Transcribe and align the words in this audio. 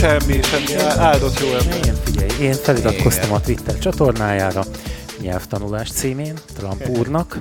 semmi, 0.00 0.40
semmi 0.42 0.82
áldott 0.98 1.40
jó 1.40 1.46
ember. 1.46 1.86
Én 1.86 1.94
figyelj, 2.04 2.30
én 2.40 2.52
feliratkoztam 2.52 3.32
a 3.32 3.40
Twitter 3.40 3.78
csatornájára, 3.78 4.62
nyelvtanulás 5.20 5.90
címén, 5.90 6.38
Trump 6.56 6.88
úrnak, 6.88 7.38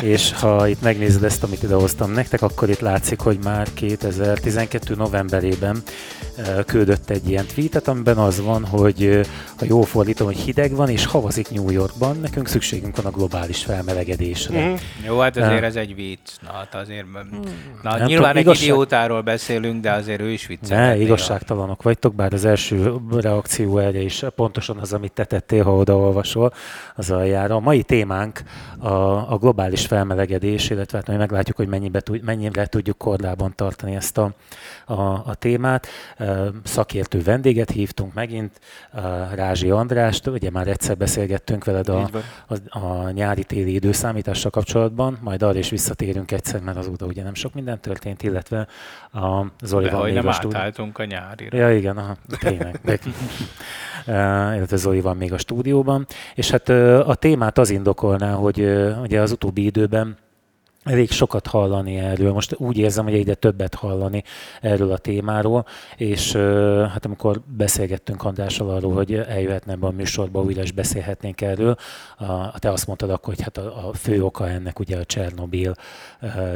és 0.00 0.32
ha 0.32 0.68
itt 0.68 0.82
megnézed 0.82 1.24
ezt, 1.24 1.42
amit 1.42 1.62
idehoztam 1.62 2.12
nektek, 2.12 2.42
akkor 2.42 2.70
itt 2.70 2.80
látszik, 2.80 3.20
hogy 3.20 3.38
már 3.42 3.68
2012. 3.74 4.94
novemberében 4.94 5.82
küldött 6.66 7.10
egy 7.10 7.28
ilyen 7.28 7.46
tweetet, 7.46 7.88
amiben 7.88 8.18
az 8.18 8.40
van, 8.40 8.64
hogy 8.64 9.26
ha 9.58 9.64
jól 9.68 9.84
fordítom, 9.84 10.26
hogy 10.26 10.36
hideg 10.36 10.74
van 10.74 10.88
és 10.88 11.04
havazik 11.04 11.50
New 11.50 11.70
Yorkban, 11.70 12.16
nekünk 12.16 12.48
szükségünk 12.48 12.96
van 12.96 13.06
a 13.06 13.10
globális 13.10 13.64
felmelegedésre. 13.64 14.68
Mm. 14.68 14.74
Jó, 15.06 15.18
hát 15.18 15.36
azért 15.36 15.62
ez 15.62 15.76
egy 15.76 15.94
vicc. 15.94 16.30
Na, 16.40 16.52
hát 16.52 16.74
azért, 16.74 17.04
mm. 17.04 17.38
na, 17.82 17.96
nem 17.96 18.06
nyilván 18.06 18.36
egy 18.36 18.42
igazság... 18.42 18.62
idiótáról 18.62 19.20
beszélünk, 19.20 19.82
de 19.82 19.92
azért 19.92 20.20
ő 20.20 20.30
is 20.30 20.46
vicc. 20.46 20.68
Ne, 20.68 20.96
igazságtalanok 20.96 21.82
vagytok, 21.82 22.14
bár 22.14 22.32
az 22.32 22.44
első 22.44 22.94
reakció 23.10 23.78
erre 23.78 24.00
is 24.00 24.24
pontosan 24.36 24.78
az, 24.78 24.92
amit 24.92 25.12
te 25.12 25.24
tettél, 25.24 25.64
ha 25.64 25.76
odaolvasol 25.76 26.52
az 26.94 27.10
aljára. 27.10 27.54
A 27.54 27.60
mai 27.60 27.82
témánk 27.82 28.42
a, 28.78 28.92
a 29.32 29.38
globális 29.40 29.86
felmelegedés, 29.86 30.70
illetve 30.70 30.98
hát 30.98 31.06
majd 31.06 31.18
meglátjuk, 31.18 31.56
hogy 31.56 31.68
mennyibe, 31.68 32.02
mennyire 32.22 32.66
tudjuk 32.66 32.98
kordában 32.98 33.52
tartani 33.54 33.94
ezt 33.94 34.18
a, 34.18 34.34
a, 34.86 35.02
a 35.02 35.34
témát 35.38 35.86
szakértő 36.64 37.22
vendéget 37.22 37.70
hívtunk 37.70 38.14
megint, 38.14 38.60
Rázsi 39.34 39.70
Andrást, 39.70 40.26
ugye 40.26 40.50
már 40.50 40.68
egyszer 40.68 40.96
beszélgettünk 40.96 41.64
veled 41.64 41.88
a, 41.88 42.10
a, 42.46 42.78
a 42.78 43.10
nyári-téli 43.10 43.74
időszámítással 43.74 44.50
kapcsolatban, 44.50 45.18
majd 45.20 45.42
arra 45.42 45.58
is 45.58 45.70
visszatérünk 45.70 46.30
egyszer, 46.30 46.60
mert 46.60 46.76
azóta 46.76 47.06
ugye 47.06 47.22
nem 47.22 47.34
sok 47.34 47.54
minden 47.54 47.80
történt, 47.80 48.22
illetve 48.22 48.66
a 49.12 49.46
Zolival 49.62 50.04
még 50.04 50.14
nem 50.14 50.26
a 50.26 50.32
stúdió... 50.32 50.60
a 50.92 51.04
nyárira. 51.04 51.56
Ja, 51.56 51.76
igen, 51.76 51.96
aha, 51.96 52.16
tényleg. 52.38 52.80
De, 52.84 52.98
illetve 54.56 54.76
Zoli 54.76 55.00
van 55.00 55.16
még 55.16 55.32
a 55.32 55.38
stúdióban, 55.38 56.06
és 56.34 56.50
hát 56.50 56.68
a 57.08 57.14
témát 57.14 57.58
az 57.58 57.70
indokolná, 57.70 58.32
hogy 58.32 58.60
ugye 59.02 59.20
az 59.20 59.32
utóbbi 59.32 59.64
időben 59.64 60.16
elég 60.84 61.10
sokat 61.10 61.46
hallani 61.46 61.96
erről. 61.96 62.32
Most 62.32 62.54
úgy 62.58 62.78
érzem, 62.78 63.04
hogy 63.04 63.14
egyre 63.14 63.34
többet 63.34 63.74
hallani 63.74 64.22
erről 64.60 64.92
a 64.92 64.98
témáról, 64.98 65.66
és 65.96 66.32
hát 66.92 67.04
amikor 67.04 67.40
beszélgettünk 67.56 68.24
Andrással 68.24 68.70
arról, 68.70 68.92
hogy 68.92 69.14
eljöhetne 69.14 69.72
ebbe 69.72 69.86
a 69.86 69.90
műsorba, 69.90 70.42
újra 70.42 70.62
is 70.62 70.72
beszélhetnénk 70.72 71.40
erről, 71.40 71.76
a, 72.18 72.58
te 72.58 72.70
azt 72.70 72.86
mondtad 72.86 73.10
akkor, 73.10 73.34
hogy 73.34 73.42
hát 73.42 73.56
a, 73.56 73.88
a 73.88 73.92
fő 73.92 74.24
oka 74.24 74.48
ennek 74.48 74.78
ugye 74.78 74.96
a 74.98 75.04
Csernobil 75.04 75.74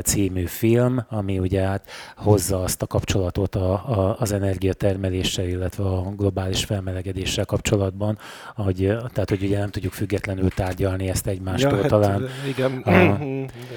című 0.02 0.44
film, 0.44 1.04
ami 1.08 1.38
ugye 1.38 1.60
hát 1.60 1.90
hozza 2.16 2.62
azt 2.62 2.82
a 2.82 2.86
kapcsolatot 2.86 3.54
a, 3.54 3.72
a, 3.72 4.16
az 4.18 4.32
energiatermeléssel, 4.32 5.48
illetve 5.48 5.84
a 5.84 6.02
globális 6.16 6.64
felmelegedéssel 6.64 7.44
kapcsolatban, 7.44 8.18
hogy, 8.54 8.76
tehát 9.12 9.28
hogy 9.28 9.42
ugye 9.42 9.58
nem 9.58 9.70
tudjuk 9.70 9.92
függetlenül 9.92 10.48
tárgyalni 10.48 11.08
ezt 11.08 11.26
egymástól 11.26 11.70
ja, 11.70 11.80
hát 11.80 11.88
talán. 11.88 12.28
Igen, 12.48 12.78
a, 12.78 13.18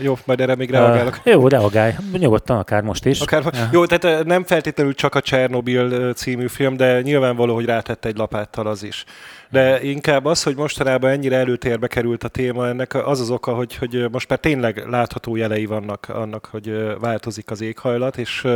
jó, 0.02 0.18
majd 0.26 0.39
majd 0.40 0.50
erre 0.50 0.56
még 0.56 0.70
reagálok. 0.70 1.20
Uh, 1.26 1.34
jó, 1.34 1.48
reagálj. 1.48 1.94
Nyugodtan, 2.18 2.58
akár 2.58 2.82
most 2.84 3.06
is. 3.06 3.20
Akár, 3.22 3.46
uh. 3.46 3.54
Jó, 3.72 3.86
tehát 3.86 4.26
nem 4.26 4.44
feltétlenül 4.44 4.94
csak 4.94 5.16
a 5.16 5.22
Csernobil 5.22 6.14
című 6.14 6.48
film, 6.48 6.78
de 6.78 7.02
nyilvánvaló, 7.02 7.54
hogy 7.54 7.66
rátett 7.66 8.06
egy 8.06 8.18
lapáttal 8.18 8.68
az 8.68 8.84
is. 8.84 9.04
De 9.50 9.82
inkább 9.84 10.26
az, 10.26 10.44
hogy 10.44 10.56
mostanában 10.56 11.10
ennyire 11.10 11.38
előtérbe 11.38 11.88
került 11.88 12.24
a 12.24 12.28
téma, 12.28 12.68
ennek 12.68 12.94
az 12.94 13.20
az 13.20 13.30
oka, 13.30 13.54
hogy, 13.54 13.76
hogy 13.76 14.06
most 14.12 14.30
már 14.30 14.40
tényleg 14.40 14.84
látható 14.90 15.36
jelei 15.36 15.66
vannak 15.66 16.10
annak, 16.10 16.48
hogy 16.52 16.98
változik 17.00 17.52
az 17.52 17.62
éghajlat, 17.62 18.18
és 18.18 18.48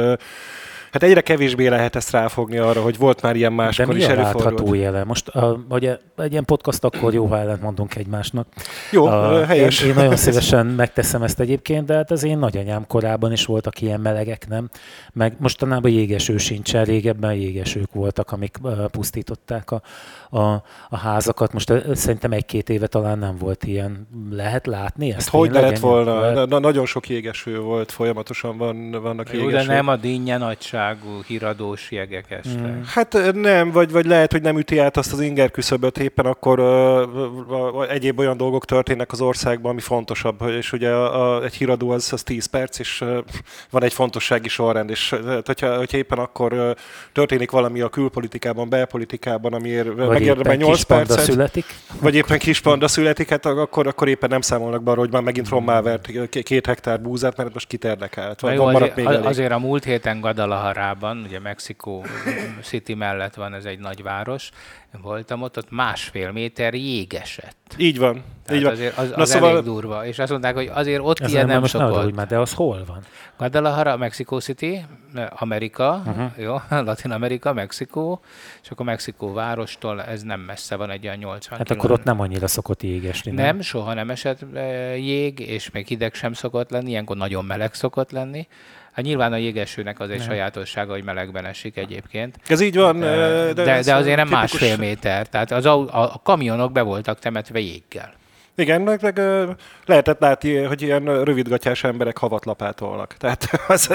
Hát 0.93 1.03
egyre 1.03 1.21
kevésbé 1.21 1.67
lehet 1.67 1.95
ezt 1.95 2.11
ráfogni 2.11 2.57
arra, 2.57 2.81
hogy 2.81 2.97
volt 2.97 3.21
már 3.21 3.35
ilyen 3.35 3.53
máskor 3.53 3.87
De 3.87 3.95
is 3.95 4.05
előfordult. 4.05 4.43
látható 4.43 4.73
jele? 4.73 5.03
Most 5.03 5.27
a, 5.27 5.59
ugye, 5.69 5.97
egy 6.17 6.31
ilyen 6.31 6.45
podcast 6.45 6.83
akkor 6.83 7.13
jó, 7.13 7.25
ha 7.25 7.37
ellent 7.37 7.61
mondunk 7.61 7.95
egymásnak. 7.95 8.47
Jó, 8.91 9.05
a, 9.05 9.45
helyes. 9.45 9.81
Én, 9.81 9.87
én 9.89 9.95
nagyon 9.95 10.15
szívesen 10.15 10.65
megteszem 10.65 11.23
ezt 11.23 11.39
egyébként, 11.39 11.85
de 11.85 11.93
hát 11.93 12.11
az 12.11 12.23
én 12.23 12.37
nagyanyám 12.37 12.87
korában 12.87 13.31
is 13.31 13.45
voltak 13.45 13.81
ilyen 13.81 13.99
melegek, 13.99 14.47
nem? 14.47 14.69
Meg 15.13 15.35
mostanában 15.39 15.91
jégeső 15.91 16.37
sincsen, 16.37 16.85
régebben 16.85 17.33
jégesők 17.33 17.93
voltak, 17.93 18.31
amik 18.31 18.57
pusztították 18.91 19.71
a, 19.71 19.81
a, 20.29 20.63
a 20.89 20.97
házakat. 20.97 21.53
Most 21.53 21.73
szerintem 21.93 22.31
egy-két 22.31 22.69
éve 22.69 22.87
talán 22.87 23.19
nem 23.19 23.37
volt 23.37 23.63
ilyen. 23.63 24.07
Lehet 24.31 24.65
látni 24.65 25.13
ezt? 25.13 25.29
Hát 25.29 25.39
hogy 25.39 25.51
lehet 25.51 25.79
volna? 25.79 26.45
Na, 26.45 26.59
nagyon 26.59 26.85
sok 26.85 27.09
jégeső 27.09 27.59
volt, 27.59 27.91
folyamatosan 27.91 28.57
van, 28.57 28.91
vannak 28.91 29.33
Jó, 29.33 29.39
jégeső. 29.39 29.67
De 29.67 29.73
nem 29.73 29.87
a 29.87 29.95
dinnye 29.95 30.37
nagyságú 30.83 31.21
híradós 31.27 31.91
jegek 31.91 32.31
este. 32.31 32.59
Hmm. 32.59 32.83
Hát 32.85 33.33
nem, 33.33 33.71
vagy, 33.71 33.91
vagy 33.91 34.05
lehet, 34.05 34.31
hogy 34.31 34.41
nem 34.41 34.57
üti 34.57 34.77
át 34.77 34.97
azt 34.97 35.13
az 35.13 35.19
inger 35.19 35.51
küszöböt, 35.51 35.97
éppen 35.97 36.25
akkor 36.25 36.59
uh, 36.59 37.91
egyéb 37.91 38.19
olyan 38.19 38.37
dolgok 38.37 38.65
történnek 38.65 39.11
az 39.11 39.21
országban, 39.21 39.71
ami 39.71 39.81
fontosabb, 39.81 40.41
és 40.47 40.71
ugye 40.71 40.89
a, 40.89 41.35
a, 41.35 41.43
egy 41.43 41.53
híradó 41.53 41.89
az, 41.89 42.13
az 42.13 42.23
10 42.23 42.45
perc, 42.45 42.79
és 42.79 43.01
uh, 43.01 43.17
van 43.69 43.83
egy 43.83 43.93
fontossági 43.93 44.49
sorrend, 44.49 44.89
és 44.89 45.11
uh, 45.11 45.39
hogyha, 45.45 45.77
hogyha 45.77 45.97
éppen 45.97 46.17
akkor 46.17 46.53
uh, 46.53 46.71
történik 47.11 47.51
valami 47.51 47.81
a 47.81 47.89
külpolitikában, 47.89 48.69
belpolitikában, 48.69 49.53
amiért 49.53 49.95
megérdemel 49.95 50.55
8 50.55 50.81
percet, 50.81 51.19
születik. 51.19 51.65
vagy 52.01 52.15
éppen 52.15 52.39
kis 52.39 52.59
panda 52.59 52.87
születik, 52.87 53.29
hát 53.29 53.45
akkor, 53.45 53.87
akkor 53.87 54.07
éppen 54.07 54.29
nem 54.29 54.41
számolnak 54.41 54.83
be 54.83 54.91
arra, 54.91 54.99
hogy 54.99 55.11
már 55.11 55.21
megint 55.21 55.49
rommá 55.49 55.81
vert 55.81 56.29
két 56.29 56.65
hektár 56.65 57.01
búzát, 57.01 57.37
mert 57.37 57.53
most 57.53 57.67
kit 57.67 57.83
érdekelt. 57.83 58.41
Van, 58.41 58.53
jó, 58.53 58.65
azért, 58.65 59.25
azért 59.25 59.51
a 59.51 59.59
múlt 59.59 59.83
héten 59.83 60.19
Guadalajarában, 60.73 61.23
ugye 61.25 61.39
Mexikó 61.39 62.05
City 62.61 62.93
mellett 62.93 63.33
van 63.33 63.53
ez 63.53 63.65
egy 63.65 63.79
nagyváros, 63.79 64.49
voltam 65.01 65.41
ott, 65.41 65.57
ott 65.57 65.71
másfél 65.71 66.31
méter 66.31 66.73
jég 66.73 67.13
esett. 67.13 67.75
Így 67.77 67.97
van. 67.97 68.23
Tehát 68.45 68.59
így 68.59 68.63
van. 68.63 68.73
Azért 68.73 68.97
az, 68.97 69.09
az 69.09 69.15
Na 69.15 69.25
szóval... 69.25 69.49
elég 69.49 69.63
durva. 69.63 70.05
És 70.05 70.19
azt 70.19 70.31
mondták, 70.31 70.55
hogy 70.55 70.69
azért 70.73 71.01
ott 71.03 71.19
Ez 71.19 71.31
ilyen 71.31 71.45
nem, 71.45 71.59
nem 71.59 71.67
szokott. 71.67 72.05
Úgy, 72.05 72.15
már, 72.15 72.27
de 72.27 72.39
az 72.39 72.53
hol 72.53 72.83
van? 72.87 73.03
Guadalajara, 73.37 73.97
Mexico 73.97 74.39
City, 74.39 74.85
Amerika, 75.29 76.01
uh-huh. 76.05 76.31
jó, 76.37 76.55
Latin 76.87 77.11
Amerika, 77.11 77.53
Mexikó, 77.53 78.21
és 78.63 78.69
akkor 78.69 78.85
Mexikó 78.85 79.33
várostól 79.33 80.03
ez 80.03 80.21
nem 80.21 80.39
messze 80.39 80.75
van, 80.75 80.89
egy 80.89 81.05
olyan 81.05 81.17
80 81.17 81.57
Hát 81.57 81.71
akkor 81.71 81.91
ott 81.91 82.03
nem 82.03 82.19
annyira 82.19 82.47
szokott 82.47 82.83
jég 82.83 83.05
esni, 83.05 83.31
nem? 83.31 83.45
Nem, 83.45 83.61
soha 83.61 83.93
nem 83.93 84.09
esett 84.09 84.45
jég, 84.95 85.39
és 85.39 85.71
még 85.71 85.87
hideg 85.87 86.13
sem 86.13 86.33
szokott 86.33 86.69
lenni, 86.69 86.89
ilyenkor 86.89 87.17
nagyon 87.17 87.45
meleg 87.45 87.73
szokott 87.73 88.11
lenni. 88.11 88.47
Hát 88.93 89.05
nyilván 89.05 89.33
a 89.33 89.35
jégesőnek 89.35 89.99
az 89.99 90.09
egy 90.09 90.17
nem. 90.17 90.27
sajátossága, 90.27 90.91
hogy 90.91 91.03
melegben 91.03 91.45
esik 91.45 91.77
egyébként. 91.77 92.37
Ez 92.47 92.61
így 92.61 92.75
van. 92.75 92.99
De, 92.99 93.53
de, 93.53 93.81
de 93.81 93.95
azért 93.95 94.15
nem 94.15 94.27
tipikus... 94.27 94.51
másfél 94.51 94.77
méter. 94.77 95.27
Tehát 95.27 95.51
az 95.51 95.65
a, 95.65 96.03
a 96.03 96.21
kamionok 96.23 96.71
be 96.71 96.81
voltak 96.81 97.19
temetve 97.19 97.59
jéggel. 97.59 98.13
Igen, 98.55 98.81
meg, 98.81 99.01
meg 99.01 99.21
lehetett 99.85 100.19
látni, 100.19 100.55
hogy 100.55 100.81
ilyen 100.81 101.23
rövidgatyás 101.23 101.83
emberek 101.83 102.17
havat 102.17 102.45
lapátolnak. 102.45 103.15
Tehát 103.17 103.49
az 103.67 103.93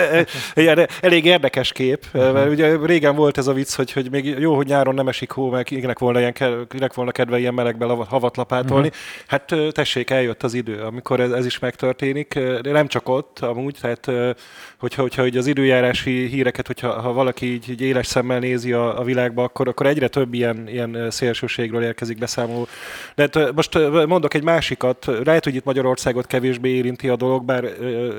ilyen 0.54 0.88
elég 1.00 1.24
érdekes 1.24 1.72
kép, 1.72 2.06
mert 2.12 2.50
ugye 2.50 2.76
régen 2.84 3.16
volt 3.16 3.38
ez 3.38 3.47
a 3.47 3.52
vicc, 3.52 3.74
hogy, 3.74 3.92
hogy 3.92 4.10
még 4.10 4.24
jó, 4.24 4.56
hogy 4.56 4.66
nyáron 4.66 4.94
nem 4.94 5.08
esik 5.08 5.30
hó, 5.30 5.50
meg 5.50 5.64
kinek 5.64 5.98
volna, 5.98 6.18
ilyen, 6.18 6.34
kinek 6.68 6.94
volna 6.94 7.10
kedve 7.10 7.38
ilyen 7.38 7.54
melegbe 7.54 7.86
havat 7.86 8.36
lapátolni. 8.36 8.86
Uh-huh. 8.86 9.02
Hát 9.26 9.54
tessék, 9.72 10.10
eljött 10.10 10.42
az 10.42 10.54
idő, 10.54 10.80
amikor 10.80 11.20
ez, 11.20 11.30
ez 11.30 11.47
is 11.47 11.58
megtörténik. 11.58 12.34
De 12.62 12.72
nem 12.72 12.86
csak 12.86 13.08
ott, 13.08 13.38
amúgy, 13.38 13.76
tehát 13.80 14.34
hogyha, 14.78 15.02
hogyha 15.02 15.22
hogy 15.22 15.36
az 15.36 15.47
időjárási 15.47 16.26
híreket, 16.26 16.66
hogyha 16.66 17.00
ha 17.00 17.12
valaki 17.12 17.52
így, 17.52 17.70
így 17.70 17.80
éles 17.80 18.06
szemmel 18.06 18.38
nézi 18.38 18.72
a, 18.72 18.98
a 18.98 19.04
világba, 19.04 19.42
akkor, 19.42 19.68
akkor 19.68 19.86
egyre 19.86 20.08
több 20.08 20.34
ilyen, 20.34 20.68
ilyen 20.68 21.10
szélsőségről 21.10 21.82
érkezik 21.82 22.18
beszámoló. 22.18 22.66
De 23.14 23.28
most 23.54 23.78
mondok 24.06 24.34
egy 24.34 24.47
másikat, 24.50 25.06
lehet, 25.25 25.44
hogy 25.44 25.54
itt 25.54 25.64
Magyarországot 25.64 26.26
kevésbé 26.26 26.69
érinti 26.69 27.09
a 27.09 27.16
dolog, 27.16 27.44
bár 27.44 27.64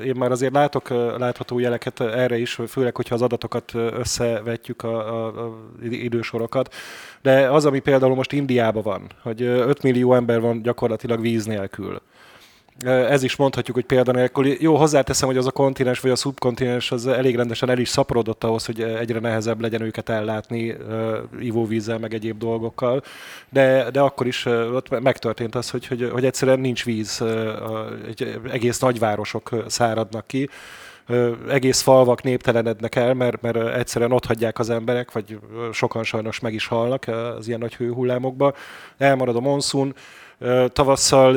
én 0.04 0.14
már 0.18 0.30
azért 0.30 0.52
látok 0.52 0.88
látható 1.18 1.58
jeleket 1.58 2.00
erre 2.00 2.38
is, 2.38 2.58
főleg, 2.68 2.96
hogyha 2.96 3.14
az 3.14 3.22
adatokat 3.22 3.72
összevetjük 3.74 4.82
a, 4.82 5.26
a, 5.26 5.58
idősorokat. 5.90 6.74
De 7.22 7.50
az, 7.50 7.66
ami 7.66 7.78
például 7.78 8.14
most 8.14 8.32
Indiában 8.32 8.82
van, 8.82 9.06
hogy 9.22 9.42
5 9.42 9.82
millió 9.82 10.14
ember 10.14 10.40
van 10.40 10.62
gyakorlatilag 10.62 11.20
víz 11.20 11.44
nélkül 11.44 12.00
ez 12.86 13.22
is 13.22 13.36
mondhatjuk, 13.36 13.76
hogy 13.76 13.84
példanélkül. 13.84 14.46
Jó, 14.46 14.76
hozzáteszem, 14.76 15.28
hogy 15.28 15.36
az 15.36 15.46
a 15.46 15.50
kontinens 15.50 16.00
vagy 16.00 16.10
a 16.10 16.16
szubkontinens 16.16 16.92
az 16.92 17.06
elég 17.06 17.36
rendesen 17.36 17.70
el 17.70 17.78
is 17.78 17.88
szaporodott 17.88 18.44
ahhoz, 18.44 18.66
hogy 18.66 18.80
egyre 18.80 19.18
nehezebb 19.18 19.60
legyen 19.60 19.82
őket 19.82 20.08
ellátni 20.08 20.76
ivóvízzel, 21.40 21.98
meg 21.98 22.14
egyéb 22.14 22.38
dolgokkal. 22.38 23.02
De, 23.48 23.90
de 23.90 24.00
akkor 24.00 24.26
is 24.26 24.46
ott 24.46 25.00
megtörtént 25.00 25.54
az, 25.54 25.70
hogy, 25.70 25.86
hogy, 25.86 26.10
hogy 26.12 26.24
egyszerűen 26.24 26.60
nincs 26.60 26.84
víz, 26.84 27.24
egy, 28.08 28.40
egész 28.50 28.78
nagyvárosok 28.78 29.64
száradnak 29.66 30.26
ki 30.26 30.48
egész 31.48 31.80
falvak 31.80 32.22
néptelenednek 32.22 32.94
el, 32.94 33.14
mert, 33.14 33.40
mert 33.40 33.56
egyszerűen 33.76 34.12
ott 34.12 34.26
hagyják 34.26 34.58
az 34.58 34.70
emberek, 34.70 35.12
vagy 35.12 35.38
sokan 35.72 36.04
sajnos 36.04 36.40
meg 36.40 36.54
is 36.54 36.66
halnak 36.66 37.08
az 37.38 37.48
ilyen 37.48 37.60
nagy 37.60 37.74
hőhullámokba. 37.74 38.54
Elmarad 38.98 39.36
a 39.36 39.40
monszun, 39.40 39.94
Tavasszal 40.68 41.34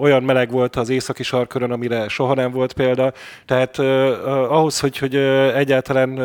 olyan 0.00 0.22
meleg 0.22 0.50
volt 0.50 0.76
az 0.76 0.88
északi 0.88 1.22
sarkörön, 1.22 1.70
amire 1.70 2.08
soha 2.08 2.34
nem 2.34 2.50
volt 2.50 2.72
példa. 2.72 3.12
Tehát 3.46 3.78
ahhoz, 4.48 4.80
hogy, 4.80 4.98
hogy 4.98 5.14
egyáltalán 5.54 6.20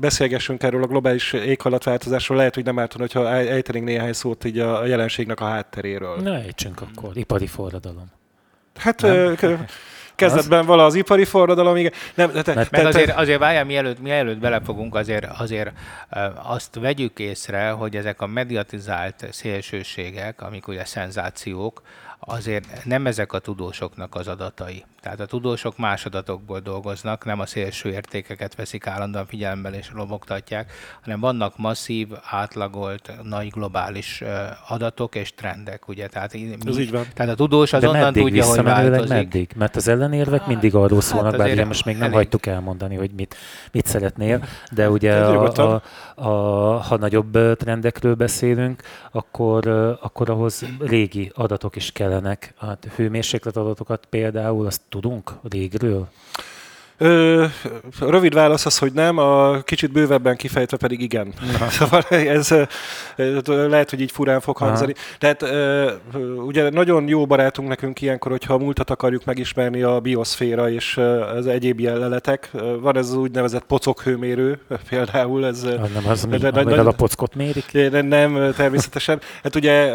beszélgessünk 0.00 0.62
erről 0.62 0.82
a 0.82 0.86
globális 0.86 1.32
éghajlatváltozásról, 1.32 2.38
lehet, 2.38 2.54
hogy 2.54 2.64
nem 2.64 2.78
ártana, 2.78 3.02
hogyha 3.02 3.30
ejtenénk 3.30 3.84
néhány 3.84 4.12
szót 4.12 4.44
így 4.44 4.58
a 4.58 4.86
jelenségnek 4.86 5.40
a 5.40 5.44
hátteréről. 5.44 6.16
Na, 6.16 6.34
ejtsünk 6.34 6.80
akkor. 6.80 7.16
Ipari 7.16 7.46
forradalom. 7.46 8.10
Hát 8.76 9.00
kezdetben 10.20 10.66
vala 10.66 10.84
az 10.84 10.94
ipari 10.94 11.24
forradalom, 11.24 11.76
igen. 11.76 11.92
Nem, 12.14 12.30
te, 12.30 12.42
te, 12.42 12.54
Mert 12.54 12.70
te, 12.70 12.86
azért, 12.86 13.16
azért 13.16 13.38
várjál, 13.38 13.64
mielőtt, 13.64 14.00
mielőtt 14.00 14.38
belefogunk, 14.38 14.94
azért, 14.94 15.24
azért 15.38 15.72
azt 16.42 16.74
vegyük 16.74 17.18
észre, 17.18 17.70
hogy 17.70 17.96
ezek 17.96 18.20
a 18.20 18.26
mediatizált 18.26 19.26
szélsőségek, 19.30 20.42
amik 20.42 20.68
ugye 20.68 20.84
szenzációk, 20.84 21.82
azért 22.20 22.84
nem 22.84 23.06
ezek 23.06 23.32
a 23.32 23.38
tudósoknak 23.38 24.14
az 24.14 24.28
adatai. 24.28 24.84
Tehát 25.00 25.20
a 25.20 25.26
tudósok 25.26 25.78
más 25.78 26.04
adatokból 26.06 26.60
dolgoznak, 26.60 27.24
nem 27.24 27.40
a 27.40 27.46
szélső 27.46 27.90
értékeket 27.92 28.54
veszik 28.54 28.86
állandóan 28.86 29.26
figyelembe 29.26 29.70
és 29.70 29.90
lobogtatják, 29.94 30.72
hanem 31.02 31.20
vannak 31.20 31.58
masszív, 31.58 32.08
átlagolt, 32.30 33.12
nagy 33.22 33.48
globális 33.50 34.22
adatok 34.68 35.14
és 35.14 35.34
trendek, 35.34 35.88
ugye? 35.88 36.08
Tehát, 36.08 36.32
mi, 36.32 36.56
Ez 36.66 36.78
így 36.78 36.90
van. 36.90 37.04
tehát 37.14 37.32
a 37.32 37.34
tudós 37.34 37.72
azonnan 37.72 38.12
tudja, 38.12 38.44
hogy 38.44 38.62
változik. 38.62 39.08
meddig? 39.08 39.50
Mert 39.56 39.76
az 39.76 39.88
ellenérvek 39.88 40.46
mindig 40.46 40.74
arról 40.74 41.00
szólnak, 41.00 41.36
hát 41.36 41.54
bár 41.54 41.64
most 41.64 41.84
még 41.84 41.94
nem 41.94 42.04
elég. 42.04 42.16
hagytuk 42.16 42.46
elmondani, 42.46 42.96
hogy 42.96 43.10
mit, 43.16 43.36
mit 43.72 43.86
szeretnél, 43.86 44.44
de 44.72 44.90
ugye 44.90 45.14
a, 45.14 45.52
a, 45.52 45.82
a, 46.14 46.28
ha 46.80 46.96
nagyobb 46.96 47.56
trendekről 47.56 48.14
beszélünk, 48.14 48.82
akkor, 49.10 49.68
akkor 50.00 50.30
ahhoz 50.30 50.64
régi 50.78 51.32
adatok 51.34 51.76
is 51.76 51.92
kellenek. 51.92 52.54
Hát 52.58 52.88
hőmérséklet 52.96 53.56
adatokat 53.56 54.06
például, 54.06 54.66
azt 54.66 54.80
tudunk 54.90 55.32
régről? 55.42 56.08
Ö, 57.02 57.44
rövid 58.00 58.34
válasz 58.34 58.66
az, 58.66 58.78
hogy 58.78 58.92
nem, 58.92 59.18
a 59.18 59.60
kicsit 59.60 59.92
bővebben 59.92 60.36
kifejtve 60.36 60.76
pedig 60.76 61.00
igen. 61.00 61.32
Szóval 61.78 62.02
ez 62.08 62.54
lehet, 63.46 63.90
hogy 63.90 64.00
így 64.00 64.10
furán 64.10 64.40
fog 64.40 64.56
hangzani. 64.56 64.94
Aha. 64.96 65.34
Tehát 65.34 65.44
ugye 66.46 66.70
nagyon 66.70 67.08
jó 67.08 67.26
barátunk 67.26 67.68
nekünk 67.68 68.00
ilyenkor, 68.00 68.30
hogyha 68.30 68.54
a 68.54 68.58
múltat 68.58 68.90
akarjuk 68.90 69.24
megismerni 69.24 69.82
a 69.82 70.00
bioszféra 70.00 70.70
és 70.70 70.96
az 71.36 71.46
egyéb 71.46 71.80
jelleletek. 71.80 72.50
Van 72.80 72.96
ez 72.96 73.08
az 73.08 73.14
úgynevezett 73.14 73.64
pocokhőmérő 73.64 74.58
például. 74.88 75.46
Ez, 75.46 75.62
nem 75.62 76.06
az, 76.08 76.26
de, 76.26 76.38
de, 76.50 76.64
de, 76.64 76.80
a 76.80 76.92
pockot 76.92 77.34
mérik? 77.34 77.70
De, 77.72 78.02
nem, 78.02 78.52
természetesen. 78.56 79.20
Hát 79.42 79.56
ugye 79.56 79.92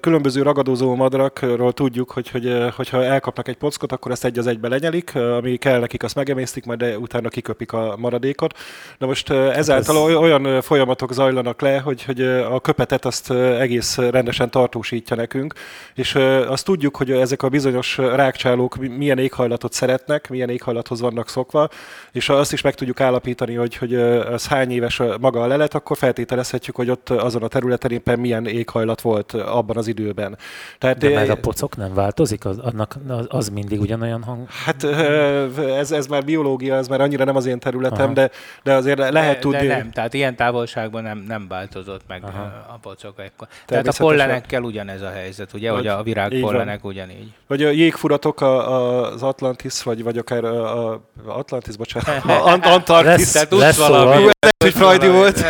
különböző 0.00 0.42
ragadozó 0.42 0.94
madrakról 0.94 1.72
tudjuk, 1.72 2.10
hogy, 2.10 2.30
hogy 2.30 2.72
hogyha 2.76 3.04
elkapnak 3.04 3.48
egy 3.48 3.56
pockot, 3.56 3.92
akkor 3.92 4.10
ezt 4.10 4.24
egy 4.24 4.38
az 4.38 4.46
egybe 4.46 4.68
lenyelik, 4.68 5.14
ami 5.14 5.56
kell 5.56 5.78
nekik, 5.78 6.02
azt 6.02 6.14
meg 6.14 6.29
megemésztik, 6.30 6.64
majd 6.64 6.96
utána 6.96 7.28
kiköpik 7.28 7.72
a 7.72 7.94
maradékot. 7.98 8.58
Na 8.98 9.06
most 9.06 9.30
ezáltal 9.30 10.10
Ez... 10.10 10.14
olyan 10.14 10.62
folyamatok 10.62 11.12
zajlanak 11.12 11.60
le, 11.60 11.78
hogy, 11.78 12.04
hogy 12.04 12.20
a 12.22 12.60
köpetet 12.60 13.04
azt 13.04 13.30
egész 13.30 13.96
rendesen 13.96 14.50
tartósítja 14.50 15.16
nekünk, 15.16 15.54
és 15.94 16.14
azt 16.48 16.64
tudjuk, 16.64 16.96
hogy 16.96 17.10
ezek 17.10 17.42
a 17.42 17.48
bizonyos 17.48 17.96
rákcsálók 17.96 18.76
milyen 18.76 19.18
éghajlatot 19.18 19.72
szeretnek, 19.72 20.28
milyen 20.28 20.48
éghajlathoz 20.48 21.00
vannak 21.00 21.28
szokva, 21.28 21.68
és 22.12 22.28
azt 22.28 22.52
is 22.52 22.60
meg 22.60 22.74
tudjuk 22.74 23.00
állapítani, 23.00 23.54
hogy, 23.54 23.76
hogy 23.76 23.94
az 23.94 24.46
hány 24.46 24.70
éves 24.70 25.02
maga 25.20 25.42
a 25.42 25.46
lelet, 25.46 25.74
akkor 25.74 25.96
feltételezhetjük, 25.96 26.76
hogy 26.76 26.90
ott 26.90 27.10
azon 27.10 27.42
a 27.42 27.48
területen 27.48 27.90
éppen 27.90 28.18
milyen 28.18 28.46
éghajlat 28.46 29.00
volt 29.00 29.32
abban 29.32 29.76
az 29.76 29.86
időben. 29.86 30.38
Tehát, 30.78 30.98
De 30.98 31.08
mert 31.08 31.28
a 31.28 31.36
pocok 31.36 31.76
nem 31.76 31.94
változik? 31.94 32.44
Az, 32.44 32.58
annak, 32.58 32.96
az 33.28 33.48
mindig 33.48 33.80
ugyanolyan 33.80 34.22
hang? 34.22 34.48
Hát 34.64 34.84
ez, 35.80 35.92
ez 35.92 36.06
már 36.06 36.19
már 36.20 36.28
biológia, 36.28 36.76
ez 36.76 36.88
már 36.88 37.00
annyira 37.00 37.24
nem 37.24 37.36
az 37.36 37.46
én 37.46 37.58
területem, 37.58 38.14
de, 38.14 38.30
de 38.62 38.72
azért 38.72 38.98
lehet 38.98 39.34
de, 39.34 39.38
tudni. 39.38 39.66
De 39.66 39.76
nem, 39.76 39.90
tehát 39.90 40.14
ilyen 40.14 40.36
távolságban 40.36 41.02
nem, 41.02 41.24
nem 41.28 41.48
változott 41.48 42.00
meg 42.08 42.24
Aha. 42.24 42.42
a 42.68 42.78
pocok 42.82 43.18
ekkor. 43.18 43.48
Tehát 43.66 43.86
a 43.86 43.92
pollenekkel 43.98 44.62
ugyanez 44.62 45.02
a 45.02 45.10
helyzet, 45.10 45.52
ugye, 45.52 45.70
hogy 45.70 45.86
a 45.86 46.02
virág 46.02 46.40
pollenek 46.40 46.84
ugyanígy. 46.84 47.32
Vagy 47.46 47.62
a 47.62 47.70
jégfuratok 47.70 48.40
a, 48.40 48.72
a, 48.72 49.12
az 49.12 49.22
Atlantis, 49.22 49.82
vagy, 49.82 50.02
vagy 50.02 50.18
akár 50.18 50.44
a, 50.44 50.92
a 50.92 51.00
Atlantis, 51.26 51.76
bocsánat, 51.76 52.24
Antarktis. 52.64 53.30
Tehát 53.30 53.50
lesz 53.50 53.78
valami. 53.78 54.30
Hogy 54.64 54.72
Freudi 54.72 55.08
volt. 55.08 55.40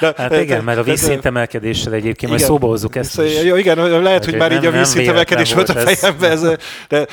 De, 0.00 0.14
hát 0.16 0.36
igen, 0.40 0.64
mert 0.64 0.78
a 0.78 0.82
vízszintemelkedéssel 0.82 1.92
egyébként 1.92 2.30
majd 2.30 2.44
szóba 2.44 2.66
hozzuk 2.66 2.96
ezt 2.96 3.20
is. 3.20 3.42
Jó, 3.42 3.56
igen, 3.56 4.02
lehet, 4.02 4.24
hogy 4.24 4.36
már 4.36 4.52
így 4.52 4.66
a 4.66 4.70
vízszintemelkedés 4.70 5.54
volt 5.54 5.68
a 5.68 5.72
fejembe, 5.72 6.28
ez, 6.28 6.46
de 6.88 7.06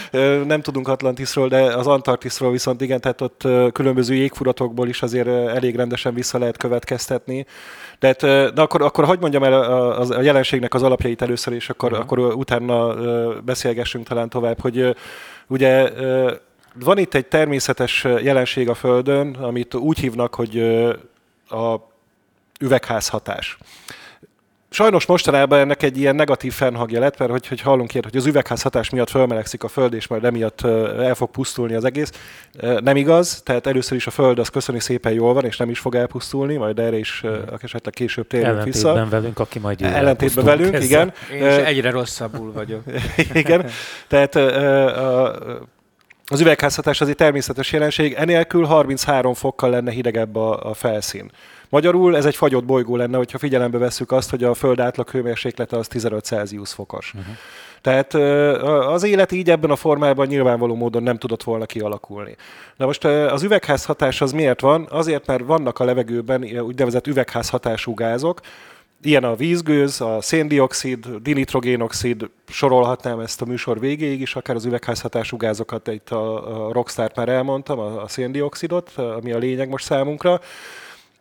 nem 0.47 0.61
tudunk 0.61 0.87
Atlantisról, 0.87 1.47
de 1.47 1.61
az 1.61 1.87
Antarktisról 1.87 2.51
viszont 2.51 2.81
igen, 2.81 3.01
tehát 3.01 3.21
ott 3.21 3.47
különböző 3.71 4.13
jégfuratokból 4.13 4.87
is 4.87 5.01
azért 5.01 5.27
elég 5.27 5.75
rendesen 5.75 6.13
vissza 6.13 6.37
lehet 6.37 6.57
következtetni. 6.57 7.45
De, 7.99 8.15
de 8.53 8.61
akkor, 8.61 8.81
akkor 8.81 9.05
hagyd 9.05 9.21
mondjam 9.21 9.43
el 9.43 9.53
a, 9.53 9.99
a, 9.99 10.05
a 10.17 10.21
jelenségnek 10.21 10.73
az 10.73 10.83
alapjait 10.83 11.21
először, 11.21 11.53
és 11.53 11.69
akkor, 11.69 11.91
uh-huh. 11.91 12.05
akkor 12.05 12.19
utána 12.19 12.95
beszélgessünk 13.41 14.07
talán 14.07 14.29
tovább, 14.29 14.61
hogy 14.61 14.95
ugye 15.47 15.89
van 16.73 16.97
itt 16.97 17.13
egy 17.13 17.25
természetes 17.25 18.03
jelenség 18.03 18.69
a 18.69 18.73
Földön, 18.73 19.35
amit 19.35 19.73
úgy 19.73 19.99
hívnak, 19.99 20.35
hogy 20.35 20.59
a 21.49 21.75
üvegházhatás. 22.59 23.57
Sajnos 24.71 25.05
mostanában 25.05 25.59
ennek 25.59 25.83
egy 25.83 25.97
ilyen 25.97 26.15
negatív 26.15 26.53
fennhangja 26.53 26.99
lett, 26.99 27.17
mert 27.17 27.31
hogy, 27.31 27.47
hogy 27.47 27.61
hallunk 27.61 27.93
ilyet, 27.93 28.03
hogy 28.03 28.15
az 28.15 28.25
üvegházhatás 28.25 28.89
miatt 28.89 29.09
fölmelegszik 29.09 29.63
a 29.63 29.67
Föld, 29.67 29.93
és 29.93 30.07
majd 30.07 30.25
emiatt 30.25 30.61
el 30.97 31.15
fog 31.15 31.31
pusztulni 31.31 31.73
az 31.73 31.85
egész. 31.85 32.11
Nem 32.79 32.95
igaz, 32.95 33.41
tehát 33.45 33.67
először 33.67 33.97
is 33.97 34.07
a 34.07 34.11
Föld 34.11 34.39
az 34.39 34.49
köszöni 34.49 34.79
szépen 34.79 35.11
jól 35.11 35.33
van, 35.33 35.45
és 35.45 35.57
nem 35.57 35.69
is 35.69 35.79
fog 35.79 35.95
elpusztulni, 35.95 36.55
majd 36.55 36.79
erre 36.79 36.97
is 36.97 37.23
esetleg 37.61 37.93
később 37.93 38.27
térünk 38.27 38.63
vissza. 38.63 38.89
Ellentétben 38.89 39.19
velünk, 39.21 39.39
aki 39.39 39.59
majd 39.59 39.81
Ellentétben 39.81 40.45
velünk, 40.45 40.73
ezzel. 40.73 40.83
igen. 40.83 41.13
Én 41.33 41.59
is 41.59 41.65
egyre 41.65 41.91
rosszabbul 41.91 42.51
vagyok. 42.51 42.81
igen, 43.33 43.65
tehát 44.07 44.35
a, 44.35 45.37
az 46.29 46.39
üvegházhatás 46.39 47.01
az 47.01 47.09
egy 47.09 47.15
természetes 47.15 47.71
jelenség, 47.71 48.13
enélkül 48.13 48.65
33 48.65 49.33
fokkal 49.33 49.69
lenne 49.69 49.91
hidegebb 49.91 50.35
a, 50.35 50.69
a 50.69 50.73
felszín. 50.73 51.31
Magyarul 51.69 52.17
ez 52.17 52.25
egy 52.25 52.35
fagyott 52.35 52.65
bolygó 52.65 52.95
lenne, 52.95 53.17
hogyha 53.17 53.37
figyelembe 53.37 53.77
vesszük 53.77 54.11
azt, 54.11 54.29
hogy 54.29 54.43
a 54.43 54.53
Föld 54.53 54.79
átlag 54.79 55.09
hőmérséklete 55.09 55.77
az 55.77 55.87
15 55.87 56.23
Celsius 56.23 56.73
fokos. 56.73 57.13
Uh-huh. 57.15 57.33
Tehát 57.81 58.13
az 58.93 59.03
élet 59.03 59.31
így 59.31 59.49
ebben 59.49 59.69
a 59.69 59.75
formában 59.75 60.27
nyilvánvaló 60.27 60.75
módon 60.75 61.03
nem 61.03 61.17
tudott 61.17 61.43
volna 61.43 61.65
kialakulni. 61.65 62.35
Na 62.75 62.85
most 62.85 63.05
az 63.05 63.43
üvegházhatás 63.43 64.21
az 64.21 64.31
miért 64.31 64.61
van? 64.61 64.87
Azért, 64.89 65.25
mert 65.25 65.45
vannak 65.45 65.79
a 65.79 65.83
levegőben 65.83 66.43
úgynevezett 66.43 67.07
üvegházhatású 67.07 67.93
gázok, 67.93 68.39
Ilyen 69.01 69.23
a 69.23 69.35
vízgőz, 69.35 70.01
a 70.01 70.21
széndiokszid, 70.21 71.07
dinitrogénoxid, 71.21 72.29
sorolhatnám 72.47 73.19
ezt 73.19 73.41
a 73.41 73.45
műsor 73.45 73.79
végéig 73.79 74.21
is, 74.21 74.35
akár 74.35 74.55
az 74.55 74.65
üvegházhatású 74.65 75.37
gázokat, 75.37 75.87
itt 75.87 76.09
a, 76.09 76.67
a 76.67 76.71
Rockstar 76.71 77.11
már 77.15 77.29
elmondtam, 77.29 77.79
a, 77.79 78.01
a 78.01 78.07
széndiokszidot, 78.07 78.89
ami 78.89 79.31
a 79.31 79.37
lényeg 79.37 79.69
most 79.69 79.85
számunkra. 79.85 80.41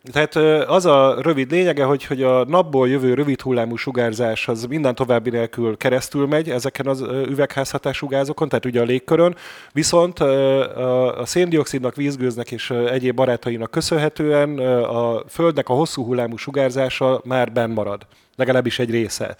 Tehát 0.03 0.35
az 0.69 0.85
a 0.85 1.21
rövid 1.21 1.51
lényege, 1.51 1.83
hogy, 1.83 2.05
hogy 2.05 2.23
a 2.23 2.45
napból 2.45 2.89
jövő 2.89 3.13
rövid 3.13 3.41
hullámú 3.41 3.75
sugárzás 3.75 4.47
az 4.47 4.65
minden 4.65 4.95
további 4.95 5.29
nélkül 5.29 5.77
keresztül 5.77 6.27
megy 6.27 6.49
ezeken 6.49 6.87
az 6.87 7.01
üvegházhatású 7.01 8.07
gázokon, 8.07 8.49
tehát 8.49 8.65
ugye 8.65 8.81
a 8.81 8.83
légkörön, 8.83 9.35
viszont 9.71 10.19
a 10.19 11.25
széndiokszidnak, 11.25 11.95
vízgőznek 11.95 12.51
és 12.51 12.69
egyéb 12.69 13.15
barátainak 13.15 13.71
köszönhetően 13.71 14.57
a 14.83 15.23
Földnek 15.29 15.69
a 15.69 15.73
hosszú 15.73 16.05
hullámú 16.05 16.37
sugárzása 16.37 17.21
már 17.25 17.51
benn 17.51 17.71
marad, 17.71 18.05
legalábbis 18.35 18.79
egy 18.79 18.89
része. 18.89 19.35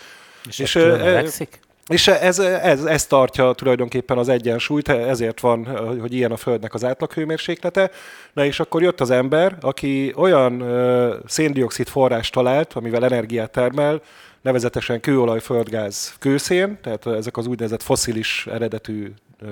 És, 0.47 0.59
és 0.59 0.75
ez 0.75 1.37
és 1.89 2.07
ez, 2.07 2.39
ez, 2.39 2.83
ez 2.83 3.05
tartja 3.05 3.53
tulajdonképpen 3.53 4.17
az 4.17 4.29
egyensúlyt, 4.29 4.89
ezért 4.89 5.39
van, 5.39 5.65
hogy 5.99 6.13
ilyen 6.13 6.31
a 6.31 6.37
Földnek 6.37 6.73
az 6.73 6.85
átlaghőmérséklete. 6.85 7.91
Na 8.33 8.45
és 8.45 8.59
akkor 8.59 8.81
jött 8.81 9.01
az 9.01 9.09
ember, 9.09 9.57
aki 9.61 10.13
olyan 10.15 10.63
széndiokszid 11.25 11.87
forrást 11.87 12.33
talált, 12.33 12.73
amivel 12.73 13.03
energiát 13.03 13.51
termel, 13.51 14.01
nevezetesen 14.41 14.99
kőolaj, 14.99 15.39
földgáz, 15.39 16.15
kőszén, 16.19 16.79
tehát 16.81 17.05
ezek 17.07 17.37
az 17.37 17.47
úgynevezett 17.47 17.83
foszilis 17.83 18.47
eredetű 18.51 19.11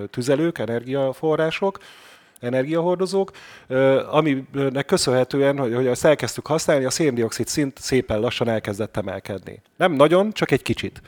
tüzelők, 0.09 0.57
energiaforrások, 0.57 1.79
energiahordozók, 2.39 3.31
aminek 4.09 4.85
köszönhetően, 4.85 5.57
hogy, 5.57 5.75
hogy 5.75 5.87
ezt 5.87 6.05
elkezdtük 6.05 6.47
használni, 6.47 6.85
a 6.85 6.89
széndiokszid 6.89 7.47
szint 7.47 7.77
szépen 7.79 8.19
lassan 8.19 8.47
elkezdett 8.47 8.97
emelkedni. 8.97 9.61
Nem 9.77 9.91
nagyon, 9.91 10.31
csak 10.31 10.51
egy 10.51 10.61
kicsit. 10.61 11.01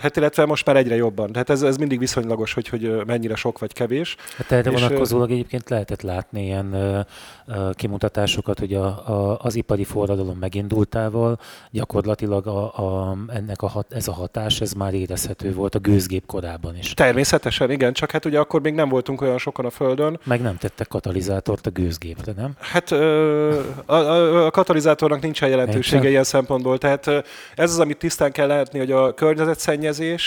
Hát 0.00 0.16
illetve 0.16 0.44
most 0.44 0.66
már 0.66 0.76
egyre 0.76 0.94
jobban. 0.94 1.32
Tehát 1.32 1.50
ez, 1.50 1.62
ez 1.62 1.76
mindig 1.76 1.98
viszonylagos, 1.98 2.52
hogy, 2.52 2.68
hogy 2.68 3.02
mennyire 3.06 3.34
sok 3.34 3.58
vagy 3.58 3.72
kevés. 3.72 4.16
Hát 4.36 4.52
erre 4.52 4.70
és 4.70 4.80
vonatkozólag 4.80 5.30
egyébként 5.30 5.68
lehetett 5.68 6.02
látni 6.02 6.44
ilyen 6.44 6.72
ö, 6.72 7.00
ö, 7.46 7.70
kimutatásokat, 7.72 8.58
hogy 8.58 8.74
a, 8.74 8.84
a, 8.84 9.38
az 9.42 9.54
ipari 9.54 9.84
forradalom 9.84 10.38
megindultával 10.38 11.38
gyakorlatilag 11.70 12.46
a, 12.46 12.64
a, 12.64 13.16
ennek 13.28 13.62
a 13.62 13.66
hat, 13.66 13.92
ez 13.92 14.08
a 14.08 14.12
hatás, 14.12 14.60
ez 14.60 14.72
már 14.72 14.94
érezhető 14.94 15.52
volt 15.52 15.74
a 15.74 15.78
gőzgép 15.78 16.26
korában 16.26 16.76
is. 16.76 16.94
Természetesen, 16.94 17.70
igen, 17.70 17.92
csak 17.92 18.10
hát 18.10 18.24
ugye 18.24 18.38
akkor 18.38 18.60
még 18.60 18.74
nem 18.74 18.88
voltunk 18.88 19.20
olyan 19.20 19.38
sokan 19.38 19.64
a 19.64 19.70
Földön. 19.70 20.20
Meg 20.24 20.40
nem 20.40 20.56
tettek 20.56 20.88
katalizátort 20.88 21.66
a 21.66 21.70
gőzgépre, 21.70 22.32
nem? 22.36 22.52
Hát 22.58 22.90
ö, 22.90 23.60
a, 23.86 23.94
a, 23.94 24.46
a 24.46 24.50
katalizátornak 24.50 25.20
nincsen 25.20 25.48
jelentősége 25.48 25.98
Nincs. 25.98 26.10
ilyen 26.10 26.24
szempontból. 26.24 26.78
Tehát 26.78 27.06
ez 27.54 27.70
az, 27.70 27.78
amit 27.78 27.98
tisztán 27.98 28.32
kell 28.32 28.46
látni, 28.46 28.78
hogy 28.78 28.92
a 28.92 29.14
környezetszennyezés 29.14 29.82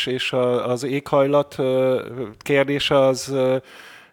és 0.06 0.32
a, 0.32 0.70
az 0.70 0.84
éghajlat 0.84 1.56
kérdése 2.38 3.00
az 3.00 3.36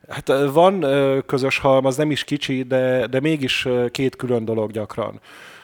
Hát 0.09 0.33
van 0.53 0.87
közös 1.27 1.59
halmaz, 1.59 1.97
nem 1.97 2.11
is 2.11 2.25
kicsi, 2.25 2.63
de, 2.63 3.07
de 3.07 3.21
mégis 3.21 3.69
két 3.91 4.17
külön 4.17 4.45
dolog 4.45 4.71
gyakran. 4.71 5.21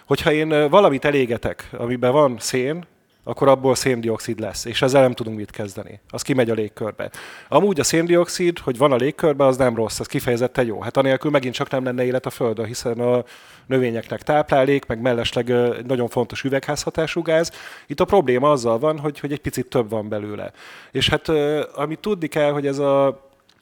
Hogyha 0.07 0.33
én 0.33 0.69
valamit 0.69 1.05
elégetek, 1.05 1.69
amiben 1.73 2.13
van 2.13 2.37
szén, 2.39 2.85
akkor 3.25 3.49
abból 3.49 3.75
széndiokszid 3.75 4.41
lesz, 4.41 4.65
és 4.65 4.83
ezzel 4.83 5.00
nem 5.00 5.12
tudunk 5.12 5.37
mit 5.37 5.50
kezdeni. 5.50 6.00
Az 6.11 6.23
kimegy 6.23 6.50
a 6.50 6.55
légkörbe. 6.55 7.11
Amúgy 7.49 7.81
a 7.81 7.85
széndiokszid, 7.85 8.59
hogy 8.59 8.79
van 8.79 8.93
a 8.93 8.97
légkörbe, 8.97 9.47
az 9.47 9.57
nem 9.57 9.75
rossz, 9.75 10.00
az 10.00 10.07
kifejezetten 10.07 10.67
jó. 10.67 10.81
Hát 10.81 10.97
anélkül 10.97 11.31
megint 11.31 11.55
csak 11.55 11.71
nem 11.71 11.85
lenne 11.85 12.05
élet 12.05 12.27
a 12.27 12.31
Földön, 12.31 12.67
hiszen 12.67 13.00
a 13.00 13.25
növényeknek 13.67 14.23
táplálék, 14.23 14.87
meg 14.87 15.00
mellesleg 15.00 15.53
nagyon 15.87 16.09
fontos 16.09 16.45
üvegházhatású 16.45 17.23
gáz. 17.23 17.53
Itt 17.87 18.00
a 18.00 18.05
probléma 18.05 18.50
azzal 18.50 18.79
van, 18.79 18.99
hogy, 18.99 19.21
hogy 19.21 19.33
egy 19.33 19.41
picit 19.41 19.67
több 19.67 19.91
van 19.91 20.09
belőle. 20.09 20.53
És 20.91 21.09
hát 21.09 21.29
amit 21.75 21.99
tudni 21.99 22.27
kell, 22.27 22.53
hogy 22.53 22.67
ez 22.67 22.79
a, 22.79 23.21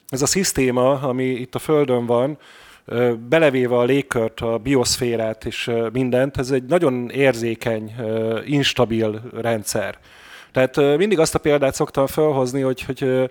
ez 0.09 0.21
a 0.21 0.25
szisztéma, 0.25 0.91
ami 1.01 1.25
itt 1.25 1.55
a 1.55 1.59
Földön 1.59 2.05
van, 2.05 2.37
belevéve 3.29 3.75
a 3.75 3.83
légkört, 3.83 4.39
a 4.39 4.57
bioszférát 4.57 5.45
és 5.45 5.71
mindent, 5.91 6.37
ez 6.37 6.51
egy 6.51 6.63
nagyon 6.63 7.09
érzékeny, 7.09 7.95
instabil 8.45 9.21
rendszer. 9.41 9.97
Tehát 10.51 10.97
mindig 10.97 11.19
azt 11.19 11.35
a 11.35 11.39
példát 11.39 11.73
szoktam 11.73 12.07
felhozni, 12.07 12.61
hogy, 12.61 12.81
hogy 12.81 13.29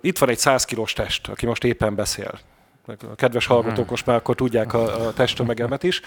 itt 0.00 0.18
van 0.18 0.28
egy 0.28 0.38
100 0.38 0.64
kilós 0.64 0.92
test, 0.92 1.28
aki 1.28 1.46
most 1.46 1.64
éppen 1.64 1.94
beszél. 1.94 2.38
A 2.86 3.14
kedves 3.14 3.46
hallgatók 3.46 3.90
most 3.90 4.06
már 4.06 4.16
akkor 4.16 4.34
tudják 4.34 4.74
a, 4.74 5.06
a 5.06 5.12
testtömegemet 5.12 5.82
is. 5.82 6.00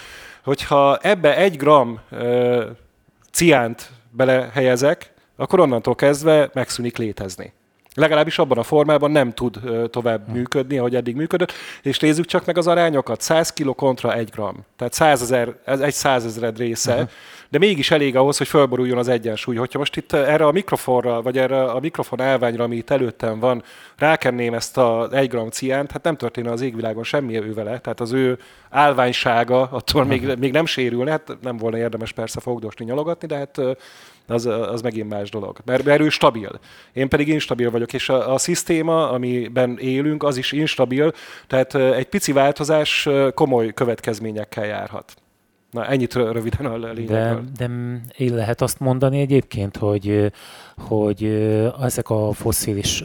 Hogyha 0.43 0.97
ebbe 0.97 1.37
egy 1.37 1.57
gram 1.57 1.99
ciánt 3.31 3.91
belehelyezek, 4.09 5.11
akkor 5.35 5.59
onnantól 5.59 5.95
kezdve 5.95 6.49
megszűnik 6.53 6.97
létezni 6.97 7.53
legalábbis 7.97 8.39
abban 8.39 8.57
a 8.57 8.63
formában 8.63 9.11
nem 9.11 9.33
tud 9.33 9.59
tovább 9.89 10.25
hmm. 10.25 10.35
működni, 10.35 10.77
ahogy 10.77 10.95
eddig 10.95 11.15
működött. 11.15 11.53
És 11.81 11.99
nézzük 11.99 12.25
csak 12.25 12.45
meg 12.45 12.57
az 12.57 12.67
arányokat, 12.67 13.21
100 13.21 13.53
kg 13.53 13.75
kontra 13.75 14.13
1 14.13 14.29
gram. 14.29 14.65
Tehát 14.77 14.93
100 14.93 15.21
ezer, 15.21 15.55
ez 15.65 15.79
egy 15.79 15.93
százezred 15.93 16.57
része, 16.57 16.93
uh-huh. 16.93 17.09
de 17.49 17.57
mégis 17.57 17.91
elég 17.91 18.15
ahhoz, 18.15 18.37
hogy 18.37 18.47
fölboruljon 18.47 18.97
az 18.97 19.07
egyensúly. 19.07 19.55
Hogyha 19.55 19.79
most 19.79 19.95
itt 19.95 20.13
erre 20.13 20.45
a 20.45 20.51
mikrofonra, 20.51 21.21
vagy 21.21 21.37
erre 21.37 21.63
a 21.63 21.79
mikrofon 21.79 22.21
állványra, 22.21 22.63
ami 22.63 22.75
itt 22.75 22.89
előttem 22.89 23.39
van, 23.39 23.63
rákenném 23.97 24.53
ezt 24.53 24.77
a 24.77 25.09
1 25.11 25.29
gram 25.29 25.49
ciánt, 25.49 25.91
hát 25.91 26.03
nem 26.03 26.15
történne 26.15 26.51
az 26.51 26.61
égvilágon 26.61 27.03
semmi 27.03 27.35
ő 27.37 27.53
vele. 27.53 27.79
Tehát 27.79 27.99
az 27.99 28.11
ő 28.11 28.37
állványsága 28.69 29.61
attól 29.61 30.01
uh-huh. 30.01 30.19
még, 30.19 30.37
még 30.37 30.51
nem 30.51 30.65
sérülne, 30.65 31.11
hát 31.11 31.37
nem 31.41 31.57
volna 31.57 31.77
érdemes 31.77 32.11
persze 32.11 32.39
fogdosni, 32.39 32.85
nyalogatni, 32.85 33.27
de 33.27 33.35
hát 33.35 33.61
az, 34.27 34.45
az 34.45 34.81
megint 34.81 35.09
más 35.09 35.29
dolog. 35.29 35.57
Mert, 35.65 35.83
mert 35.83 36.01
ő 36.01 36.09
stabil. 36.09 36.59
Én 36.93 37.09
pedig 37.09 37.27
instabil 37.27 37.71
vagyok, 37.71 37.93
és 37.93 38.09
a, 38.09 38.33
a 38.33 38.37
szisztéma, 38.37 39.09
amiben 39.09 39.77
élünk, 39.79 40.23
az 40.23 40.37
is 40.37 40.51
instabil, 40.51 41.13
tehát 41.47 41.75
egy 41.75 42.07
pici 42.07 42.31
változás 42.31 43.07
komoly 43.33 43.73
következményekkel 43.73 44.65
járhat. 44.65 45.13
Na, 45.71 45.85
ennyit 45.85 46.13
röviden 46.13 46.65
a 46.65 46.77
lényegről. 46.77 47.43
De, 47.57 47.67
de 48.17 48.35
lehet 48.35 48.61
azt 48.61 48.79
mondani 48.79 49.19
egyébként, 49.19 49.77
hogy, 49.77 50.31
hogy 50.77 51.23
ezek 51.81 52.09
a 52.09 52.33
fosszilis 52.33 53.03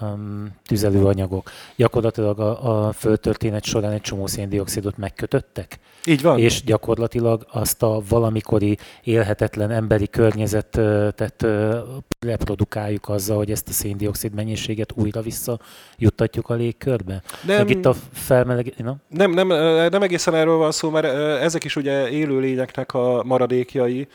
um, 0.00 0.48
tüzelőanyagok 0.66 1.50
gyakorlatilag 1.76 2.40
a, 2.40 2.86
a 2.86 2.92
földtörténet 2.92 3.64
során 3.64 3.92
egy 3.92 4.00
csomó 4.00 4.26
széndiokszidot 4.26 4.96
megkötöttek? 4.96 5.78
Így 6.04 6.22
van. 6.22 6.38
És 6.38 6.62
gyakorlatilag 6.64 7.46
azt 7.52 7.82
a 7.82 8.02
valamikori 8.08 8.78
élhetetlen 9.02 9.70
emberi 9.70 10.08
környezetet 10.08 11.46
reprodukáljuk 12.20 13.08
azzal, 13.08 13.36
hogy 13.36 13.50
ezt 13.50 13.68
a 13.68 13.72
széndiokszid 13.72 14.34
mennyiséget 14.34 14.92
újra 14.94 15.20
visszajuttatjuk 15.20 16.48
a 16.48 16.54
légkörbe? 16.54 17.22
Nem, 17.46 17.56
Meg 17.56 17.70
itt 17.70 17.86
a 17.86 17.94
felmeleg... 18.12 18.74
No? 18.76 18.92
Nem, 19.08 19.30
nem, 19.30 19.48
nem 19.90 20.02
egészen 20.02 20.34
erről 20.34 20.56
van 20.56 20.72
szó, 20.72 20.90
mert 20.90 21.06
ezek 21.42 21.64
is 21.64 21.76
ugye 21.76 22.10
élőlényeknek 22.10 22.94
a 22.94 23.22
maradékjai, 23.24 24.08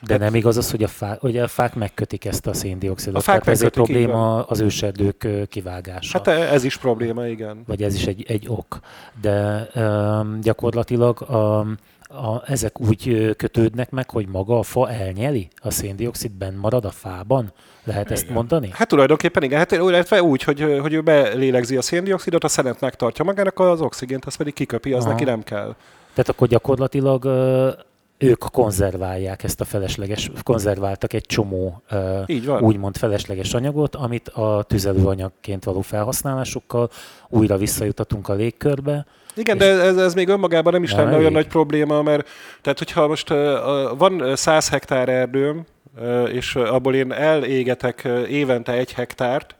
de 0.00 0.16
nem 0.16 0.34
igaz 0.34 0.56
az, 0.56 0.70
hogy 0.70 0.82
a, 0.82 0.88
fák, 0.88 1.20
hogy 1.20 1.38
a 1.38 1.48
fák 1.48 1.74
megkötik 1.74 2.24
ezt 2.24 2.46
a 2.46 2.52
széndiokszidot. 2.52 3.16
A 3.16 3.20
fák 3.20 3.42
Tehát 3.42 3.58
ez 3.58 3.64
egy 3.64 3.70
probléma 3.70 4.42
az 4.42 4.60
őserdők 4.60 5.28
kivágása. 5.48 6.18
Hát 6.24 6.26
ez 6.28 6.64
is 6.64 6.76
probléma, 6.76 7.26
igen. 7.26 7.62
Vagy 7.66 7.82
ez 7.82 7.94
is 7.94 8.06
egy, 8.06 8.24
egy 8.28 8.44
ok. 8.48 8.80
De 9.20 9.68
um, 9.74 10.40
gyakorlatilag 10.40 11.26
um, 11.28 11.76
a, 12.08 12.50
ezek 12.50 12.80
úgy 12.80 13.34
kötődnek 13.36 13.90
meg, 13.90 14.10
hogy 14.10 14.28
maga 14.28 14.58
a 14.58 14.62
fa 14.62 14.90
elnyeli 14.90 15.48
a 15.56 15.70
széndiokszid 15.70 16.30
benn 16.30 16.56
marad 16.56 16.84
a 16.84 16.90
fában? 16.90 17.52
Lehet 17.84 18.04
igen. 18.04 18.16
ezt 18.16 18.28
mondani? 18.28 18.70
Hát 18.72 18.88
tulajdonképpen 18.88 19.42
igen. 19.42 19.58
Hát 19.58 19.72
illetve 19.72 20.22
úgy, 20.22 20.42
hogy, 20.42 20.78
hogy 20.80 20.92
ő 20.92 21.00
belélegzi 21.00 21.76
a 21.76 21.82
széndiokszidot, 21.82 22.44
a 22.44 22.48
szenet 22.48 22.80
megtartja 22.80 23.24
magának, 23.24 23.58
az 23.58 23.80
oxigént 23.80 24.24
azt 24.24 24.36
pedig 24.36 24.54
kiköpi, 24.54 24.92
az 24.92 25.04
Aha. 25.04 25.12
neki 25.12 25.24
nem 25.24 25.42
kell. 25.42 25.74
Tehát 26.10 26.28
akkor 26.28 26.48
gyakorlatilag 26.48 27.24
ők 28.18 28.38
konzerválják 28.38 29.42
ezt 29.42 29.60
a 29.60 29.64
felesleges, 29.64 30.30
konzerváltak 30.42 31.12
egy 31.12 31.26
csomó 31.26 31.82
Így 32.26 32.46
van. 32.46 32.62
úgymond 32.62 32.96
felesleges 32.96 33.54
anyagot, 33.54 33.94
amit 33.94 34.28
a 34.28 34.64
tüzelőanyagként 34.68 35.64
való 35.64 35.80
felhasználásukkal 35.80 36.90
újra 37.28 37.56
visszajutatunk 37.56 38.28
a 38.28 38.34
légkörbe. 38.34 39.06
Igen, 39.34 39.58
de 39.58 39.64
ez, 39.64 39.96
ez 39.96 40.14
még 40.14 40.28
önmagában 40.28 40.72
nem 40.72 40.82
is 40.82 40.92
lenne 40.92 41.16
olyan 41.16 41.32
nagy 41.32 41.46
probléma, 41.46 42.02
mert 42.02 42.28
tehát 42.60 42.78
hogyha 42.78 43.06
most 43.06 43.28
van 43.98 44.36
100 44.36 44.68
hektár 44.68 45.08
erdőm, 45.08 45.64
és 46.32 46.56
abból 46.56 46.94
én 46.94 47.12
elégetek 47.12 48.08
évente 48.28 48.72
egy 48.72 48.92
hektárt, 48.92 49.56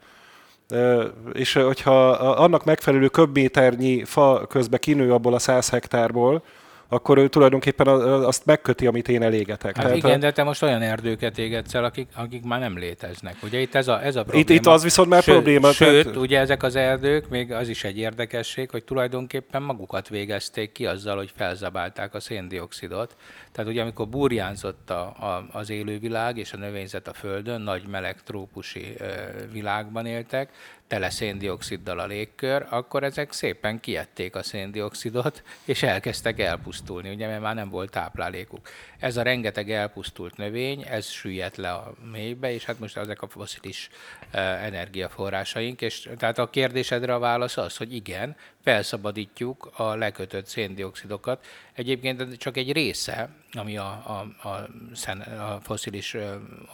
és 1.32 1.52
hogyha 1.52 2.10
annak 2.10 2.64
megfelelő 2.64 3.08
köbméternyi 3.08 4.04
fa 4.04 4.46
közbe 4.48 4.78
kinő 4.78 5.12
abból 5.12 5.34
a 5.34 5.38
100 5.38 5.70
hektárból, 5.70 6.42
akkor 6.88 7.18
ő 7.18 7.28
tulajdonképpen 7.28 7.86
azt 7.86 8.46
megköti, 8.46 8.86
amit 8.86 9.08
én 9.08 9.22
elégetek. 9.22 9.76
Hát 9.76 9.84
Tehát 9.84 9.96
igen, 9.96 10.20
de 10.20 10.32
te 10.32 10.42
most 10.42 10.62
olyan 10.62 10.82
erdőket 10.82 11.38
égetsz 11.38 11.74
el, 11.74 11.84
akik, 11.84 12.08
akik 12.14 12.44
már 12.44 12.60
nem 12.60 12.78
léteznek. 12.78 13.36
Ugye 13.42 13.60
itt 13.60 13.74
ez 13.74 13.88
a, 13.88 14.04
ez 14.04 14.16
a 14.16 14.22
probléma. 14.22 14.42
Itt, 14.42 14.50
itt 14.58 14.66
az 14.66 14.82
viszont 14.82 15.08
már 15.08 15.22
sőt, 15.22 15.34
probléma. 15.34 15.72
Sőt, 15.72 16.02
tehát... 16.02 16.18
ugye 16.18 16.38
ezek 16.38 16.62
az 16.62 16.76
erdők, 16.76 17.28
még 17.28 17.52
az 17.52 17.68
is 17.68 17.84
egy 17.84 17.98
érdekesség, 17.98 18.70
hogy 18.70 18.84
tulajdonképpen 18.84 19.62
magukat 19.62 20.08
végezték 20.08 20.72
ki 20.72 20.86
azzal, 20.86 21.16
hogy 21.16 21.32
felzabálták 21.36 22.14
a 22.14 22.20
széndiokszidot. 22.20 23.16
Tehát 23.52 23.70
ugye 23.70 23.82
amikor 23.82 24.08
burjánzott 24.08 24.90
a, 24.90 25.00
a, 25.00 25.46
az 25.52 25.70
élővilág 25.70 26.38
és 26.38 26.52
a 26.52 26.56
növényzet 26.56 27.08
a 27.08 27.12
Földön, 27.12 27.60
nagy 27.60 27.82
meleg 27.90 28.22
trópusi 28.22 28.94
ö, 28.98 29.04
világban 29.52 30.06
éltek, 30.06 30.50
tele 30.88 31.10
széndioksziddal 31.10 31.98
a 31.98 32.06
légkör, 32.06 32.66
akkor 32.70 33.04
ezek 33.04 33.32
szépen 33.32 33.80
kiették 33.80 34.34
a 34.34 34.42
széndiokszidot, 34.42 35.42
és 35.64 35.82
elkezdtek 35.82 36.40
elpusztulni, 36.40 37.10
ugye, 37.10 37.26
mert 37.26 37.40
már 37.40 37.54
nem 37.54 37.68
volt 37.68 37.90
táplálékuk. 37.90 38.68
Ez 38.98 39.16
a 39.16 39.22
rengeteg 39.22 39.70
elpusztult 39.70 40.36
növény, 40.36 40.84
ez 40.88 41.06
süllyedt 41.06 41.56
le 41.56 41.72
a 41.72 41.94
mélybe, 42.12 42.52
és 42.52 42.64
hát 42.64 42.78
most 42.78 42.96
ezek 42.96 43.22
a 43.22 43.28
foszilis 43.28 43.88
energiaforrásaink, 44.32 45.80
és 45.80 46.08
tehát 46.18 46.38
a 46.38 46.50
kérdésedre 46.50 47.14
a 47.14 47.18
válasz 47.18 47.56
az, 47.56 47.76
hogy 47.76 47.94
igen, 47.94 48.36
felszabadítjuk 48.62 49.70
a 49.76 49.94
lekötött 49.94 50.46
széndiokszidokat. 50.46 51.46
Egyébként 51.72 52.36
csak 52.36 52.56
egy 52.56 52.72
része, 52.72 53.28
ami 53.52 53.76
a, 53.76 53.86
a, 53.86 54.48
a, 54.48 54.68
szen, 54.94 55.20
a 55.20 55.60
foszilis 55.62 56.16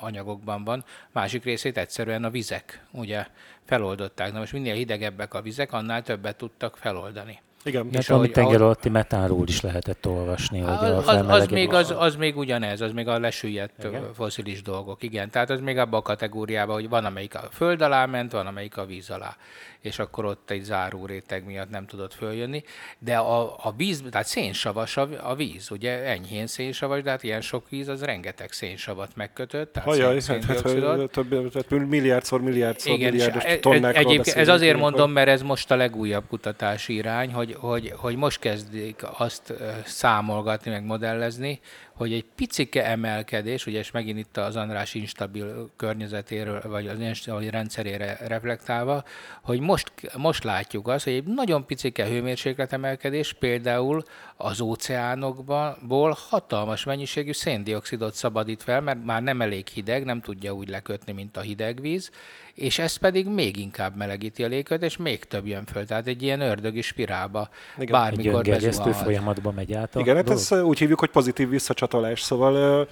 anyagokban 0.01 0.65
van, 0.65 0.85
másik 1.13 1.45
részét 1.45 1.79
egyszerűen 1.79 2.25
a 2.25 2.31
vizek 2.31 2.85
ugye 2.91 3.27
feloldották. 3.65 4.33
Na 4.33 4.39
most 4.39 4.53
minél 4.53 4.75
hidegebbek 4.75 5.35
a 5.35 5.43
vizek, 5.43 5.73
annál 5.73 6.03
többet 6.03 6.37
tudtak 6.37 6.77
feloldani. 6.77 7.41
Igen. 7.65 7.89
És 7.93 8.09
valami 8.09 8.31
tenger 8.31 8.63
alatti 8.63 8.89
metánról 8.89 9.49
is 9.49 9.61
lehetett 9.61 10.07
olvasni, 10.07 10.61
hogy 10.61 10.69
a 10.69 10.97
az, 10.97 11.25
az, 11.29 11.47
még, 11.47 11.73
az, 11.73 11.95
az 11.99 12.17
még 12.17 12.37
ugyanez, 12.37 12.81
az 12.81 12.93
még 12.93 13.09
a 13.09 13.19
lesüllyedt 13.19 13.85
igen? 13.85 14.13
foszilis 14.15 14.63
dolgok, 14.63 15.03
igen. 15.03 15.31
Tehát 15.31 15.51
az 15.51 15.61
még 15.61 15.79
abban 15.79 16.01
a 16.01 16.03
kategóriában, 16.03 16.75
hogy 16.75 16.89
van 16.89 17.05
amelyik 17.05 17.35
a 17.35 17.49
föld 17.51 17.83
alá 17.83 18.07
ment, 18.07 18.33
van 18.33 18.47
amelyik 18.47 18.77
a 18.77 18.85
víz 18.85 19.11
alá 19.11 19.37
és 19.85 19.99
akkor 19.99 20.25
ott 20.25 20.51
egy 20.51 20.63
záró 20.63 21.07
réteg 21.07 21.45
miatt 21.45 21.71
nem 21.71 21.87
tudott 21.87 22.15
följönni. 22.15 22.63
De 22.99 23.17
a, 23.17 23.57
a 23.63 23.75
víz, 23.77 24.03
tehát 24.11 24.27
szénsavas 24.27 24.97
a, 24.97 25.09
a 25.23 25.35
víz, 25.35 25.71
ugye 25.71 26.05
enyhén 26.05 26.47
szénsavas, 26.47 27.03
de 27.03 27.11
hát 27.11 27.23
ilyen 27.23 27.41
sok 27.41 27.69
víz, 27.69 27.89
az 27.89 28.03
rengeteg 28.03 28.53
szénsavat 28.53 29.11
megkötött. 29.17 29.73
Tehát 29.73 29.89
Hajaj, 29.89 30.21
szén, 30.21 30.43
hát, 30.43 30.61
hát, 30.61 31.11
több, 31.11 31.51
tehát 31.53 31.89
milliárdszor, 31.89 32.41
milliárdszor, 32.41 32.93
Igen, 32.93 33.11
milliárdos 33.11 33.45
e- 33.45 33.59
tonnákról 33.59 34.05
Egyébként 34.05 34.37
ez 34.37 34.49
azért 34.49 34.79
mondom, 34.79 35.11
mert 35.11 35.29
ez 35.29 35.43
most 35.43 35.71
a 35.71 35.77
legújabb 35.77 36.25
kutatási 36.29 36.95
irány, 36.95 37.33
hogy, 37.33 37.54
hogy, 37.55 37.93
hogy 37.97 38.17
most 38.17 38.39
kezdik 38.39 39.03
azt 39.17 39.53
számolgatni, 39.85 40.71
meg 40.71 40.85
modellezni, 40.85 41.61
hogy 41.95 42.13
egy 42.13 42.25
picike 42.35 42.85
emelkedés, 42.87 43.67
ugye 43.67 43.79
és 43.79 43.91
megint 43.91 44.19
itt 44.19 44.37
az 44.37 44.57
András 44.57 44.95
instabil 44.95 45.71
környezetéről, 45.77 46.63
vagy 46.65 46.87
az 46.87 47.01
instabil 47.01 47.51
rendszerére 47.51 48.19
reflektálva, 48.27 49.05
hogy 49.43 49.61
most, 49.61 49.93
most 50.17 50.45
látjuk 50.45 50.89
azt, 50.89 51.05
hogy 51.05 51.13
egy 51.13 51.25
nagyon 51.25 51.67
picike 51.67 52.05
hőmérséklet 52.05 52.73
emelkedés 52.73 53.33
például 53.33 54.03
az 54.37 54.61
óceánokból 54.61 56.17
hatalmas 56.29 56.85
mennyiségű 56.85 57.33
széndiokszidot 57.33 58.15
szabadít 58.15 58.63
fel, 58.63 58.81
mert 58.81 59.05
már 59.05 59.23
nem 59.23 59.41
elég 59.41 59.67
hideg, 59.67 60.05
nem 60.05 60.21
tudja 60.21 60.53
úgy 60.53 60.69
lekötni, 60.69 61.13
mint 61.13 61.37
a 61.37 61.41
hideg 61.41 61.81
víz, 61.81 62.11
és 62.55 62.79
ez 62.79 62.97
pedig 62.97 63.27
még 63.27 63.57
inkább 63.57 63.97
melegíti 63.97 64.45
a 64.45 64.47
légkört, 64.47 64.83
és 64.83 64.97
még 64.97 65.25
több 65.25 65.47
jön 65.47 65.65
föl. 65.65 65.85
Tehát 65.85 66.07
egy 66.07 66.23
ilyen 66.23 66.41
ördögi 66.41 66.83
spirálba 66.83 67.49
Igen, 67.79 67.93
bármikor 67.93 68.49
egy 68.49 68.75
folyamatban 68.75 69.55
megy 69.55 69.73
át. 69.73 69.95
Igen, 69.95 70.17
hát 70.17 70.31
ezt 70.31 70.53
úgy 70.53 70.79
hívjuk, 70.79 70.99
hogy 70.99 71.11
pozitív 71.11 71.49
visszacsatolás. 71.49 72.21
Szóval 72.21 72.89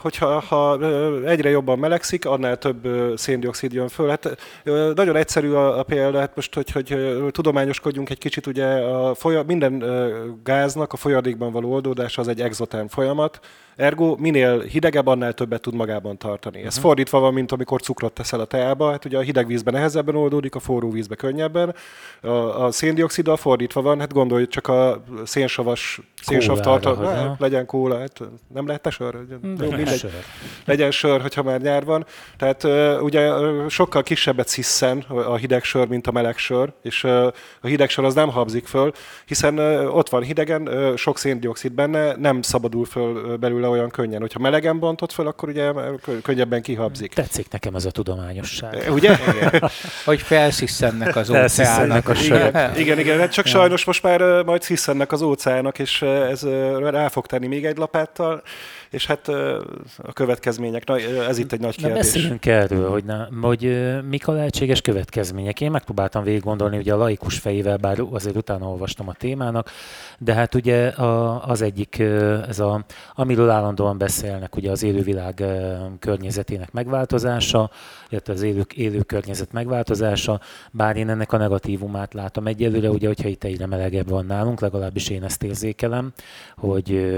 hogyha 0.00 0.40
ha 0.40 0.78
egyre 1.24 1.50
jobban 1.50 1.78
melegszik, 1.78 2.26
annál 2.26 2.58
több 2.58 2.88
széndiokszid 3.16 3.72
jön 3.72 3.88
föl. 3.88 4.08
Hát 4.08 4.36
nagyon 4.94 5.16
egyszerű 5.16 5.50
a, 5.50 5.78
a 5.78 5.82
példa, 5.82 6.18
hát 6.18 6.34
most, 6.34 6.54
hogy, 6.54 6.70
hogy 6.70 6.96
tudományoskodjunk 7.30 8.10
egy 8.10 8.18
kicsit, 8.18 8.46
ugye 8.46 8.66
a 8.66 9.14
folyam, 9.14 9.46
minden 9.46 9.84
gáznak 10.44 10.92
a 10.92 10.96
folyadékban 10.96 11.52
való 11.52 11.72
oldódása 11.72 12.20
az 12.20 12.28
egy 12.28 12.40
exotern 12.40 12.86
folyamat, 12.86 13.40
Ergo 13.78 14.16
minél 14.16 14.60
hidegebb, 14.60 15.06
annál 15.06 15.32
többet 15.32 15.60
tud 15.60 15.74
magában 15.74 16.18
tartani. 16.18 16.58
Ez 16.58 16.66
uh-huh. 16.66 16.82
fordítva 16.82 17.18
van, 17.18 17.32
mint 17.32 17.52
amikor 17.52 17.80
cukrot 17.80 18.12
teszel 18.12 18.40
a 18.40 18.44
teába. 18.44 18.90
Hát 18.90 19.04
ugye 19.04 19.18
a 19.18 19.20
hideg 19.20 19.46
vízben 19.46 19.74
nehezebben 19.74 20.14
oldódik, 20.14 20.54
a 20.54 20.58
forró 20.58 20.90
vízbe 20.90 21.14
könnyebben. 21.14 21.74
A, 22.20 22.28
a 22.28 22.70
széndioksziddal 22.70 23.36
fordítva 23.36 23.82
van, 23.82 23.98
hát 24.00 24.12
gondolj 24.12 24.46
csak 24.46 24.68
a 24.68 25.02
szénsavas, 25.24 26.00
szénsav 26.22 26.60
tartalma, 26.60 27.08
hát, 27.08 27.40
legyen 27.40 27.66
kóla, 27.66 27.98
hát 27.98 28.20
nem 28.54 28.66
lehet 28.66 28.82
te 28.82 28.90
sör? 28.90 29.16
Jó, 29.60 29.70
mindegy. 29.70 29.98
Sör. 29.98 30.10
Legyen 30.64 30.90
sör, 30.90 31.20
hogyha 31.20 31.42
már 31.42 31.60
nyár 31.60 31.84
van. 31.84 32.06
Tehát 32.36 32.64
ugye 33.02 33.30
sokkal 33.68 34.02
kisebbet 34.02 34.48
sziszen 34.48 34.98
a 35.08 35.36
hideg 35.36 35.64
sör, 35.64 35.86
mint 35.88 36.06
a 36.06 36.12
meleg 36.12 36.36
sör, 36.36 36.72
és 36.82 37.04
a 37.60 37.66
hideg 37.66 37.88
sör 37.88 38.04
az 38.04 38.14
nem 38.14 38.30
habzik 38.30 38.66
föl, 38.66 38.92
hiszen 39.26 39.58
ott 39.86 40.08
van 40.08 40.22
hidegen, 40.22 40.96
sok 40.96 41.18
széndiokszid 41.18 41.72
benne, 41.72 42.16
nem 42.16 42.42
szabadul 42.42 42.84
föl 42.84 43.36
belőle 43.36 43.68
olyan 43.68 43.90
könnyen. 43.90 44.20
Hogyha 44.20 44.38
melegen 44.38 44.78
bontott 44.78 45.12
fel, 45.12 45.26
akkor 45.26 45.48
ugye 45.48 45.72
könnyebben 46.22 46.62
kihabzik. 46.62 47.14
Tetszik 47.14 47.50
nekem 47.50 47.74
ez 47.74 47.84
a 47.84 47.90
tudományosság. 47.90 48.86
Ugye? 48.90 49.16
Igen. 49.36 49.70
Hogy 50.04 50.20
felsziszennek 50.20 51.16
az 51.16 51.30
óceánnak 51.30 52.08
a 52.08 52.14
sörök. 52.14 52.48
Igen, 52.48 52.78
igen, 52.78 52.98
igen, 52.98 53.18
hát 53.18 53.32
csak 53.32 53.44
ja. 53.44 53.50
sajnos 53.50 53.84
most 53.84 54.02
már 54.02 54.44
majd 54.44 54.62
sziszennek 54.62 55.12
az 55.12 55.22
óceánok, 55.22 55.78
és 55.78 56.02
ez 56.02 56.42
rá 56.90 57.08
fog 57.08 57.26
tenni 57.26 57.46
még 57.46 57.64
egy 57.64 57.76
lapáttal 57.76 58.42
és 58.90 59.06
hát 59.06 59.28
a 59.98 60.12
következmények, 60.12 60.86
na, 60.86 60.98
ez 61.00 61.38
itt 61.38 61.52
egy 61.52 61.60
nagy 61.60 61.76
kérdés. 61.76 61.92
Na 61.92 62.02
beszéljünk 62.02 62.46
erről, 62.46 62.90
hogy, 62.90 63.04
na, 63.04 63.28
hogy 63.40 63.88
mik 64.08 64.28
a 64.28 64.32
lehetséges 64.32 64.80
következmények. 64.80 65.60
Én 65.60 65.70
megpróbáltam 65.70 66.22
végig 66.22 66.42
gondolni, 66.42 66.76
ugye 66.76 66.92
a 66.92 66.96
laikus 66.96 67.38
fejével, 67.38 67.76
bár 67.76 68.00
azért 68.10 68.36
utána 68.36 68.68
olvastam 68.68 69.08
a 69.08 69.12
témának, 69.12 69.70
de 70.18 70.34
hát 70.34 70.54
ugye 70.54 70.88
a, 70.88 71.44
az 71.48 71.62
egyik, 71.62 71.98
ez 72.48 72.58
a, 72.58 72.84
amiről 73.14 73.50
állandóan 73.50 73.98
beszélnek, 73.98 74.56
ugye 74.56 74.70
az 74.70 74.82
élővilág 74.82 75.44
környezetének 75.98 76.72
megváltozása, 76.72 77.70
illetve 78.08 78.32
az 78.32 78.42
élő, 78.42 78.66
élő 78.74 79.00
környezet 79.00 79.52
megváltozása, 79.52 80.40
bár 80.70 80.96
én 80.96 81.08
ennek 81.08 81.32
a 81.32 81.36
negatívumát 81.36 82.14
látom 82.14 82.46
egyelőre, 82.46 82.90
ugye, 82.90 83.06
hogyha 83.06 83.28
itt 83.28 83.44
egyre 83.44 83.66
melegebb 83.66 84.08
van 84.08 84.26
nálunk, 84.26 84.60
legalábbis 84.60 85.08
én 85.08 85.24
ezt 85.24 85.42
érzékelem, 85.42 86.12
hogy 86.56 87.16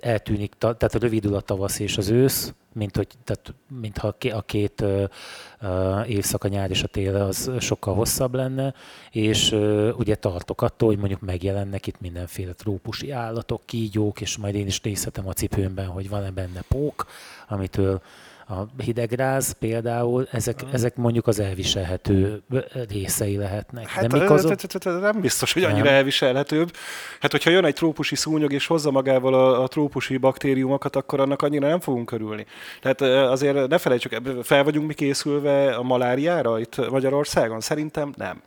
eltűnik, 0.00 0.54
tehát 0.58 0.94
rövidül 0.94 1.34
a 1.34 1.40
tavasz 1.40 1.78
és 1.78 1.96
az 1.96 2.08
ősz, 2.08 2.52
mint 2.72 2.96
hogy, 2.96 3.06
tehát, 3.24 3.54
mintha 3.80 4.14
a 4.32 4.42
két 4.42 4.80
uh, 4.80 6.10
éjszaka, 6.10 6.48
nyár 6.48 6.70
és 6.70 6.82
a 6.82 6.86
tél 6.86 7.16
az 7.16 7.50
sokkal 7.60 7.94
hosszabb 7.94 8.34
lenne, 8.34 8.74
és 9.10 9.52
ugye 9.96 10.14
tartok 10.14 10.62
attól, 10.62 10.88
hogy 10.88 10.98
mondjuk 10.98 11.20
megjelennek 11.20 11.86
itt 11.86 12.00
mindenféle 12.00 12.52
trópusi 12.52 13.10
állatok, 13.10 13.62
kígyók, 13.64 14.20
és 14.20 14.36
majd 14.36 14.54
én 14.54 14.66
is 14.66 14.80
nézhetem 14.80 15.28
a 15.28 15.32
cipőmben, 15.32 15.86
hogy 15.86 16.08
van-e 16.08 16.30
benne 16.30 16.60
pók, 16.68 17.06
amitől 17.48 18.02
a 18.48 18.82
hidegráz 18.82 19.52
például, 19.52 20.28
ezek, 20.30 20.60
ezek 20.72 20.96
mondjuk 20.96 21.26
az 21.26 21.38
elviselhető 21.40 22.42
részei 22.88 23.36
lehetnek. 23.36 23.88
Hát, 23.88 24.06
De 24.06 24.18
mik 24.18 24.30
azok? 24.30 24.82
Nem 24.82 25.20
biztos, 25.20 25.52
hogy 25.52 25.64
annyira 25.64 25.84
nem. 25.84 25.94
elviselhetőbb. 25.94 26.72
Hát, 27.20 27.30
hogyha 27.30 27.50
jön 27.50 27.64
egy 27.64 27.74
trópusi 27.74 28.16
szúnyog, 28.16 28.52
és 28.52 28.66
hozza 28.66 28.90
magával 28.90 29.34
a, 29.34 29.62
a 29.62 29.68
trópusi 29.68 30.16
baktériumokat, 30.16 30.96
akkor 30.96 31.20
annak 31.20 31.42
annyira 31.42 31.68
nem 31.68 31.80
fogunk 31.80 32.06
körülni. 32.06 32.46
Tehát 32.80 33.00
azért 33.30 33.68
ne 33.68 33.78
felejtsük, 33.78 34.20
fel 34.42 34.64
vagyunk 34.64 34.86
mi 34.86 34.94
készülve 34.94 35.74
a 35.74 35.82
maláriára 35.82 36.58
itt 36.58 36.90
Magyarországon? 36.90 37.60
Szerintem 37.60 38.12
nem. 38.16 38.42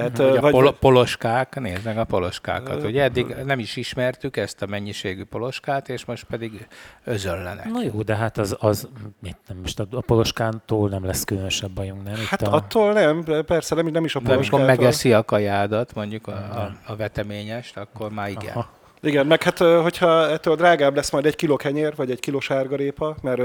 Tehát, 0.00 0.34
uh, 0.34 0.40
vagy, 0.40 0.54
a 0.54 0.58
pol- 0.58 0.78
poloskák, 0.78 1.60
nézd 1.60 1.84
meg 1.84 1.98
a 1.98 2.04
poloskákat. 2.04 2.82
Ugye 2.84 3.02
eddig 3.02 3.26
nem 3.44 3.58
is 3.58 3.76
ismertük 3.76 4.36
ezt 4.36 4.62
a 4.62 4.66
mennyiségű 4.66 5.24
poloskát, 5.24 5.88
és 5.88 6.04
most 6.04 6.24
pedig 6.24 6.66
özöllenek. 7.04 7.64
Na 7.64 7.82
jó, 7.82 8.02
de 8.02 8.14
hát 8.14 8.38
az, 8.38 8.56
az 8.58 8.88
mit 9.20 9.36
nem, 9.48 9.56
most 9.56 9.80
a, 9.80 9.86
poloskántól 10.06 10.88
nem 10.88 11.04
lesz 11.04 11.24
különösebb 11.24 11.70
bajunk, 11.70 12.04
nem? 12.04 12.14
Hát 12.26 12.42
a... 12.42 12.52
attól 12.52 12.92
nem, 12.92 13.24
persze 13.46 13.74
nem, 13.74 13.86
nem 13.86 14.04
is 14.04 14.14
a 14.14 14.20
poloskától. 14.20 14.58
De 14.58 14.64
amikor 14.64 14.76
megeszi 14.76 15.12
a 15.12 15.24
kajádat, 15.24 15.94
mondjuk 15.94 16.26
a, 16.26 16.32
a, 16.32 16.72
a 16.86 16.96
veteményest, 16.96 17.76
akkor 17.76 18.10
már 18.10 18.28
igen. 18.28 18.54
Aha. 18.54 18.78
Igen, 19.02 19.26
meg 19.26 19.42
hát 19.42 19.58
hogyha 19.58 20.28
ettől 20.28 20.56
drágább 20.56 20.94
lesz 20.94 21.10
majd 21.10 21.26
egy 21.26 21.36
kiló 21.36 21.56
kenyér, 21.56 21.92
vagy 21.96 22.10
egy 22.10 22.20
kiló 22.20 22.40
sárgarépa, 22.40 23.16
mert, 23.22 23.40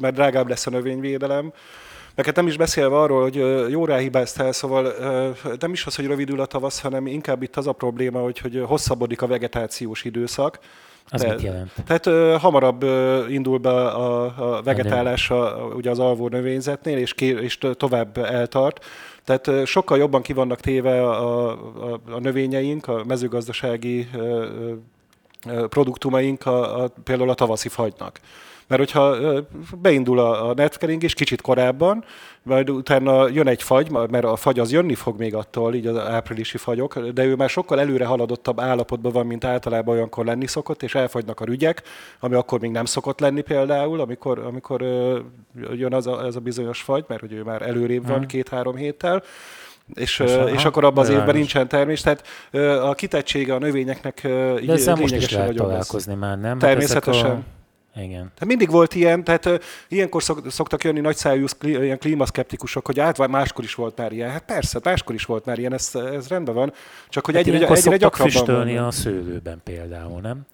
mert 0.00 0.14
drágább 0.14 0.48
lesz 0.48 0.66
a 0.66 0.70
növényvédelem, 0.70 1.52
meg 2.16 2.24
hát 2.24 2.36
nem 2.36 2.46
is 2.46 2.56
beszélve 2.56 2.96
arról, 2.96 3.22
hogy 3.22 3.34
jó 3.70 3.84
ráhibáztál, 3.84 4.52
szóval 4.52 4.94
nem 5.60 5.72
is 5.72 5.86
az, 5.86 5.96
hogy 5.96 6.06
rövidül 6.06 6.40
a 6.40 6.46
tavasz, 6.46 6.80
hanem 6.80 7.06
inkább 7.06 7.42
itt 7.42 7.56
az 7.56 7.66
a 7.66 7.72
probléma, 7.72 8.20
hogy, 8.20 8.38
hogy 8.38 8.62
hosszabbodik 8.66 9.22
a 9.22 9.26
vegetációs 9.26 10.04
időszak. 10.04 10.58
Az 11.10 11.20
De, 11.20 11.32
mit 11.32 11.42
jelent? 11.42 11.72
Tehát 11.86 12.06
uh, 12.06 12.40
hamarabb 12.40 12.84
uh, 12.84 13.24
indul 13.28 13.58
be 13.58 13.70
a, 13.70 14.24
a 14.56 14.62
vegetálás 14.62 15.30
a, 15.30 15.70
ugye 15.74 15.90
az 15.90 15.98
alvó 15.98 16.28
növényzetnél, 16.28 16.98
és, 16.98 17.14
ké, 17.14 17.26
és 17.26 17.58
tovább 17.72 18.16
eltart. 18.16 18.84
Tehát 19.24 19.46
uh, 19.46 19.64
sokkal 19.64 19.98
jobban 19.98 20.22
ki 20.22 20.32
vannak 20.32 20.60
téve 20.60 21.02
a, 21.02 21.50
a, 21.92 22.00
a 22.10 22.18
növényeink, 22.18 22.88
a 22.88 23.04
mezőgazdasági 23.04 24.08
uh, 24.14 24.46
uh, 25.46 25.66
produktumaink 25.66 26.46
a, 26.46 26.82
a, 26.82 26.88
például 27.04 27.30
a 27.30 27.34
tavaszi 27.34 27.68
fagynak. 27.68 28.20
Mert 28.68 28.80
hogyha 28.80 29.16
beindul 29.76 30.18
a, 30.18 30.48
a 30.48 30.54
netkeringés 30.54 31.14
kicsit 31.14 31.40
korábban, 31.40 32.04
majd 32.42 32.70
utána 32.70 33.28
jön 33.28 33.48
egy 33.48 33.62
fagy, 33.62 33.90
mert 33.90 34.24
a 34.24 34.36
fagy 34.36 34.58
az 34.58 34.72
jönni 34.72 34.94
fog 34.94 35.18
még 35.18 35.34
attól, 35.34 35.74
így 35.74 35.86
az 35.86 35.96
áprilisi 35.96 36.58
fagyok, 36.58 36.98
de 36.98 37.24
ő 37.24 37.34
már 37.34 37.48
sokkal 37.48 37.80
előre 37.80 38.04
haladottabb 38.04 38.60
állapotban 38.60 39.12
van, 39.12 39.26
mint 39.26 39.44
általában 39.44 39.94
olyankor 39.94 40.24
lenni 40.24 40.46
szokott, 40.46 40.82
és 40.82 40.94
elfagynak 40.94 41.40
a 41.40 41.44
rügyek, 41.44 41.82
ami 42.20 42.34
akkor 42.34 42.60
még 42.60 42.70
nem 42.70 42.84
szokott 42.84 43.20
lenni 43.20 43.40
például, 43.40 44.00
amikor, 44.00 44.38
amikor 44.38 44.82
jön 45.72 45.94
az 45.94 46.06
a, 46.06 46.24
ez 46.24 46.36
a 46.36 46.40
bizonyos 46.40 46.82
fagy, 46.82 47.04
mert 47.08 47.20
hogy 47.20 47.32
ő 47.32 47.42
már 47.42 47.62
előrébb 47.62 48.06
van 48.06 48.16
hmm. 48.16 48.26
két-három 48.26 48.76
héttel, 48.76 49.22
és, 49.94 50.18
és, 50.18 50.38
és 50.54 50.64
akkor 50.64 50.84
abban 50.84 51.04
az 51.04 51.10
évben 51.10 51.34
nincsen 51.34 51.68
termés. 51.68 52.00
Tehát 52.00 52.26
a 52.82 52.94
kitettsége 52.94 53.54
a 53.54 53.58
növényeknek 53.58 54.20
De 54.22 54.72
ezzel 54.72 54.94
most 54.94 55.14
is 55.14 55.30
lehet 55.30 55.54
találkozni 55.54 56.12
lesz. 56.12 56.20
már, 56.20 56.38
nem? 56.38 56.58
Természetesen. 56.58 57.30
Hát 57.30 57.55
igen. 57.96 58.32
Tehát 58.34 58.46
mindig 58.46 58.70
volt 58.70 58.94
ilyen, 58.94 59.24
tehát 59.24 59.46
uh, 59.46 59.58
ilyenkor 59.88 60.22
szok, 60.22 60.50
szoktak 60.50 60.84
jönni 60.84 61.00
nagyszájú 61.00 61.46
ilyen 61.62 61.98
klímaszkeptikusok, 61.98 62.86
hogy 62.86 63.00
át, 63.00 63.28
máskor 63.28 63.64
is 63.64 63.74
volt 63.74 63.96
már 63.96 64.12
ilyen. 64.12 64.30
Hát 64.30 64.44
persze, 64.44 64.80
máskor 64.82 65.14
is 65.14 65.24
volt 65.24 65.44
már 65.44 65.58
ilyen, 65.58 65.72
ez, 65.72 65.90
ez 65.94 66.28
rendben 66.28 66.54
van. 66.54 66.72
Csak 67.08 67.24
hogy 67.24 67.34
hát 67.34 67.46
egyre, 67.46 67.68
egyre 67.68 67.96
gyakrabban 67.96 68.32
füstölni 68.32 68.74
van. 68.74 68.84
a 68.84 68.90
szőlőben 68.90 69.60
például, 69.64 70.20
nem? 70.20 70.46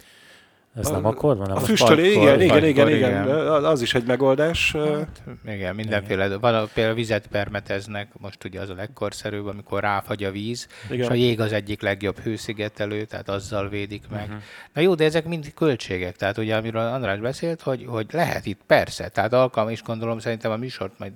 Ez 0.74 0.88
a, 0.88 0.92
nem 0.92 1.04
akkor 1.04 1.36
van? 1.36 1.50
A 1.50 1.60
füstölé, 1.60 2.12
igen, 2.12 2.40
igen, 2.40 2.64
igen, 2.64 2.88
igen, 2.88 3.28
az 3.64 3.82
is 3.82 3.94
egy 3.94 4.04
megoldás. 4.04 4.72
Hát, 4.72 5.22
igen, 5.46 5.74
mindenféle. 5.74 6.26
Igen. 6.26 6.40
Van, 6.40 6.68
például 6.74 6.94
vizet 6.94 7.26
permeteznek, 7.26 8.08
most 8.18 8.44
ugye 8.44 8.60
az 8.60 8.68
a 8.68 8.74
legkorszerűbb, 8.74 9.46
amikor 9.46 9.80
ráfagy 9.80 10.24
a 10.24 10.30
víz, 10.30 10.68
igen. 10.90 11.00
és 11.00 11.08
a 11.08 11.14
jég 11.14 11.40
az 11.40 11.52
egyik 11.52 11.82
legjobb 11.82 12.18
hőszigetelő, 12.18 13.04
tehát 13.04 13.28
azzal 13.28 13.68
védik 13.68 14.02
meg. 14.10 14.22
Uh-huh. 14.22 14.36
Na 14.72 14.80
jó, 14.80 14.94
de 14.94 15.04
ezek 15.04 15.26
mind 15.26 15.54
költségek, 15.54 16.16
tehát 16.16 16.38
ugye 16.38 16.56
amiről 16.56 16.80
András 16.80 17.18
beszélt, 17.18 17.60
hogy, 17.60 17.84
hogy 17.88 18.06
lehet 18.12 18.46
itt 18.46 18.60
persze, 18.66 19.08
tehát 19.08 19.32
alkalom 19.32 19.70
is 19.70 19.82
gondolom 19.82 20.18
szerintem 20.18 20.50
a 20.50 20.56
műsort 20.56 20.98
majd 20.98 21.12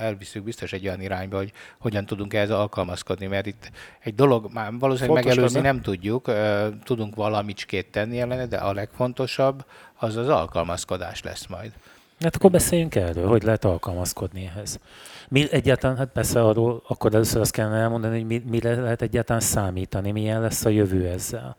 elviszük 0.00 0.42
biztos 0.42 0.72
egy 0.72 0.86
olyan 0.86 1.00
irányba, 1.00 1.36
hogy 1.36 1.52
hogyan 1.78 2.06
tudunk 2.06 2.34
ehhez 2.34 2.50
alkalmazkodni, 2.50 3.26
mert 3.26 3.46
itt 3.46 3.70
egy 4.00 4.14
dolog, 4.14 4.48
már 4.52 4.72
valószínűleg 4.78 5.22
Fontos 5.22 5.34
megelőzni 5.34 5.60
lenne. 5.60 5.72
nem 5.72 5.82
tudjuk, 5.82 6.30
tudunk 6.84 7.14
valamicskét 7.14 7.90
tenni 7.90 8.20
ellene, 8.20 8.46
de 8.46 8.56
a 8.56 8.72
leg 8.72 8.88
legfontosabb, 8.96 9.64
az 9.94 10.16
az 10.16 10.28
alkalmazkodás 10.28 11.22
lesz 11.22 11.46
majd. 11.46 11.72
Hát 12.20 12.36
akkor 12.36 12.50
beszéljünk 12.50 12.94
erről, 12.94 13.28
hogy 13.28 13.42
lehet 13.42 13.64
alkalmazkodni 13.64 14.50
ehhez. 14.54 14.78
Mi 15.28 15.46
egyáltalán, 15.50 15.96
hát 15.96 16.08
persze 16.12 16.42
arról, 16.44 16.82
akkor 16.88 17.14
először 17.14 17.40
azt 17.40 17.52
kellene 17.52 17.76
elmondani, 17.76 18.16
hogy 18.16 18.26
mi, 18.26 18.42
mire 18.50 18.80
lehet 18.80 19.02
egyáltalán 19.02 19.40
számítani, 19.40 20.10
milyen 20.10 20.40
lesz 20.40 20.64
a 20.64 20.68
jövő 20.68 21.06
ezzel 21.06 21.56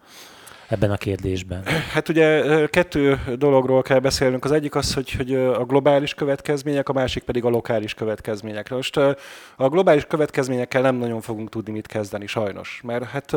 ebben 0.68 0.92
a 0.92 0.98
kérdésben? 0.98 1.64
Hát 1.94 2.10
ugye 2.10 2.44
kettő 2.68 3.20
dologról 3.38 3.82
kell 3.82 4.00
beszélnünk. 4.00 4.46
Az 4.46 4.52
egyik 4.52 4.76
az, 4.76 4.94
hogy, 4.94 5.12
hogy 5.12 5.36
a 5.36 5.66
globális 5.66 6.14
következmények, 6.14 6.90
a 6.90 6.94
másik 6.94 7.24
pedig 7.24 7.46
a 7.46 7.50
lokális 7.50 7.94
következmények. 7.94 8.70
Most 8.70 8.98
a 8.98 9.70
globális 9.70 10.06
következményekkel 10.06 10.82
nem 10.82 10.96
nagyon 10.96 11.22
fogunk 11.22 11.50
tudni 11.50 11.72
mit 11.72 11.88
kezdeni, 11.88 12.28
sajnos. 12.28 12.82
Mert 12.84 13.04
hát 13.04 13.36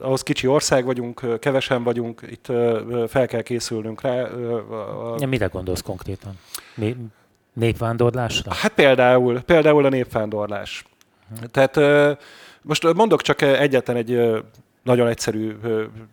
ahhoz 0.00 0.22
kicsi 0.22 0.46
ország 0.46 0.84
vagyunk, 0.84 1.40
kevesen 1.40 1.82
vagyunk, 1.82 2.22
itt 2.30 2.46
fel 3.08 3.26
kell 3.26 3.42
készülnünk 3.42 4.00
rá. 4.00 4.28
Ja, 5.18 5.26
mire 5.26 5.46
gondolsz 5.46 5.82
konkrétan? 5.82 6.38
Mi, 6.74 6.96
népvándorlásra? 7.52 8.52
Hát 8.54 8.72
például, 8.72 9.40
például 9.40 9.84
a 9.84 9.88
népvándorlás. 9.88 10.84
Tehát 11.50 11.80
most 12.62 12.94
mondok 12.94 13.22
csak 13.22 13.42
egyetlen 13.42 13.96
egy 13.96 14.42
nagyon 14.82 15.06
egyszerű, 15.06 15.56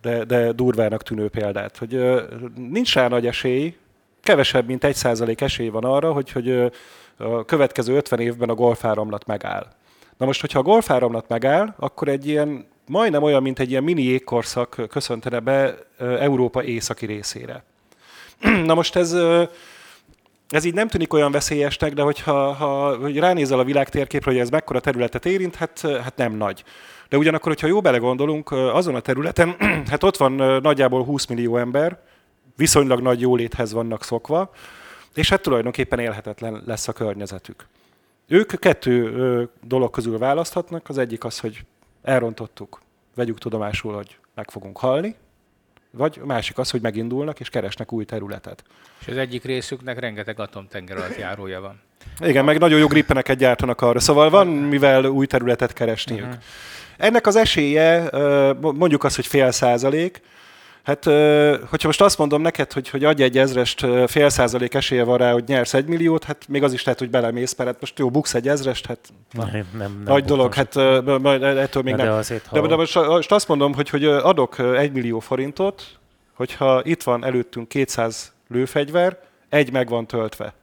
de, 0.02 0.24
de 0.24 0.52
durvának 0.52 1.02
tűnő 1.02 1.28
példát, 1.28 1.76
hogy 1.76 2.22
nincs 2.56 2.94
rá 2.94 3.08
nagy 3.08 3.26
esély, 3.26 3.76
kevesebb, 4.20 4.66
mint 4.66 4.84
egy 4.84 4.94
százalék 4.94 5.40
esély 5.40 5.68
van 5.68 5.84
arra, 5.84 6.12
hogy, 6.12 6.32
hogy 6.32 6.72
a 7.16 7.44
következő 7.44 7.96
50 7.96 8.20
évben 8.20 8.48
a 8.48 8.54
golfáramlat 8.54 9.26
megáll. 9.26 9.66
Na 10.16 10.26
most, 10.26 10.40
hogyha 10.40 10.58
a 10.58 10.62
golfáramlat 10.62 11.28
megáll, 11.28 11.74
akkor 11.78 12.08
egy 12.08 12.26
ilyen 12.26 12.66
majdnem 12.86 13.22
olyan, 13.22 13.42
mint 13.42 13.58
egy 13.58 13.70
ilyen 13.70 13.82
mini 13.82 14.02
jégkorszak 14.02 14.80
köszöntene 14.88 15.40
be 15.40 15.78
Európa 15.98 16.64
északi 16.64 17.06
részére. 17.06 17.64
Na 18.66 18.74
most 18.74 18.96
ez, 18.96 19.16
ez 20.48 20.64
így 20.64 20.74
nem 20.74 20.88
tűnik 20.88 21.12
olyan 21.12 21.32
veszélyesnek, 21.32 21.92
de 21.92 22.02
hogyha 22.02 22.52
ha, 22.52 22.96
hogy 22.96 23.18
ránézel 23.18 23.58
a 23.58 23.64
világ 23.64 23.88
térképre, 23.88 24.30
hogy 24.30 24.40
ez 24.40 24.50
mekkora 24.50 24.80
területet 24.80 25.26
érint, 25.26 25.54
hát, 25.54 25.80
hát 25.80 26.16
nem 26.16 26.32
nagy. 26.32 26.64
De 27.08 27.16
ugyanakkor, 27.16 27.52
hogyha 27.52 27.66
jó 27.66 27.80
belegondolunk, 27.80 28.50
azon 28.50 28.94
a 28.94 29.00
területen, 29.00 29.56
hát 29.90 30.02
ott 30.02 30.16
van 30.16 30.32
nagyjából 30.62 31.04
20 31.04 31.26
millió 31.26 31.56
ember, 31.56 32.00
viszonylag 32.56 33.00
nagy 33.00 33.20
jóléthez 33.20 33.72
vannak 33.72 34.04
szokva, 34.04 34.50
és 35.14 35.28
hát 35.28 35.42
tulajdonképpen 35.42 35.98
élhetetlen 35.98 36.62
lesz 36.66 36.88
a 36.88 36.92
környezetük. 36.92 37.66
Ők 38.28 38.58
kettő 38.58 39.48
dolog 39.62 39.90
közül 39.90 40.18
választhatnak, 40.18 40.88
az 40.88 40.98
egyik 40.98 41.24
az, 41.24 41.38
hogy 41.38 41.64
elrontottuk, 42.02 42.80
vegyük 43.14 43.38
tudomásul, 43.38 43.94
hogy 43.94 44.16
meg 44.34 44.50
fogunk 44.50 44.78
halni, 44.78 45.14
vagy 45.90 46.18
a 46.22 46.26
másik 46.26 46.58
az, 46.58 46.70
hogy 46.70 46.80
megindulnak 46.80 47.40
és 47.40 47.48
keresnek 47.48 47.92
új 47.92 48.04
területet. 48.04 48.64
És 49.00 49.08
az 49.08 49.16
egyik 49.16 49.44
részüknek 49.44 49.98
rengeteg 49.98 50.40
atomtenger 50.40 50.96
alatt 50.96 51.18
járója 51.18 51.60
van. 51.60 51.80
Igen, 52.20 52.44
meg 52.44 52.58
nagyon 52.58 52.78
jó 52.78 52.86
grippeneket 52.86 53.38
gyártanak 53.38 53.80
arra, 53.80 54.00
szóval 54.00 54.30
van 54.30 54.46
mivel 54.46 55.04
új 55.04 55.26
területet 55.26 55.72
keresniük. 55.72 56.26
Uh-huh. 56.26 56.40
Ennek 56.96 57.26
az 57.26 57.36
esélye 57.36 58.10
mondjuk 58.60 59.04
az, 59.04 59.14
hogy 59.14 59.26
fél 59.26 59.50
százalék, 59.50 60.20
Hát, 60.82 61.04
hogyha 61.68 61.86
most 61.86 62.00
azt 62.00 62.18
mondom 62.18 62.42
neked, 62.42 62.72
hogy, 62.72 62.88
hogy 62.88 63.04
adj 63.04 63.22
egy 63.22 63.38
ezrest, 63.38 63.86
fél 64.06 64.28
százalék 64.28 64.74
esélye 64.74 65.04
van 65.04 65.18
rá, 65.18 65.32
hogy 65.32 65.44
nyersz 65.46 65.74
egy 65.74 65.86
milliót, 65.86 66.24
hát 66.24 66.48
még 66.48 66.62
az 66.62 66.72
is 66.72 66.84
lehet, 66.84 67.00
hogy 67.00 67.10
belemész, 67.10 67.56
mert 67.56 67.70
hát 67.70 67.80
most 67.80 67.98
jó, 67.98 68.10
buksz 68.10 68.34
egy 68.34 68.48
ezrest, 68.48 68.86
hát 68.86 68.98
nem, 69.32 69.48
nem, 69.52 69.66
nem 69.78 70.02
nagy 70.04 70.24
dolog, 70.24 70.54
hát 70.54 70.74
majd 71.20 71.42
ettől 71.42 71.82
még 71.82 71.94
de 71.94 72.02
nem. 72.02 72.12
Azért, 72.12 72.48
de, 72.52 72.60
de 72.60 72.76
most, 72.76 72.94
most 72.94 73.32
azt 73.32 73.48
mondom, 73.48 73.74
hogy, 73.74 73.88
hogy 73.88 74.04
adok 74.04 74.58
egy 74.58 74.92
millió 74.92 75.18
forintot, 75.18 75.98
hogyha 76.34 76.82
itt 76.84 77.02
van 77.02 77.24
előttünk 77.24 77.68
200 77.68 78.32
lőfegyver, 78.48 79.18
egy 79.48 79.72
meg 79.72 79.88
van 79.88 80.06
töltve. 80.06 80.54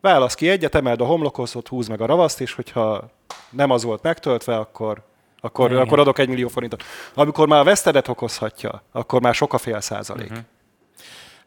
Válasz 0.00 0.34
ki 0.34 0.48
egyet, 0.48 0.74
emeld 0.74 1.00
a 1.00 1.04
homlokozot, 1.04 1.68
húz 1.68 1.88
meg 1.88 2.00
a 2.00 2.06
ravaszt, 2.06 2.40
és 2.40 2.52
hogyha 2.52 3.10
nem 3.50 3.70
az 3.70 3.82
volt 3.82 4.02
megtöltve, 4.02 4.56
akkor 4.56 5.02
akkor, 5.40 5.72
akkor 5.72 5.98
adok 5.98 6.18
egy 6.18 6.28
millió 6.28 6.48
forintot. 6.48 6.82
Amikor 7.14 7.48
már 7.48 7.60
a 7.60 7.64
vesztedet 7.64 8.08
okozhatja, 8.08 8.82
akkor 8.92 9.20
már 9.20 9.34
sok 9.34 9.52
a 9.52 9.58
fél 9.58 9.80
százalék. 9.80 10.30
Uh-huh. 10.30 10.44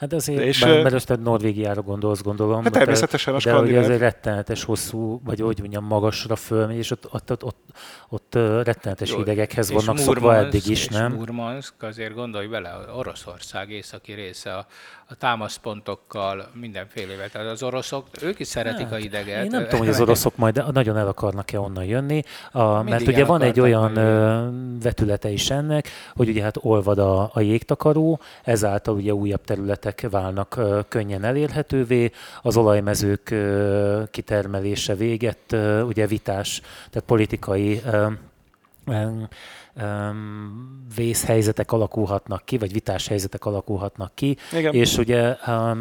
Hát 0.03 0.13
azért, 0.13 0.41
és, 0.41 0.60
bár, 0.60 0.82
mert 0.82 0.91
most 0.91 1.19
Norvégiára 1.19 1.82
gondolsz, 1.82 2.21
gondolom. 2.21 2.63
Hát 2.63 2.71
természetesen 2.71 3.36
a 3.36 3.39
De 3.39 3.56
egy 3.56 3.97
rettenetes 3.97 4.63
hosszú, 4.63 5.21
vagy 5.23 5.39
hogy 5.39 5.60
mondjam, 5.60 5.86
magasra 5.86 6.36
fölmegy, 6.36 6.77
és 6.77 6.91
ott, 6.91 7.13
ott, 7.13 7.32
ott, 7.32 7.43
ott, 7.43 7.65
ott 8.10 8.36
rettenetes 8.63 9.10
Jó, 9.10 9.17
hidegekhez 9.17 9.71
vannak 9.71 9.97
szokva 9.97 10.36
eddig 10.36 10.67
is, 10.67 10.88
nem? 10.88 11.13
Murmansk, 11.13 11.84
azért 11.84 12.13
gondolj 12.13 12.47
bele, 12.47 12.75
Oroszország 12.95 13.69
északi 13.69 14.13
része 14.13 14.53
a, 14.53 14.65
a 15.08 15.16
támaszpontokkal 15.16 16.50
mindenfélevel. 16.54 17.30
Tehát 17.30 17.48
az 17.48 17.63
oroszok, 17.63 18.08
ők 18.22 18.39
is 18.39 18.48
szeretik 18.48 18.84
hát, 18.84 18.92
a 18.92 18.96
hideget. 18.96 19.44
Én 19.44 19.50
nem 19.50 19.63
tudom, 19.63 19.80
hogy 19.80 19.89
az 19.89 20.02
oroszok 20.08 20.36
majd 20.36 20.63
nagyon 20.74 20.98
el 20.98 21.08
akarnak-e 21.08 21.60
onnan 21.60 21.84
jönni, 21.86 22.22
a, 22.52 22.84
mert 22.84 23.08
ugye 23.08 23.26
van 23.26 23.42
egy 23.42 23.60
olyan 23.60 23.94
vetülete 24.80 25.30
is 25.30 25.50
ennek, 25.50 25.88
hogy 26.16 26.30
ugye 26.30 26.44
hát 26.44 26.56
olvad 26.62 27.00
a, 27.00 27.30
a 27.34 27.39
jégtakaró, 27.39 28.20
ezáltal 28.44 28.96
ugye 28.96 29.13
újabb 29.13 29.44
területek 29.44 30.08
válnak 30.10 30.60
könnyen 30.88 31.24
elérhetővé, 31.24 32.12
az 32.42 32.58
olajmezők 32.58 33.36
kitermelése 34.12 34.96
véget, 34.96 35.56
ugye 35.86 36.08
vitás, 36.08 36.62
tehát 36.89 37.08
politikai 37.08 37.82
vészhelyzetek 40.96 41.72
alakulhatnak 41.72 42.46
ki, 42.46 42.58
vagy 42.58 42.74
vitás 42.74 43.08
helyzetek 43.08 43.46
alakulhatnak 43.46 44.12
ki, 44.15 44.38
Igen. 44.54 44.74
és 44.74 44.98
ugye 44.98 45.36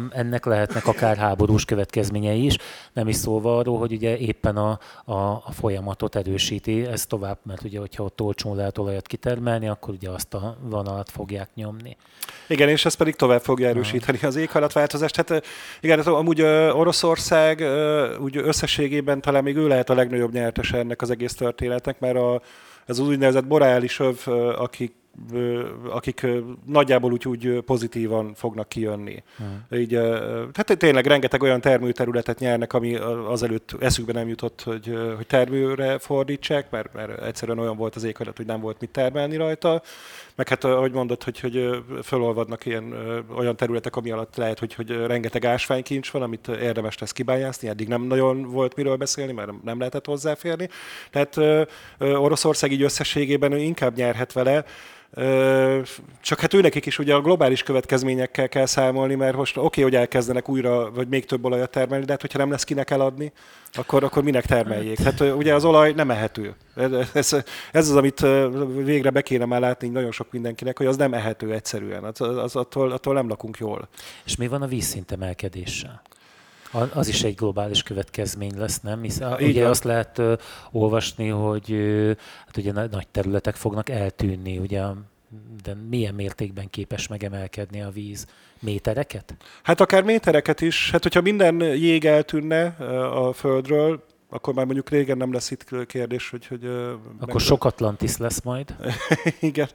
ennek 0.09 0.45
lehetnek 0.45 0.87
akár 0.87 1.17
háborús 1.17 1.65
következményei 1.65 2.45
is, 2.45 2.57
nem 2.93 3.07
is 3.07 3.15
szólva 3.15 3.57
arról, 3.57 3.77
hogy 3.77 3.91
ugye 3.91 4.17
éppen 4.17 4.57
a, 4.57 4.79
a, 5.05 5.13
a 5.45 5.51
folyamatot 5.51 6.15
erősíti 6.15 6.85
ez 6.85 7.05
tovább, 7.05 7.37
mert 7.43 7.63
ugye, 7.63 7.79
hogyha 7.79 8.03
ott 8.03 8.21
olcsón 8.21 8.55
lehet 8.55 8.77
olajat 8.77 9.07
kitermelni, 9.07 9.67
akkor 9.67 9.93
ugye 9.93 10.09
azt 10.09 10.33
a 10.33 10.57
vonalat 10.61 11.09
fogják 11.09 11.49
nyomni. 11.55 11.97
Igen, 12.47 12.69
és 12.69 12.85
ez 12.85 12.93
pedig 12.93 13.15
tovább 13.15 13.41
fogja 13.41 13.67
erősíteni 13.67 14.19
az 14.21 14.35
éghajlatváltozást. 14.35 15.15
Hát 15.15 15.43
igen, 15.81 15.97
hát 15.97 16.07
amúgy 16.07 16.41
Oroszország 16.71 17.63
úgy 18.19 18.37
összességében 18.37 19.21
talán 19.21 19.43
még 19.43 19.55
ő 19.55 19.67
lehet 19.67 19.89
a 19.89 19.93
legnagyobb 19.93 20.33
nyertes 20.33 20.71
ennek 20.71 21.01
az 21.01 21.09
egész 21.09 21.33
történetnek, 21.33 21.99
mert 21.99 22.15
a 22.15 22.41
ez 22.85 22.99
az 22.99 23.07
úgynevezett 23.07 23.47
boreális 23.47 23.99
öv, 23.99 24.27
akik 24.57 24.93
akik 25.89 26.27
nagyjából 26.65 27.11
úgy, 27.11 27.27
úgy 27.27 27.61
pozitívan 27.65 28.33
fognak 28.33 28.69
kijönni. 28.69 29.23
Hmm. 29.37 29.79
Így, 29.79 29.89
tehát 30.51 30.75
tényleg 30.77 31.05
rengeteg 31.05 31.41
olyan 31.41 31.61
termőterületet 31.61 32.39
nyernek, 32.39 32.73
ami 32.73 32.95
azelőtt 33.27 33.75
eszükbe 33.79 34.13
nem 34.13 34.27
jutott, 34.27 34.61
hogy, 34.61 34.97
hogy 35.15 35.27
termőre 35.27 35.97
fordítsák, 35.97 36.69
mert, 36.69 36.93
mert 36.93 37.21
egyszerűen 37.21 37.59
olyan 37.59 37.77
volt 37.77 37.95
az 37.95 38.03
éghajlat, 38.03 38.37
hogy 38.37 38.45
nem 38.45 38.61
volt 38.61 38.79
mit 38.79 38.89
termelni 38.89 39.35
rajta. 39.35 39.81
Meg 40.35 40.47
hát, 40.47 40.63
ahogy 40.63 40.91
mondod, 40.91 41.23
hogy, 41.23 41.39
hogy 41.39 41.83
fölolvadnak 42.03 42.65
ilyen 42.65 42.93
olyan 43.37 43.55
területek, 43.55 43.95
ami 43.95 44.11
alatt 44.11 44.35
lehet, 44.35 44.59
hogy, 44.59 44.73
hogy 44.73 44.89
rengeteg 45.05 45.45
ásványkincs 45.45 46.11
van, 46.11 46.21
amit 46.21 46.47
érdemes 46.47 46.97
lesz 46.97 47.11
kibányászni. 47.11 47.67
Eddig 47.67 47.87
nem 47.87 48.01
nagyon 48.01 48.41
volt 48.41 48.75
miről 48.75 48.95
beszélni, 48.95 49.31
mert 49.31 49.63
nem 49.63 49.77
lehetett 49.79 50.05
hozzáférni. 50.05 50.69
Tehát 51.11 51.65
Oroszország 51.99 52.71
így 52.71 52.81
összességében 52.81 53.57
inkább 53.57 53.95
nyerhet 53.95 54.33
vele, 54.33 54.65
csak 56.21 56.39
hát 56.39 56.53
őnekik 56.53 56.85
is 56.85 56.99
ugye 56.99 57.13
a 57.13 57.21
globális 57.21 57.63
következményekkel 57.63 58.49
kell 58.49 58.65
számolni, 58.65 59.15
mert 59.15 59.35
most 59.35 59.57
oké, 59.57 59.65
okay, 59.65 59.83
hogy 59.83 59.95
elkezdenek 59.95 60.49
újra, 60.49 60.91
vagy 60.91 61.07
még 61.07 61.25
több 61.25 61.45
olajat 61.45 61.69
termelni, 61.69 62.05
de 62.05 62.11
hát 62.11 62.21
hogyha 62.21 62.37
nem 62.37 62.51
lesz 62.51 62.63
kinek 62.63 62.89
eladni, 62.89 63.31
akkor, 63.73 64.03
akkor 64.03 64.23
minek 64.23 64.45
termeljék? 64.45 64.99
Hát 64.99 65.19
ugye 65.19 65.53
az 65.53 65.65
olaj 65.65 65.91
nem 65.91 66.11
ehető. 66.11 66.55
Ez, 67.13 67.33
ez 67.71 67.89
az, 67.89 67.95
amit 67.95 68.25
végre 68.75 69.09
be 69.09 69.21
kéne 69.21 69.45
már 69.45 69.59
látni 69.59 69.87
nagyon 69.87 70.11
sok 70.11 70.22
mindenkinek, 70.31 70.77
hogy 70.77 70.85
az 70.85 70.97
nem 70.97 71.13
ehető 71.13 71.53
egyszerűen. 71.53 72.03
Az, 72.03 72.21
az 72.21 72.55
attól, 72.55 72.91
attól 72.91 73.13
nem 73.13 73.27
lakunk 73.27 73.57
jól. 73.57 73.87
És 74.25 74.35
mi 74.35 74.47
van 74.47 74.61
a 74.61 74.67
vízszintemelkedéssel? 74.67 76.01
Az 76.93 77.07
is 77.07 77.23
egy 77.23 77.35
globális 77.35 77.83
következmény 77.83 78.57
lesz, 78.57 78.79
nem? 78.79 79.01
Hisz, 79.01 79.19
ugye 79.39 79.61
van. 79.61 79.69
azt 79.69 79.83
lehet 79.83 80.21
olvasni, 80.71 81.27
hogy 81.27 81.71
uh, 81.71 82.15
hát 82.45 82.57
ugye 82.57 82.71
nagy 82.71 83.07
területek 83.11 83.55
fognak 83.55 83.89
eltűnni, 83.89 84.57
ugye 84.57 84.81
de 85.63 85.73
milyen 85.89 86.13
mértékben 86.13 86.69
képes 86.69 87.07
megemelkedni 87.07 87.81
a 87.81 87.89
víz? 87.89 88.25
Métereket? 88.59 89.35
Hát 89.63 89.81
akár 89.81 90.03
métereket 90.03 90.61
is. 90.61 90.91
Hát 90.91 91.03
hogyha 91.03 91.21
minden 91.21 91.59
jég 91.59 92.05
eltűnne 92.05 92.65
a 93.11 93.33
Földről, 93.33 94.03
akkor 94.33 94.53
már 94.53 94.65
mondjuk 94.65 94.89
régen 94.89 95.17
nem 95.17 95.33
lesz 95.33 95.51
itt 95.51 95.85
kérdés, 95.85 96.29
hogy... 96.29 96.47
hogy 96.47 96.65
akkor 97.19 97.33
meg... 97.33 97.37
sok 97.37 97.65
Atlantis 97.65 98.17
lesz 98.17 98.41
majd. 98.41 98.75
Igen. 99.39 99.67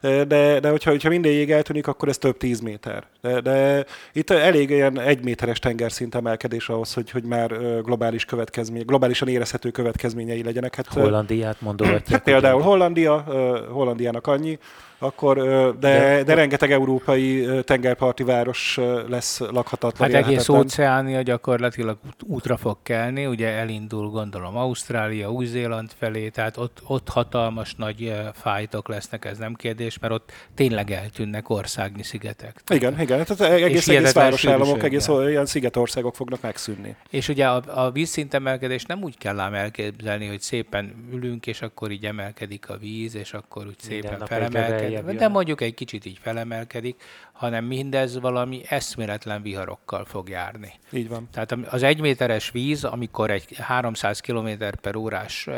De, 0.00 0.60
de 0.60 0.70
hogyha, 0.70 0.90
hogyha 0.90 1.08
minden 1.08 1.32
jég 1.32 1.50
eltűnik, 1.50 1.86
akkor 1.86 2.08
ez 2.08 2.18
több 2.18 2.36
tíz 2.36 2.60
méter. 2.60 3.06
De, 3.20 3.40
de 3.40 3.84
itt 4.12 4.30
elég 4.30 4.70
ilyen 4.70 5.00
egy 5.00 5.24
méteres 5.24 5.58
tengerszint 5.58 6.14
emelkedés 6.14 6.68
ahhoz, 6.68 6.94
hogy, 6.94 7.10
hogy 7.10 7.24
már 7.24 7.80
globális 7.82 8.24
következmény, 8.24 8.84
globálisan 8.84 9.28
érezhető 9.28 9.70
következményei 9.70 10.42
legyenek. 10.42 10.74
Hát, 10.74 10.86
Hollandiát 10.86 11.60
mondogatják. 11.60 12.08
Hát 12.08 12.22
például 12.32 12.62
Hollandia, 12.62 13.24
Hollandiának 13.70 14.26
annyi, 14.26 14.58
akkor, 14.98 15.36
de, 15.36 15.72
de, 15.80 16.22
de 16.22 16.34
rengeteg 16.34 16.72
európai 16.72 17.48
tengerparti 17.64 18.22
város 18.22 18.78
lesz 19.08 19.38
lakhatatlan. 19.38 20.12
Hát 20.12 20.24
egész 20.24 20.48
óceánia 20.48 21.22
gyakorlatilag 21.22 21.98
útra 22.26 22.56
fog 22.56 22.76
kelni, 22.82 23.26
ugye 23.26 23.48
elindul 23.48 24.08
gondolom 24.08 24.56
Ausztrália, 24.56 25.30
Új-Zéland 25.30 25.90
felé, 25.98 26.28
tehát 26.28 26.56
ott, 26.56 26.82
ott 26.86 27.08
hatalmas 27.08 27.74
nagy 27.74 28.14
fájtok 28.34 28.88
lesznek, 28.88 29.24
ez 29.24 29.38
nem 29.38 29.54
kérdés, 29.54 29.98
mert 29.98 30.12
ott 30.12 30.32
tényleg 30.54 30.90
eltűnnek 30.90 31.50
országnyi 31.50 32.02
szigetek. 32.02 32.62
Igen, 32.68 33.00
igen, 33.00 33.24
tehát 33.24 33.52
egész, 33.52 33.88
egész 33.88 34.12
városállamok, 34.12 34.82
egész 34.82 35.08
ilyen 35.28 35.46
szigetországok 35.46 36.14
fognak 36.14 36.40
megszűnni. 36.40 36.96
És 37.10 37.28
ugye 37.28 37.46
a, 37.46 37.62
a 37.66 37.90
vízszintemelkedés 37.90 38.84
nem 38.84 39.02
úgy 39.02 39.18
kell 39.18 39.40
ám 39.40 39.54
elképzelni, 39.54 40.26
hogy 40.26 40.40
szépen 40.40 41.08
ülünk, 41.12 41.46
és 41.46 41.62
akkor 41.62 41.90
így 41.90 42.04
emelkedik 42.04 42.68
a 42.68 42.76
víz, 42.76 43.14
és 43.14 43.32
akkor 43.32 43.66
úgy 43.66 43.78
szépen 43.78 44.26
felemelkedik 44.26 44.87
feljebb 44.96 45.18
De 45.18 45.28
mondjuk 45.28 45.60
egy 45.60 45.74
kicsit 45.74 46.04
így 46.04 46.18
felemelkedik, 46.22 47.02
hanem 47.32 47.64
mindez 47.64 48.20
valami 48.20 48.62
eszméletlen 48.68 49.42
viharokkal 49.42 50.04
fog 50.04 50.28
járni. 50.28 50.72
Így 50.90 51.08
van. 51.08 51.28
Tehát 51.32 51.52
az 51.52 51.82
egyméteres 51.82 52.50
víz, 52.50 52.84
amikor 52.84 53.30
egy 53.30 53.56
300 53.56 54.20
km 54.20 54.48
per 54.80 54.96
órás 54.96 55.48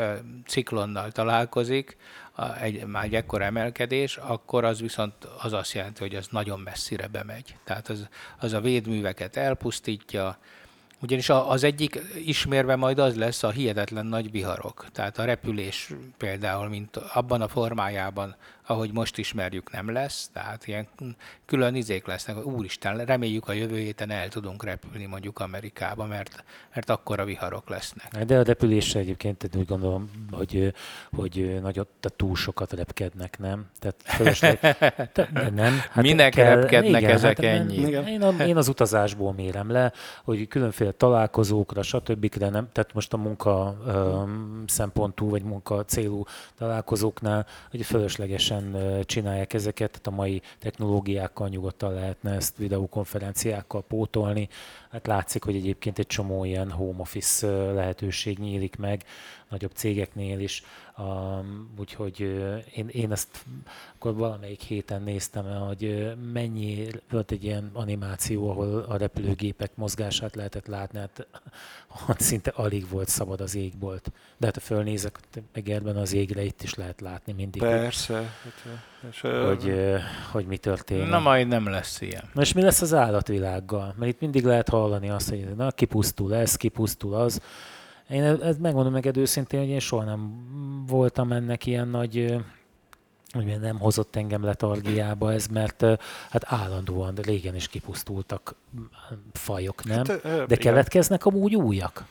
ciklonnal 0.47 1.11
találkozik, 1.11 1.97
egy, 2.61 2.85
már 2.85 3.03
egy 3.03 3.15
ekkora 3.15 3.43
emelkedés, 3.43 4.17
akkor 4.17 4.63
az 4.63 4.81
viszont 4.81 5.13
az 5.41 5.53
azt 5.53 5.73
jelenti, 5.73 6.01
hogy 6.01 6.15
az 6.15 6.27
nagyon 6.29 6.59
messzire 6.59 7.07
bemegy. 7.07 7.55
Tehát 7.63 7.89
az, 7.89 8.07
az 8.39 8.53
a 8.53 8.61
védműveket 8.61 9.35
elpusztítja, 9.35 10.37
ugyanis 11.01 11.29
az 11.29 11.63
egyik 11.63 12.01
ismérve 12.25 12.75
majd 12.75 12.99
az 12.99 13.15
lesz 13.15 13.43
a 13.43 13.49
hihetetlen 13.49 14.05
nagy 14.05 14.31
viharok. 14.31 14.85
Tehát 14.91 15.17
a 15.17 15.25
repülés 15.25 15.93
például, 16.17 16.67
mint 16.67 16.97
abban 16.97 17.41
a 17.41 17.47
formájában, 17.47 18.35
ahogy 18.71 18.91
most 18.91 19.17
ismerjük, 19.17 19.71
nem 19.71 19.91
lesz. 19.91 20.29
Tehát 20.33 20.67
ilyen 20.67 20.87
külön 21.45 21.75
izék 21.75 22.05
lesznek. 22.05 22.45
Úristen, 22.45 23.05
reméljük 23.05 23.47
a 23.47 23.53
jövő 23.53 23.77
héten 23.77 24.11
el 24.11 24.27
tudunk 24.27 24.63
repülni 24.63 25.05
mondjuk 25.05 25.39
Amerikába, 25.39 26.05
mert, 26.05 26.43
mert 26.73 26.89
akkor 26.89 27.19
a 27.19 27.25
viharok 27.25 27.69
lesznek. 27.69 28.25
De 28.25 28.37
a 28.37 28.43
repülésre 28.43 28.99
egyébként 28.99 29.49
úgy 29.55 29.65
gondolom, 29.65 30.09
hogy, 30.31 30.73
hogy 31.15 31.59
nagyot, 31.61 31.87
tehát 31.99 32.17
túl 32.17 32.35
sokat 32.35 32.73
repkednek, 32.73 33.39
nem? 33.39 33.65
Tehát 33.79 33.95
fölösleg, 34.03 34.59
te, 35.13 35.29
nem. 35.53 35.79
Hát 35.91 36.03
Minek 36.03 36.33
kell, 36.33 36.55
repkednek 36.55 37.01
igen, 37.01 37.13
ezek 37.13 37.41
hát 37.41 37.45
ennyi? 37.45 37.77
Igen. 37.77 38.07
Én, 38.07 38.21
a, 38.21 38.43
én 38.43 38.57
az 38.57 38.67
utazásból 38.67 39.33
mérem 39.33 39.71
le, 39.71 39.91
hogy 40.23 40.47
különféle 40.47 40.91
találkozókra, 40.91 41.81
stb. 41.81 42.35
nem, 42.35 42.69
tehát 42.71 42.93
most 42.93 43.13
a 43.13 43.17
munka 43.17 43.77
um, 43.85 44.63
szempontú, 44.67 45.29
vagy 45.29 45.43
munka 45.43 45.85
célú 45.85 46.23
találkozóknál, 46.57 47.45
hogy 47.71 47.85
fölöslegesen 47.85 48.60
szépen 48.61 49.03
csinálják 49.05 49.53
ezeket, 49.53 49.91
tehát 49.91 50.07
a 50.07 50.21
mai 50.21 50.41
technológiákkal 50.59 51.47
nyugodtan 51.49 51.93
lehetne 51.93 52.31
ezt 52.31 52.57
videokonferenciákkal 52.57 53.83
pótolni. 53.83 54.49
Hát 54.91 55.07
látszik, 55.07 55.43
hogy 55.43 55.55
egyébként 55.55 55.99
egy 55.99 56.07
csomó 56.07 56.43
ilyen 56.45 56.71
home 56.71 57.01
office 57.01 57.47
lehetőség 57.47 58.39
nyílik 58.39 58.75
meg, 58.75 59.03
nagyobb 59.49 59.71
cégeknél 59.73 60.39
is, 60.39 60.63
um, 61.01 61.69
úgyhogy 61.79 62.19
én, 62.73 62.87
én 62.87 63.11
ezt 63.11 63.45
akkor 63.95 64.15
valamelyik 64.15 64.61
héten 64.61 65.01
néztem, 65.01 65.45
hogy 65.45 66.13
mennyi 66.33 66.87
volt 67.09 67.31
egy 67.31 67.43
ilyen 67.43 67.69
animáció, 67.73 68.49
ahol 68.49 68.79
a 68.79 68.97
repülőgépek 68.97 69.71
mozgását 69.75 70.35
lehetett 70.35 70.67
látni, 70.67 70.99
hát 70.99 71.27
ott 72.09 72.19
szinte 72.19 72.51
alig 72.55 72.89
volt 72.89 73.07
szabad 73.07 73.41
az 73.41 73.55
égbolt. 73.55 74.11
De 74.37 74.45
hát 74.45 74.55
ha 74.55 74.61
fölnézek 74.61 75.19
Egerben 75.51 75.95
az 75.95 76.13
égre, 76.13 76.43
itt 76.43 76.61
is 76.61 76.73
lehet 76.73 77.01
látni 77.01 77.33
mindig. 77.33 77.61
Persze. 77.61 78.15
Hogy, 78.15 79.09
és, 79.11 79.21
hogy, 79.21 79.73
hogy 80.31 80.45
mi 80.45 80.57
történik. 80.57 81.09
Na 81.09 81.19
majd 81.19 81.47
nem 81.47 81.69
lesz 81.69 82.01
ilyen. 82.01 82.29
Na 82.33 82.41
és 82.41 82.53
mi 82.53 82.61
lesz 82.61 82.81
az 82.81 82.93
állatvilággal? 82.93 83.95
Mert 83.97 84.11
itt 84.11 84.19
mindig 84.19 84.43
lehet 84.43 84.69
hallani 84.69 85.09
azt, 85.09 85.29
hogy 85.29 85.55
na, 85.55 85.71
kipusztul 85.71 86.35
ez, 86.35 86.55
kipusztul 86.55 87.13
az. 87.13 87.41
Én 88.11 88.23
ezt 88.23 88.59
megmondom 88.59 88.93
neked 88.93 89.17
őszintén, 89.17 89.59
hogy 89.59 89.69
én 89.69 89.79
soha 89.79 90.03
nem 90.03 90.45
voltam 90.87 91.31
ennek 91.31 91.65
ilyen 91.65 91.87
nagy 91.87 92.35
hogy 93.31 93.59
nem 93.59 93.79
hozott 93.79 94.15
engem 94.15 94.43
letargiába 94.43 95.33
ez, 95.33 95.47
mert 95.47 95.81
hát 96.29 96.43
állandóan 96.45 97.15
régen 97.15 97.55
is 97.55 97.67
kipusztultak 97.67 98.55
fajok, 99.33 99.83
nem? 99.83 100.03
Hát, 100.05 100.47
De 100.47 100.55
keletkeznek 100.55 101.25
amúgy 101.25 101.55
újak. 101.55 102.05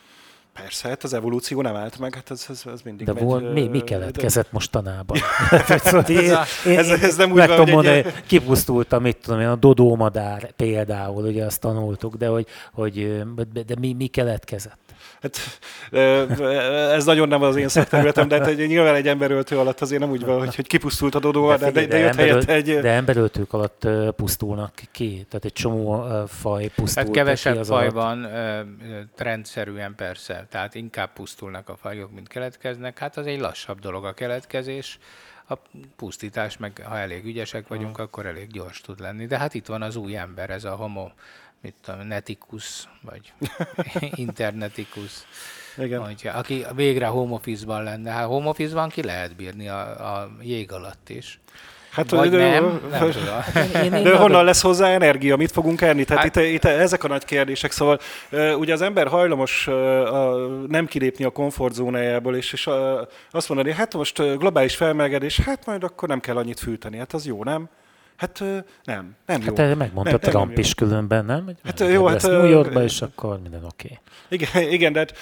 Persze, 0.62 0.88
hát 0.88 1.04
az 1.04 1.12
evolúció 1.12 1.62
nem 1.62 1.76
állt 1.76 1.98
meg, 1.98 2.14
hát 2.14 2.30
ez, 2.30 2.46
ez, 2.48 2.62
ez 2.72 2.80
mindig 2.82 3.06
De 3.06 3.12
megy, 3.12 3.22
vol, 3.22 3.40
mi, 3.40 3.68
mi 3.68 3.80
keletkezett 3.80 4.44
de... 4.44 4.50
mostanában? 4.52 5.18
én, 6.08 6.78
ez, 6.78 6.88
ez 6.88 7.16
nem 7.16 7.30
úgy 7.30 7.36
meg 7.36 7.48
tudom 7.48 7.70
mondani, 7.70 7.96
egy... 7.96 8.22
kipusztultam, 8.26 9.02
mit 9.02 9.16
tudom 9.16 9.40
én, 9.40 9.46
a 9.46 9.56
dodómadár 9.56 10.52
például, 10.52 11.24
ugye 11.24 11.44
azt 11.44 11.60
tanultuk, 11.60 12.16
de 12.16 12.26
hogy, 12.26 12.46
hogy 12.72 13.22
de 13.52 13.74
mi, 13.78 13.92
mi 13.92 14.06
keletkezett? 14.06 14.90
Hát, 15.20 15.38
ez 16.92 17.04
nagyon 17.04 17.28
nem 17.28 17.42
az 17.42 17.56
én 17.56 17.68
szakterületem, 17.68 18.28
de 18.28 18.38
hát 18.38 18.56
nyilván 18.56 18.94
egy 18.94 19.08
emberöltő 19.08 19.58
alatt 19.58 19.80
azért 19.80 20.00
nem 20.00 20.10
úgy 20.10 20.24
van, 20.24 20.38
hogy, 20.38 20.54
hogy 20.54 20.66
kipusztult 20.66 21.14
a 21.14 21.18
dodó, 21.18 21.48
de, 21.48 21.56
de, 21.56 21.70
de, 21.70 21.86
de 21.86 21.98
jött 21.98 22.14
helyett 22.14 22.48
egy... 22.48 22.78
De 22.80 22.90
emberöltők 22.90 23.52
alatt 23.52 23.88
pusztulnak 24.16 24.72
ki, 24.92 25.26
tehát 25.28 25.44
egy 25.44 25.52
csomó 25.52 26.04
faj 26.26 26.70
pusztul. 26.74 27.02
Hát 27.02 27.12
kevesebb 27.12 27.56
ki 27.56 27.64
faj 27.64 27.86
alatt. 27.86 27.92
van, 27.94 28.28
rendszerűen 29.16 29.94
persze, 29.96 30.46
tehát 30.50 30.74
inkább 30.74 31.12
pusztulnak 31.12 31.68
a 31.68 31.76
fajok, 31.76 32.12
mint 32.12 32.28
keletkeznek. 32.28 32.98
Hát 32.98 33.16
az 33.16 33.26
egy 33.26 33.40
lassabb 33.40 33.78
dolog 33.78 34.04
a 34.04 34.12
keletkezés 34.12 34.98
a 35.48 35.54
pusztítás, 35.96 36.56
meg 36.56 36.82
ha 36.84 36.98
elég 36.98 37.24
ügyesek 37.24 37.68
vagyunk, 37.68 37.96
hmm. 37.96 38.04
akkor 38.04 38.26
elég 38.26 38.50
gyors 38.50 38.80
tud 38.80 39.00
lenni. 39.00 39.26
De 39.26 39.38
hát 39.38 39.54
itt 39.54 39.66
van 39.66 39.82
az 39.82 39.96
új 39.96 40.16
ember, 40.16 40.50
ez 40.50 40.64
a 40.64 40.74
homo 40.74 41.10
mit 41.60 41.74
tudom, 41.80 42.06
netikus, 42.06 42.88
vagy 43.02 43.32
internetikus. 44.24 45.12
Igen. 45.76 46.04
Hogy, 46.04 46.30
aki 46.32 46.64
végre 46.74 47.06
home 47.06 47.32
office-ban 47.32 47.82
lenne. 47.82 48.10
Hát 48.10 48.26
home 48.26 48.48
office-ban 48.48 48.88
ki 48.88 49.02
lehet 49.02 49.36
bírni 49.36 49.68
a, 49.68 50.14
a 50.20 50.30
jég 50.40 50.72
alatt 50.72 51.08
is. 51.08 51.40
Hát, 51.90 52.10
Vagy 52.10 52.30
de, 52.30 52.50
nem, 52.50 52.80
nem 52.90 53.10
tudom. 53.10 53.82
Én, 53.84 53.92
én 53.92 54.02
de 54.04 54.16
honnan 54.16 54.44
lesz 54.44 54.62
hozzá 54.62 54.88
energia? 54.88 55.36
Mit 55.36 55.52
fogunk 55.52 55.80
enni? 55.80 56.04
Tehát 56.04 56.22
hát, 56.22 56.36
itt, 56.36 56.52
itt, 56.52 56.64
ezek 56.64 57.04
a 57.04 57.08
nagy 57.08 57.24
kérdések. 57.24 57.70
Szóval 57.70 57.98
ugye 58.58 58.72
az 58.72 58.82
ember 58.82 59.06
hajlamos 59.06 59.68
nem 60.68 60.86
kilépni 60.86 61.24
a 61.24 61.30
komfortzónájából, 61.30 62.36
és, 62.36 62.52
és 62.52 62.68
azt 63.30 63.48
mondani, 63.48 63.72
hát 63.72 63.94
most 63.94 64.36
globális 64.38 64.76
felmelegedés, 64.76 65.40
hát 65.40 65.66
majd 65.66 65.84
akkor 65.84 66.08
nem 66.08 66.20
kell 66.20 66.36
annyit 66.36 66.60
fűteni. 66.60 66.98
Hát 66.98 67.12
az 67.12 67.26
jó, 67.26 67.44
nem? 67.44 67.68
Hát 68.20 68.44
nem, 68.84 69.16
nem 69.26 69.42
jó. 69.42 69.56
Hát 69.56 69.76
megmondta 69.76 70.10
nem, 70.10 70.20
Trump 70.20 70.48
nem 70.48 70.58
is 70.58 70.74
különben, 70.74 71.24
nem? 71.24 71.44
Hogy 71.44 71.56
hát 71.64 71.80
jó, 71.80 72.06
hát... 72.06 72.22
New 72.22 72.44
Yorkba, 72.44 72.82
és 72.82 73.02
akkor 73.02 73.40
minden 73.42 73.64
oké. 73.64 73.98
Okay. 74.30 74.38
Igen, 74.38 74.72
igen, 74.76 74.92
de 74.92 74.98
hát, 74.98 75.16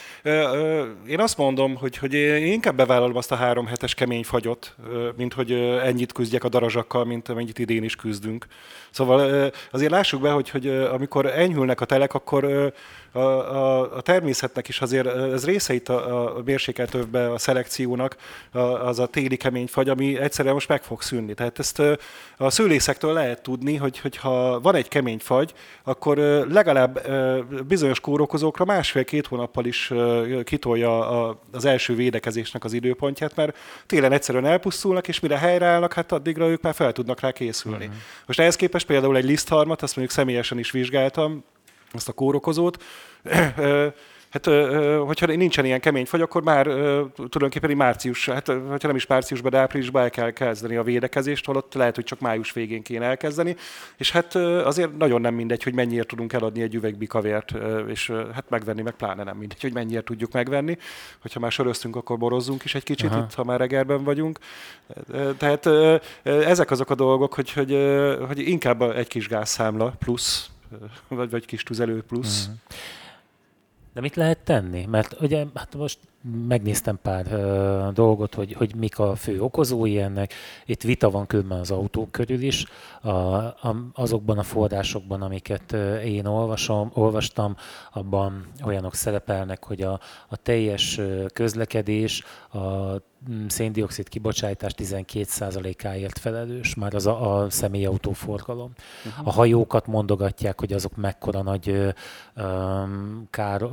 én 1.06 1.20
azt 1.20 1.36
mondom, 1.36 1.76
hogy, 1.76 1.96
hogy 1.96 2.14
én 2.14 2.52
inkább 2.52 2.76
bevállalom 2.76 3.16
azt 3.16 3.32
a 3.32 3.34
három 3.34 3.66
hetes 3.66 3.94
kemény 3.94 4.24
fagyot, 4.24 4.76
mint 5.16 5.32
hogy 5.32 5.52
ennyit 5.84 6.12
küzdjek 6.12 6.44
a 6.44 6.48
darazsakkal, 6.48 7.04
mint 7.04 7.28
amennyit 7.28 7.58
idén 7.58 7.82
is 7.82 7.96
küzdünk. 7.96 8.46
Szóval 8.90 9.50
azért 9.70 9.90
lássuk 9.90 10.20
be, 10.20 10.30
hogy, 10.30 10.50
hogy 10.50 10.68
amikor 10.68 11.26
enyhülnek 11.26 11.80
a 11.80 11.84
telek, 11.84 12.14
akkor 12.14 12.72
a, 13.12 13.18
a, 13.18 13.96
a 13.96 14.00
természetnek 14.00 14.68
is 14.68 14.80
azért 14.80 15.06
ez 15.06 15.44
része 15.44 15.74
itt 15.74 15.88
a, 15.88 16.36
a 16.36 16.42
mérsékeltőbe 16.44 17.30
a 17.30 17.38
szelekciónak, 17.38 18.16
a, 18.52 18.58
az 18.58 18.98
a 18.98 19.06
téli 19.06 19.36
kemény 19.36 19.66
fagy, 19.66 19.88
ami 19.88 20.18
egyszerűen 20.18 20.54
most 20.54 20.68
meg 20.68 20.82
fog 20.82 21.02
szűnni. 21.02 21.34
Tehát 21.34 21.58
ezt 21.58 21.82
a 22.36 22.50
szőlészektől 22.50 23.12
lehet 23.12 23.42
tudni, 23.42 23.76
hogy, 23.76 24.16
ha 24.16 24.60
van 24.60 24.74
egy 24.74 24.88
kemény 24.88 25.18
fagy, 25.18 25.52
akkor 25.82 26.16
legalább 26.50 27.06
bizonyos 27.66 28.00
kórokozókra 28.00 28.64
másfél-két 28.64 29.26
hónappal 29.26 29.64
is 29.64 29.92
kitolja 30.44 31.28
az 31.52 31.64
első 31.64 31.94
védekezésnek 31.94 32.64
az 32.64 32.72
időpontját, 32.72 33.36
mert 33.36 33.56
télen 33.86 34.12
egyszerűen 34.12 34.46
elpusztulnak, 34.46 35.08
és 35.08 35.20
mire 35.20 35.38
helyreállnak, 35.38 35.92
hát 35.92 36.12
addigra 36.12 36.48
ők 36.48 36.62
már 36.62 36.74
fel 36.74 36.92
tudnak 36.92 37.20
rá 37.20 37.32
készülni. 37.32 37.84
Uh-huh. 37.84 38.00
Most 38.26 38.40
ehhez 38.40 38.56
képest 38.56 38.86
például 38.86 39.16
egy 39.16 39.24
lisztharmat, 39.24 39.82
azt 39.82 39.96
mondjuk 39.96 40.18
személyesen 40.18 40.58
is 40.58 40.70
vizsgáltam, 40.70 41.44
azt 41.92 42.08
a 42.08 42.12
kórokozót, 42.12 42.82
Hát, 44.30 44.44
hogyha 45.06 45.26
nincsen 45.26 45.64
ilyen 45.64 45.80
kemény 45.80 46.06
fagy, 46.06 46.20
akkor 46.20 46.42
már 46.42 46.64
tulajdonképpen 47.14 47.76
március, 47.76 48.28
hát 48.28 48.46
hogyha 48.46 48.86
nem 48.86 48.96
is 48.96 49.06
márciusban, 49.06 49.50
de 49.50 49.58
áprilisban 49.58 50.02
el 50.02 50.10
kell 50.10 50.30
kezdeni 50.30 50.76
a 50.76 50.82
védekezést, 50.82 51.46
holott 51.46 51.74
lehet, 51.74 51.94
hogy 51.94 52.04
csak 52.04 52.20
május 52.20 52.52
végén 52.52 52.82
kéne 52.82 53.04
elkezdeni. 53.04 53.56
És 53.96 54.10
hát 54.10 54.34
azért 54.34 54.96
nagyon 54.96 55.20
nem 55.20 55.34
mindegy, 55.34 55.62
hogy 55.62 55.74
mennyire 55.74 56.02
tudunk 56.04 56.32
eladni 56.32 56.62
egy 56.62 56.74
üveg 56.74 56.96
bikavért, 56.96 57.52
és 57.86 58.12
hát 58.34 58.44
megvenni, 58.48 58.82
meg 58.82 58.94
pláne 58.94 59.24
nem 59.24 59.36
mindegy, 59.36 59.60
hogy 59.60 59.72
mennyire 59.72 60.02
tudjuk 60.02 60.32
megvenni. 60.32 60.76
Hogyha 61.18 61.40
már 61.40 61.52
söröztünk, 61.52 61.96
akkor 61.96 62.18
borozzunk 62.18 62.64
is 62.64 62.74
egy 62.74 62.84
kicsit 62.84 63.10
Aha. 63.10 63.18
itt, 63.18 63.34
ha 63.34 63.44
már 63.44 63.58
reggelben 63.58 64.04
vagyunk. 64.04 64.38
Tehát 65.36 65.68
ezek 66.22 66.70
azok 66.70 66.90
a 66.90 66.94
dolgok, 66.94 67.34
hogy, 67.34 67.52
hogy, 67.52 67.76
hogy 68.26 68.48
inkább 68.48 68.82
egy 68.82 69.08
kis 69.08 69.28
gázszámla 69.28 69.94
plusz, 69.98 70.50
vagy, 71.08 71.30
vagy 71.30 71.46
kis 71.46 71.62
tüzelő 71.62 72.02
plusz. 72.02 72.42
Uh-huh. 72.46 72.58
De 73.92 74.00
mit 74.00 74.16
lehet 74.16 74.38
tenni? 74.38 74.86
Mert 74.86 75.20
ugye 75.20 75.46
hát 75.54 75.74
most 75.74 75.98
megnéztem 76.22 76.98
pár 77.02 77.26
uh, 77.26 77.92
dolgot, 77.92 78.34
hogy, 78.34 78.52
hogy 78.52 78.74
mik 78.74 78.98
a 78.98 79.14
fő 79.14 79.42
okozói 79.42 80.00
ennek. 80.00 80.32
Itt 80.66 80.82
vita 80.82 81.10
van 81.10 81.26
különben 81.26 81.58
az 81.58 81.70
autók 81.70 82.10
körül 82.10 82.42
is. 82.42 82.66
A, 83.00 83.08
a, 83.08 83.76
azokban 83.94 84.38
a 84.38 84.42
forrásokban, 84.42 85.22
amiket 85.22 85.72
uh, 85.72 86.06
én 86.06 86.26
olvasom, 86.26 86.90
olvastam, 86.94 87.56
abban 87.92 88.46
olyanok 88.64 88.94
szerepelnek, 88.94 89.64
hogy 89.64 89.82
a, 89.82 90.00
a 90.28 90.36
teljes 90.36 91.00
közlekedés, 91.32 92.24
a 92.52 92.58
mm, 92.58 93.46
széndiokszid 93.46 94.08
kibocsátás 94.08 94.72
12%-áért 94.76 96.18
felelős, 96.18 96.74
már 96.74 96.94
az 96.94 97.06
a, 97.06 97.36
a 97.36 97.50
személyautó 97.50 98.12
forgalom. 98.12 98.72
Uh-huh. 99.06 99.28
A 99.28 99.30
hajókat 99.32 99.86
mondogatják, 99.86 100.60
hogy 100.60 100.72
azok 100.72 100.96
mekkora 100.96 101.42
nagy 101.42 101.94
um, 102.36 103.26
kár, 103.30 103.64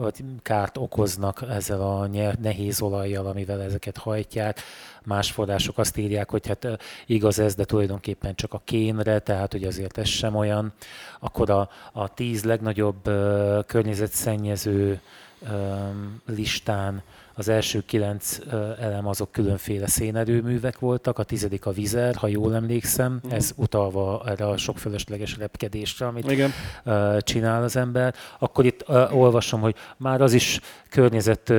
kárt 0.42 0.78
okoznak 0.78 1.46
ezzel 1.50 1.82
a 1.82 2.08
nyer, 2.08 2.35
nehéz 2.40 2.82
olajjal, 2.82 3.26
amivel 3.26 3.62
ezeket 3.62 3.98
hajtják. 3.98 4.62
Más 5.04 5.32
források 5.32 5.78
azt 5.78 5.98
írják, 5.98 6.30
hogy 6.30 6.48
hát 6.48 6.68
igaz 7.06 7.40
ez, 7.40 7.56
de 7.56 7.66
tulajdonképpen 7.66 8.36
csak 8.36 8.54
a 8.54 8.62
kénre, 8.64 9.20
tehát 9.20 9.52
hogy 9.52 9.64
azért 9.64 9.98
ez 9.98 10.08
sem 10.08 10.36
olyan. 10.36 10.74
Akkor 11.20 11.50
a, 11.50 11.70
a 11.94 12.14
tíz 12.14 12.44
legnagyobb 12.44 13.02
környezetszennyező 13.66 15.00
listán 16.26 17.04
az 17.38 17.48
első 17.48 17.84
kilenc 17.86 18.40
elem 18.80 19.08
azok 19.08 19.32
különféle 19.32 19.88
szénerőművek 19.88 20.80
voltak, 20.80 21.20
a 21.20 21.24
tizedik 21.24 21.66
a 21.66 21.72
vizer, 21.72 22.16
ha 22.16 22.28
jól 22.28 22.56
emlékszem, 22.56 23.16
uh-huh. 23.16 23.34
ez 23.34 23.52
utalva 23.56 24.24
erre 24.26 24.48
a 24.48 24.58
sok 24.58 24.78
fölösleges 24.78 25.38
repkedésre, 25.38 26.06
amit 26.06 26.32
Igen. 26.32 26.52
csinál 27.20 27.64
az 27.64 27.76
ember. 27.76 28.14
Akkor 28.40 28.66
itt 28.66 28.90
olvasom, 29.12 29.62
hogy 29.62 29.76
már 29.98 30.22
az 30.22 30.34
is 30.34 30.60
környezet 30.90 31.54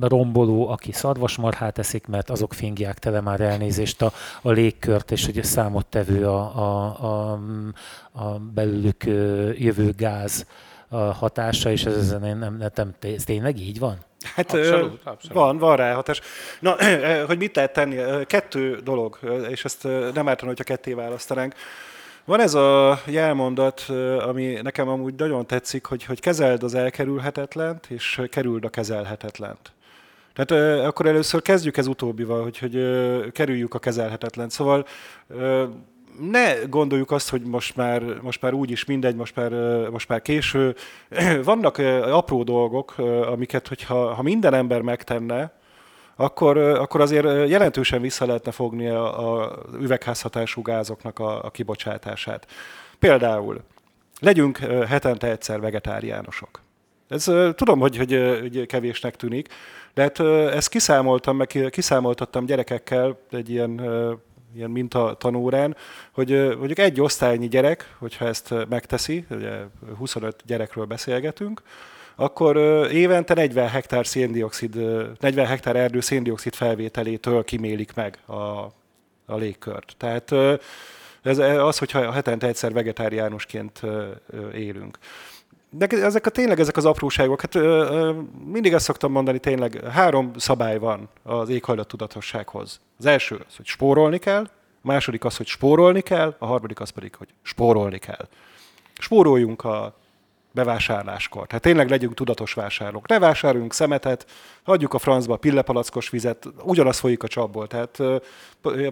romboló, 0.00 0.68
aki 0.68 0.92
szarvasmarhát 0.92 1.78
eszik, 1.78 2.06
mert 2.06 2.30
azok 2.30 2.52
fingják 2.54 2.98
tele 2.98 3.20
már 3.20 3.40
elnézést 3.40 4.02
a, 4.02 4.12
a 4.42 4.50
légkört, 4.50 5.10
és 5.10 5.24
hogy 5.24 5.44
számottevő 5.44 6.26
a, 6.26 6.56
a, 6.56 6.96
a, 7.04 7.40
a 8.12 8.38
belőlük 8.38 9.04
jövő 9.58 9.92
gáz 9.96 10.46
hatása, 11.12 11.70
és 11.70 11.84
ez 11.84 11.96
ezen 11.96 12.20
nem, 12.20 12.38
nem, 12.38 12.70
nem, 12.74 12.94
ez 13.00 13.24
tényleg 13.24 13.58
így 13.58 13.78
van? 13.78 13.98
Hát 14.24 14.52
abszolút, 14.54 15.00
abszolút. 15.04 15.36
van, 15.36 15.58
van 15.58 15.76
rá 15.76 15.94
hatás. 15.94 16.20
Na, 16.60 16.76
hogy 17.26 17.38
mit 17.38 17.56
lehet 17.56 17.72
tenni? 17.72 18.24
Kettő 18.26 18.80
dolog, 18.84 19.18
és 19.50 19.64
ezt 19.64 19.82
nem 20.14 20.28
ártana, 20.28 20.48
hogyha 20.48 20.64
ketté 20.64 20.92
választanánk. 20.92 21.54
Van 22.24 22.40
ez 22.40 22.54
a 22.54 23.00
jelmondat, 23.06 23.80
ami 24.18 24.58
nekem 24.62 24.88
amúgy 24.88 25.14
nagyon 25.14 25.46
tetszik, 25.46 25.86
hogy, 25.86 26.04
hogy 26.04 26.20
kezeld 26.20 26.62
az 26.62 26.74
elkerülhetetlent, 26.74 27.86
és 27.88 28.22
kerüld 28.30 28.64
a 28.64 28.68
kezelhetetlent. 28.68 29.72
Tehát 30.34 30.84
akkor 30.86 31.06
először 31.06 31.42
kezdjük 31.42 31.76
ez 31.76 31.86
utóbbival, 31.86 32.42
hogy, 32.42 32.58
hogy 32.58 32.78
kerüljük 33.32 33.74
a 33.74 33.78
kezelhetetlent. 33.78 34.50
Szóval 34.50 34.86
ne 36.28 36.54
gondoljuk 36.54 37.10
azt, 37.10 37.30
hogy 37.30 37.42
most 37.42 37.76
már, 37.76 38.02
most 38.22 38.42
már 38.42 38.52
úgyis 38.52 38.84
mindegy, 38.84 39.16
most 39.16 39.36
már, 39.36 39.52
most 39.90 40.08
már 40.08 40.22
késő. 40.22 40.74
Vannak 41.44 41.78
apró 42.10 42.42
dolgok, 42.42 42.94
amiket, 43.26 43.68
hogyha 43.68 44.14
ha 44.14 44.22
minden 44.22 44.54
ember 44.54 44.80
megtenne, 44.80 45.52
akkor, 46.16 46.56
akkor 46.56 47.00
azért 47.00 47.48
jelentősen 47.48 48.00
vissza 48.00 48.26
lehetne 48.26 48.50
fogni 48.50 48.88
a 48.88 49.58
üvegházhatású 49.80 50.62
gázoknak 50.62 51.18
a, 51.18 51.44
a 51.44 51.50
kibocsátását. 51.50 52.46
Például 52.98 53.60
legyünk 54.20 54.58
hetente 54.88 55.30
egyszer 55.30 55.60
vegetáriánusok. 55.60 56.60
Ez 57.08 57.24
tudom, 57.54 57.78
hogy, 57.78 57.96
hogy, 57.96 58.38
hogy 58.40 58.66
kevésnek 58.66 59.16
tűnik, 59.16 59.48
de 59.94 60.02
hát 60.02 60.20
ezt 60.54 60.68
kiszámoltam, 60.68 61.36
meg 61.36 61.68
kiszámoltattam 61.70 62.46
gyerekekkel 62.46 63.18
egy 63.30 63.50
ilyen 63.50 63.80
ilyen 64.54 64.70
mintatanórán, 64.70 65.76
hogy 66.12 66.30
mondjuk 66.56 66.78
egy 66.78 67.00
osztálynyi 67.00 67.48
gyerek, 67.48 67.94
hogyha 67.98 68.26
ezt 68.26 68.54
megteszi, 68.68 69.24
ugye 69.30 69.52
25 69.98 70.42
gyerekről 70.46 70.84
beszélgetünk, 70.84 71.62
akkor 72.14 72.56
évente 72.92 73.34
40 73.34 73.68
hektár 73.68 74.06
széndiokszid, 74.06 74.74
40 75.20 75.46
hektár 75.46 75.76
erdő 75.76 76.00
széndiokszid 76.00 76.54
felvételétől 76.54 77.44
kimélik 77.44 77.94
meg 77.94 78.18
a, 78.26 78.32
a 79.26 79.36
légkört. 79.36 79.94
Tehát 79.96 80.32
ez 81.22 81.38
az, 81.38 81.78
hogyha 81.78 82.12
hetente 82.12 82.46
egyszer 82.46 82.72
vegetáriánusként 82.72 83.80
élünk. 84.54 84.98
De 85.70 85.86
ezek 85.86 86.26
a, 86.26 86.30
tényleg 86.30 86.60
ezek 86.60 86.76
az 86.76 86.84
apróságok, 86.84 87.40
hát 87.40 87.54
ö, 87.54 87.60
ö, 87.60 88.20
mindig 88.44 88.72
ezt 88.72 88.84
szoktam 88.84 89.12
mondani, 89.12 89.38
tényleg 89.38 89.84
három 89.84 90.30
szabály 90.36 90.78
van 90.78 91.08
az 91.22 91.48
éghajlat 91.48 91.88
tudatossághoz. 91.88 92.80
Az 92.98 93.06
első 93.06 93.44
az, 93.48 93.56
hogy 93.56 93.66
spórolni 93.66 94.18
kell, 94.18 94.42
a 94.82 94.86
második 94.86 95.24
az, 95.24 95.36
hogy 95.36 95.46
spórolni 95.46 96.00
kell, 96.00 96.34
a 96.38 96.46
harmadik 96.46 96.80
az 96.80 96.90
pedig, 96.90 97.14
hogy 97.14 97.28
spórolni 97.42 97.98
kell. 97.98 98.28
Spóroljunk 98.98 99.64
a 99.64 99.94
bevásárláskor. 100.52 101.46
Tehát 101.46 101.62
tényleg 101.62 101.90
legyünk 101.90 102.14
tudatos 102.14 102.52
vásárlók. 102.52 103.08
Ne 103.08 103.18
vásároljunk 103.18 103.72
szemetet, 103.72 104.26
adjuk 104.64 104.94
a 104.94 104.98
francba 104.98 105.36
pillepalackos 105.36 106.10
vizet, 106.10 106.48
ugyanaz 106.62 106.98
folyik 106.98 107.22
a 107.22 107.28
csapból. 107.28 107.66
Tehát 107.66 107.98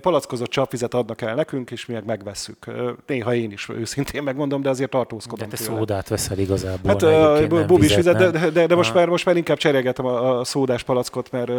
palackozott 0.00 0.48
csapvizet 0.48 0.94
adnak 0.94 1.20
el 1.20 1.34
nekünk, 1.34 1.70
és 1.70 1.86
mi 1.86 1.94
meg 1.94 2.04
megvesszük. 2.04 2.66
Néha 3.06 3.34
én 3.34 3.50
is 3.50 3.68
őszintén 3.68 4.22
megmondom, 4.22 4.62
de 4.62 4.68
azért 4.68 4.90
tartózkodom. 4.90 5.48
De 5.48 5.56
te 5.56 5.64
tőle. 5.64 5.78
szódát 5.78 6.08
veszel 6.08 6.38
igazából. 6.38 6.90
Hát 6.90 7.02
a 7.02 7.66
bubis 7.66 7.94
vizet, 7.94 8.16
de, 8.16 8.30
de, 8.30 8.50
de, 8.50 8.66
de 8.66 8.74
most, 8.74 8.94
már, 8.94 9.08
most 9.08 9.24
már 9.24 9.36
inkább 9.36 9.56
cserélgetem 9.56 10.06
a, 10.06 10.38
a 10.38 10.44
szódás 10.44 10.82
palackot, 10.82 11.30
mert 11.30 11.50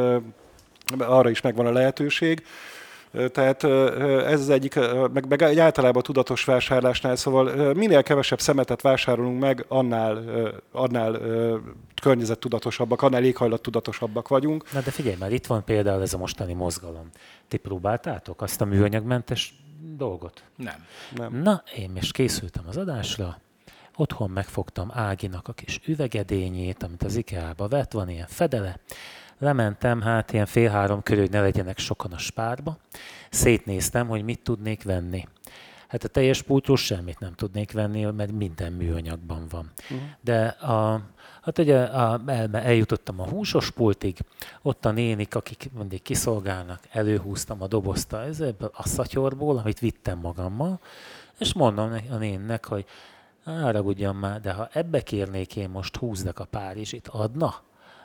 arra 0.98 1.30
is 1.30 1.42
megvan 1.42 1.66
a 1.66 1.72
lehetőség. 1.72 2.44
Tehát 3.32 3.64
ez 4.24 4.40
az 4.40 4.50
egyik, 4.50 4.76
meg, 5.14 5.28
meg 5.28 5.42
egy 5.42 5.60
általában 5.60 6.04
tudatos 6.04 6.44
vásárlásnál, 6.44 7.16
szóval 7.16 7.74
minél 7.74 8.04
kevesebb 8.04 8.40
szemetet 8.40 8.82
vásárolunk 8.82 9.40
meg, 9.40 9.66
annál, 9.68 10.24
annál 10.72 11.20
környezettudatosabbak, 12.02 13.02
annál 13.02 13.24
éghajlattudatosabbak 13.24 14.28
vagyunk. 14.28 14.72
Na 14.74 14.82
de 14.82 14.92
figyelj 14.92 15.16
már, 15.20 15.32
itt 15.32 15.46
van 15.46 15.64
például 15.64 16.02
ez 16.02 16.14
a 16.14 16.18
mostani 16.18 16.54
mozgalom. 16.54 17.10
Ti 17.48 17.58
próbáltátok 17.58 18.42
azt 18.42 18.62
a 18.62 18.66
műanyagmentes 18.66 19.54
dolgot? 19.98 20.44
Nem. 20.56 20.86
Nem. 21.16 21.42
Na, 21.42 21.64
én 21.76 21.90
most 21.90 22.14
készültem 22.14 22.64
az 22.68 22.78
adásra, 22.78 23.40
otthon 23.96 24.30
megfogtam 24.30 24.92
Áginak 24.94 25.48
a 25.48 25.54
kis 25.54 25.80
üvegedényét, 25.86 26.84
amit 26.84 27.04
az 27.04 27.16
IKEA-ba 27.16 27.68
vett, 27.68 27.92
van 27.92 28.10
ilyen 28.10 28.28
fedele, 28.28 28.80
lementem, 29.40 30.02
hát 30.02 30.34
ilyen 30.34 30.46
fél 30.46 30.70
három 30.70 31.04
körül, 31.04 31.22
hogy 31.22 31.32
ne 31.32 31.42
legyenek 31.42 31.78
sokan 31.78 32.12
a 32.12 32.18
spárba. 32.18 32.78
Szétnéztem, 33.30 34.08
hogy 34.08 34.24
mit 34.24 34.42
tudnék 34.44 34.84
venni. 34.84 35.28
Hát 35.88 36.04
a 36.04 36.08
teljes 36.08 36.42
pultról 36.42 36.78
semmit 36.78 37.20
nem 37.20 37.34
tudnék 37.34 37.72
venni, 37.72 38.04
mert 38.04 38.32
minden 38.32 38.74
műanyagban 38.74 39.48
van. 39.50 39.72
Uh-huh. 39.84 40.08
De 40.22 40.46
a, 40.48 41.02
hát 41.42 41.58
ugye 41.58 41.80
a, 41.80 42.22
el, 42.26 42.56
eljutottam 42.56 43.20
a 43.20 43.28
húsos 43.28 43.72
pultig, 43.72 44.18
ott 44.62 44.86
a 44.86 44.92
nénik, 44.92 45.36
akik 45.36 45.70
mindig 45.78 46.02
kiszolgálnak, 46.02 46.80
előhúztam 46.92 47.62
a 47.62 47.68
dobozta 47.68 48.24
ebből 48.26 48.72
a 48.74 48.88
szatyorból, 48.88 49.58
amit 49.58 49.80
vittem 49.80 50.20
magammal, 50.20 50.80
és 51.40 51.54
mondom 51.54 51.96
a 52.10 52.16
nénnek, 52.16 52.66
hogy 52.66 52.86
haragudjon 53.44 54.16
már, 54.16 54.42
de 54.42 54.52
ha 54.52 54.70
ebbe 54.74 55.02
kérnék 55.02 55.56
én 55.56 55.70
most 55.70 55.96
húznak 55.96 56.40
a 56.40 56.46
Párizsit, 56.46 57.08
adna? 57.08 57.56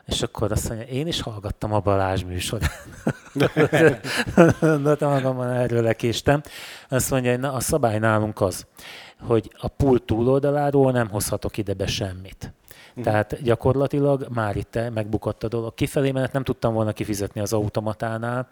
És 0.06 0.22
akkor 0.22 0.52
azt 0.52 0.68
mondja, 0.68 0.86
én 0.86 1.06
is 1.06 1.20
hallgattam 1.20 1.72
a 1.72 1.80
Balázs 1.80 2.24
műsorán. 2.24 2.70
De 4.84 5.06
magamban 5.06 5.50
erről 5.50 5.82
lekéstem. 5.82 6.42
Azt 6.88 7.10
mondja, 7.10 7.30
hogy 7.30 7.40
na, 7.40 7.52
a 7.52 7.60
szabály 7.60 7.98
nálunk 7.98 8.40
az, 8.40 8.66
hogy 9.20 9.50
a 9.58 9.68
pult 9.68 10.02
túloldaláról 10.02 10.92
nem 10.92 11.08
hozhatok 11.08 11.56
ide 11.56 11.74
be 11.74 11.86
semmit. 11.86 12.52
Uh-huh. 12.88 13.04
Tehát 13.04 13.42
gyakorlatilag 13.42 14.26
már 14.34 14.56
itt 14.56 14.78
megbukott 14.94 15.42
a 15.42 15.48
dolog. 15.48 15.74
Kifelé, 15.74 16.10
mert 16.10 16.32
nem 16.32 16.44
tudtam 16.44 16.74
volna 16.74 16.92
kifizetni 16.92 17.40
az 17.40 17.52
automatánál, 17.52 18.48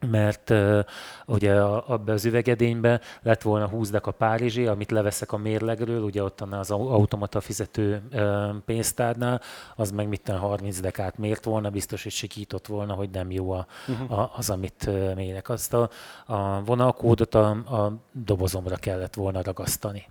mert 0.00 0.50
uh, 0.50 0.84
ugye 1.26 1.60
abban 1.62 2.14
az 2.14 2.24
üvegedényben 2.24 3.00
lett 3.22 3.42
volna 3.42 3.68
20 3.68 3.92
a 4.02 4.10
Párizsi, 4.10 4.66
amit 4.66 4.90
leveszek 4.90 5.32
a 5.32 5.36
mérlegről, 5.36 6.02
ugye 6.02 6.22
ott 6.22 6.40
az 6.40 6.70
automata 6.70 7.40
fizető 7.40 8.02
uh, 8.12 8.56
pénztárnál, 8.64 9.40
az 9.76 9.90
meg 9.90 10.08
mitten 10.08 10.38
30 10.38 10.80
dekát 10.80 11.18
mért 11.18 11.44
volna, 11.44 11.70
biztos, 11.70 12.02
hogy 12.02 12.12
sikított 12.12 12.66
volna, 12.66 12.94
hogy 12.94 13.10
nem 13.10 13.30
jó 13.30 13.50
a, 13.50 13.66
uh-huh. 13.88 14.18
a, 14.18 14.32
az, 14.36 14.50
amit 14.50 14.84
uh, 14.86 15.14
mérek. 15.14 15.48
Azt 15.48 15.74
a, 15.74 15.90
a 16.26 16.64
vonalkódot 16.64 17.34
a, 17.34 17.48
a 17.50 17.92
dobozomra 18.12 18.76
kellett 18.76 19.14
volna 19.14 19.42
ragasztani. 19.42 20.06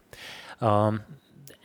A, 0.60 0.94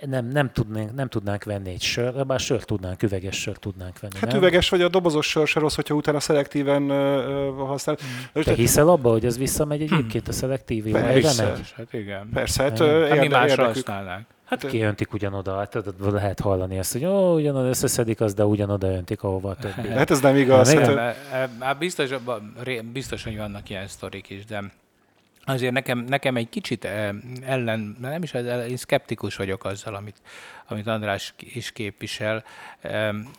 nem, 0.07 0.27
nem, 0.27 0.51
tudnánk, 0.53 0.95
nem 0.95 1.09
tudnánk 1.09 1.45
venni 1.45 1.71
egy 1.71 1.83
sör, 1.83 2.27
bár 2.27 2.41
sör 2.41 2.65
tudnánk, 2.65 3.03
üveges 3.03 3.41
sör 3.41 3.57
tudnánk 3.57 4.01
venni. 4.01 4.15
Hát 4.21 4.31
nem? 4.31 4.37
üveges 4.37 4.69
vagy 4.69 4.83
a 4.83 4.89
dobozos 4.89 5.27
sör 5.27 5.47
se 5.47 5.61
rossz, 5.61 5.75
hogyha 5.75 5.95
utána 5.95 6.21
szelektíven 6.21 6.83
uh, 6.83 7.67
használ. 7.67 7.97
Mm. 8.39 8.43
Te 8.43 8.55
hiszel 8.55 8.89
abba, 8.89 9.11
hogy 9.11 9.25
ez 9.25 9.39
visszamegy 9.39 9.83
egyébként 9.83 10.29
a 10.29 10.33
szelektív 10.33 10.87
jó 10.87 10.93
Persze, 10.93 11.57
hát 11.77 11.93
igen. 11.93 12.29
Persze, 12.35 12.63
hát, 12.63 12.81
uh, 12.81 13.09
hát 13.09 13.21
mi 13.21 13.29
másra 13.29 13.65
használnák. 13.65 14.27
Hát 14.45 14.67
kiöntik 14.67 15.13
ugyanoda, 15.13 15.57
hát 15.57 15.77
lehet 15.99 16.41
hallani 16.41 16.79
ezt, 16.79 16.93
hogy 16.93 17.05
ó, 17.05 17.35
ugyanoda 17.35 17.69
összeszedik 17.69 18.21
az, 18.21 18.35
de 18.35 18.45
ugyanoda 18.45 18.87
öntik, 18.87 19.23
ahova 19.23 19.51
a 19.51 19.55
többi. 19.55 19.89
Hát 19.89 20.11
ez 20.11 20.21
nem 20.21 20.37
igaz. 20.37 20.75
Hát, 20.75 21.17
hát, 21.31 21.51
hát 21.59 21.79
biztos, 21.79 22.11
biztos, 22.93 23.25
hogy 23.25 23.37
vannak 23.37 23.71
ilyen 23.71 23.87
sztorik 23.87 24.31
is, 24.31 24.45
de 24.45 24.63
azért 25.45 25.73
nekem, 25.73 25.99
nekem 25.99 26.37
egy 26.37 26.49
kicsit 26.49 26.85
ellen, 27.45 27.97
nem 28.01 28.23
is, 28.23 28.33
én 28.69 28.77
szkeptikus 28.77 29.37
vagyok 29.37 29.65
azzal, 29.65 29.95
amit, 29.95 30.17
amit 30.69 30.87
András 30.87 31.35
is 31.39 31.73
képvisel, 31.73 32.45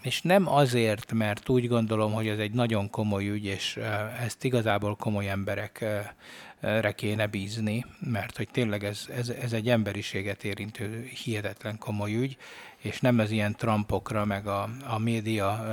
és 0.01 0.21
nem 0.21 0.47
azért, 0.47 1.13
mert 1.13 1.49
úgy 1.49 1.67
gondolom, 1.67 2.13
hogy 2.13 2.27
ez 2.27 2.37
egy 2.37 2.51
nagyon 2.51 2.89
komoly 2.89 3.27
ügy, 3.27 3.45
és 3.45 3.79
ezt 4.23 4.43
igazából 4.43 4.95
komoly 4.95 5.29
emberekre 5.29 6.91
kéne 6.95 7.27
bízni, 7.27 7.85
mert 7.99 8.37
hogy 8.37 8.49
tényleg 8.51 8.83
ez, 8.83 9.05
ez, 9.17 9.29
ez 9.29 9.53
egy 9.53 9.69
emberiséget 9.69 10.43
érintő 10.43 11.09
hihetetlen 11.23 11.77
komoly 11.77 12.15
ügy, 12.15 12.37
és 12.77 12.99
nem 12.99 13.19
az 13.19 13.31
ilyen 13.31 13.55
trampokra, 13.55 14.25
meg 14.25 14.47
a, 14.47 14.69
a 14.87 14.99
média 14.99 15.63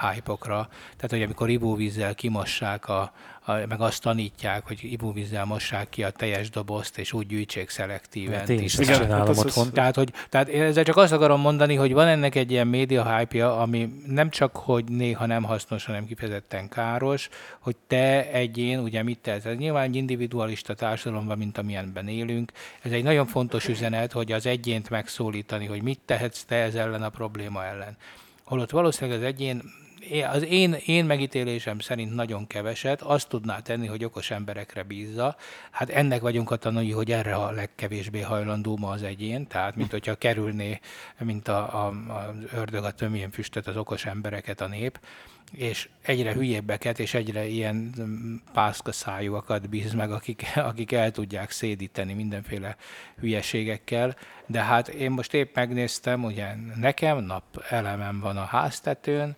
hype-okra, 0.00 0.68
tehát 0.96 1.10
hogy 1.10 1.22
amikor 1.22 1.50
ivóvízzel 1.50 2.14
kimossák 2.14 2.88
a, 2.88 3.12
meg 3.46 3.80
azt 3.80 4.02
tanítják, 4.02 4.66
hogy 4.66 4.78
ivóvízzel 4.82 5.44
mossák 5.44 5.88
ki 5.88 6.02
a 6.04 6.10
teljes 6.10 6.50
dobozt, 6.50 6.98
és 6.98 7.12
úgy 7.12 7.26
gyűjtsék 7.26 7.68
szelektíven. 7.68 8.38
Hát 8.38 8.48
én 8.48 8.62
is 8.62 8.78
igen, 8.78 9.00
csinálom 9.00 9.26
hát 9.26 9.44
otthon. 9.44 9.72
Tehát, 9.72 9.94
hogy, 9.94 10.12
tehát 10.28 10.48
én 10.48 10.62
ezzel 10.62 10.84
csak 10.84 10.96
azt 10.96 11.12
akarom 11.12 11.40
mondani, 11.40 11.74
hogy 11.74 11.92
van 11.92 12.06
ennek 12.06 12.34
egy 12.34 12.50
ilyen 12.50 12.66
média 12.66 13.16
hype 13.16 13.46
ami 13.48 13.88
nem 14.06 14.30
csak, 14.30 14.56
hogy 14.56 14.84
néha 14.84 15.26
nem 15.26 15.42
hasznos, 15.42 15.84
hanem 15.84 16.06
kifejezetten 16.06 16.68
káros, 16.68 17.28
hogy 17.58 17.76
te 17.86 18.30
egyén, 18.30 18.78
ugye 18.78 19.02
mit 19.02 19.18
tehetsz? 19.18 19.44
Ez 19.44 19.56
nyilván 19.56 19.84
egy 19.84 19.96
individualista 19.96 20.74
társadalomban, 20.74 21.38
mint 21.38 21.58
amilyenben 21.58 22.08
élünk. 22.08 22.52
Ez 22.82 22.92
egy 22.92 23.02
nagyon 23.02 23.26
fontos 23.26 23.68
üzenet, 23.68 24.12
hogy 24.12 24.32
az 24.32 24.46
egyént 24.46 24.90
megszólítani, 24.90 25.66
hogy 25.66 25.82
mit 25.82 26.00
tehetsz 26.04 26.44
te 26.44 26.56
ez 26.56 26.74
ellen 26.74 27.02
a 27.02 27.08
probléma 27.08 27.64
ellen. 27.64 27.96
Holott 28.44 28.70
valószínűleg 28.70 29.18
az 29.18 29.24
egyén 29.24 29.62
az 30.32 30.44
én, 30.44 30.76
én 30.86 31.04
megítélésem 31.04 31.78
szerint 31.78 32.14
nagyon 32.14 32.46
keveset, 32.46 33.02
azt 33.02 33.28
tudná 33.28 33.58
tenni, 33.58 33.86
hogy 33.86 34.04
okos 34.04 34.30
emberekre 34.30 34.82
bízza. 34.82 35.36
Hát 35.70 35.88
ennek 35.88 36.20
vagyunk 36.20 36.50
a 36.50 36.56
tanulni, 36.56 36.90
hogy 36.90 37.12
erre 37.12 37.34
a 37.34 37.50
legkevésbé 37.50 38.20
hajlandó 38.20 38.76
ma 38.76 38.90
az 38.90 39.02
egyén, 39.02 39.46
tehát 39.46 39.76
mint 39.76 39.90
hogyha 39.90 40.14
kerülné, 40.14 40.80
mint 41.18 41.48
a, 41.48 41.84
a, 41.84 41.86
a 41.88 42.34
ördög 42.54 42.84
a 42.84 42.90
tömjén 42.90 43.30
füstöt 43.30 43.66
az 43.66 43.76
okos 43.76 44.04
embereket 44.04 44.60
a 44.60 44.66
nép 44.66 45.00
és 45.52 45.88
egyre 46.02 46.32
hülyébbeket, 46.32 46.98
és 46.98 47.14
egyre 47.14 47.46
ilyen 47.46 47.94
pászkaszájúakat 48.52 49.68
bíz 49.68 49.92
meg, 49.92 50.12
akik, 50.12 50.42
akik 50.54 50.92
el 50.92 51.10
tudják 51.10 51.50
szédíteni 51.50 52.12
mindenféle 52.12 52.76
hülyeségekkel. 53.20 54.16
De 54.46 54.62
hát 54.62 54.88
én 54.88 55.10
most 55.10 55.34
épp 55.34 55.54
megnéztem, 55.54 56.24
ugye 56.24 56.54
nekem 56.76 57.24
nap 57.24 57.64
elemem 57.68 58.20
van 58.20 58.36
a 58.36 58.44
háztetőn, 58.44 59.36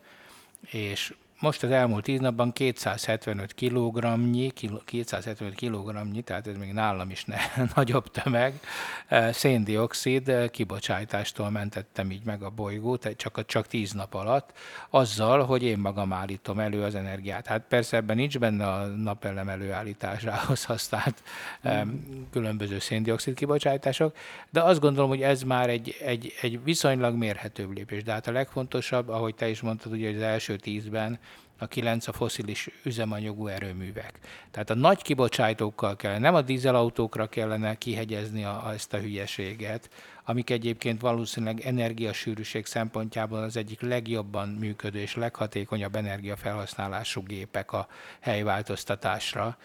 és 0.73 1.12
most 1.39 1.62
az 1.62 1.70
elmúlt 1.70 2.05
tíz 2.05 2.20
napban 2.20 2.53
275 2.53 3.55
kg-nyi, 3.55 4.53
275 4.84 5.55
kg 5.55 6.22
tehát 6.24 6.47
ez 6.47 6.57
még 6.57 6.72
nálam 6.72 7.11
is 7.11 7.24
ne, 7.24 7.36
nagyobb 7.74 8.11
tömeg, 8.11 8.61
eh, 9.07 9.32
széndiokszid 9.32 10.28
eh, 10.28 10.49
kibocsátástól 10.49 11.51
mentettem 11.51 12.11
így 12.11 12.24
meg 12.24 12.43
a 12.43 12.51
bolygót, 12.51 13.09
csak, 13.16 13.47
csak 13.47 13.66
10 13.66 13.93
nap 13.93 14.14
alatt, 14.14 14.53
azzal, 14.91 15.45
hogy 15.45 15.62
én 15.62 15.78
magam 15.78 16.12
állítom 16.12 16.59
elő 16.59 16.82
az 16.82 16.95
energiát. 16.95 17.47
Hát 17.47 17.64
persze 17.68 17.97
ebben 17.97 18.16
nincs 18.16 18.39
benne 18.39 18.66
a 18.66 18.86
napelem 18.86 19.49
előállításához 19.49 20.64
használt 20.64 21.22
mm. 21.68 21.91
különböző 22.30 22.78
széndiokszid 22.78 23.34
kibocsátások, 23.34 24.16
de 24.51 24.62
azt 24.62 24.80
gondolom, 24.80 25.09
hogy 25.09 25.22
ez 25.22 25.43
már 25.43 25.68
egy, 25.68 25.97
egy, 26.01 26.32
egy 26.41 26.64
viszonylag 26.64 27.14
mérhetőbb 27.14 27.76
lépés. 27.76 28.03
De 28.03 28.12
hát 28.12 28.26
a 28.26 28.32
legfontosabb, 28.32 29.09
ahogy 29.09 29.34
te 29.34 29.49
is 29.49 29.61
mondtad, 29.61 29.93
ugye 29.93 30.14
az 30.14 30.22
első 30.22 30.57
tízben 30.57 31.18
a 31.59 31.67
kilenc 31.67 32.09
a 32.09 32.13
foszilis 32.13 32.69
üzemanyagú 32.85 33.47
erőművek. 33.47 34.19
Tehát 34.51 34.71
a 34.71 34.75
nagy 34.75 35.03
kibocsátókkal 35.03 35.97
kell, 35.97 36.19
nem 36.19 36.35
a 36.35 36.43
dízelautókra 36.43 37.27
kellene 37.27 37.75
kihegyezni 37.75 38.45
a, 38.45 38.67
a, 38.67 38.73
ezt 38.73 38.93
a 38.93 38.99
hülyeséget, 38.99 39.91
amik 40.25 40.51
egyébként 40.51 41.01
valószínűleg 41.01 41.61
energiasűrűség 41.61 42.67
szempontjából 42.67 43.39
az 43.39 43.57
egyik 43.57 43.81
legjobban 43.81 44.49
működő 44.49 44.99
és 44.99 45.15
leghatékonyabb 45.15 45.97
energiafelhasználású 45.97 47.23
gépek 47.23 47.73
a 47.73 47.89
helyváltoztatásra. 48.21 49.57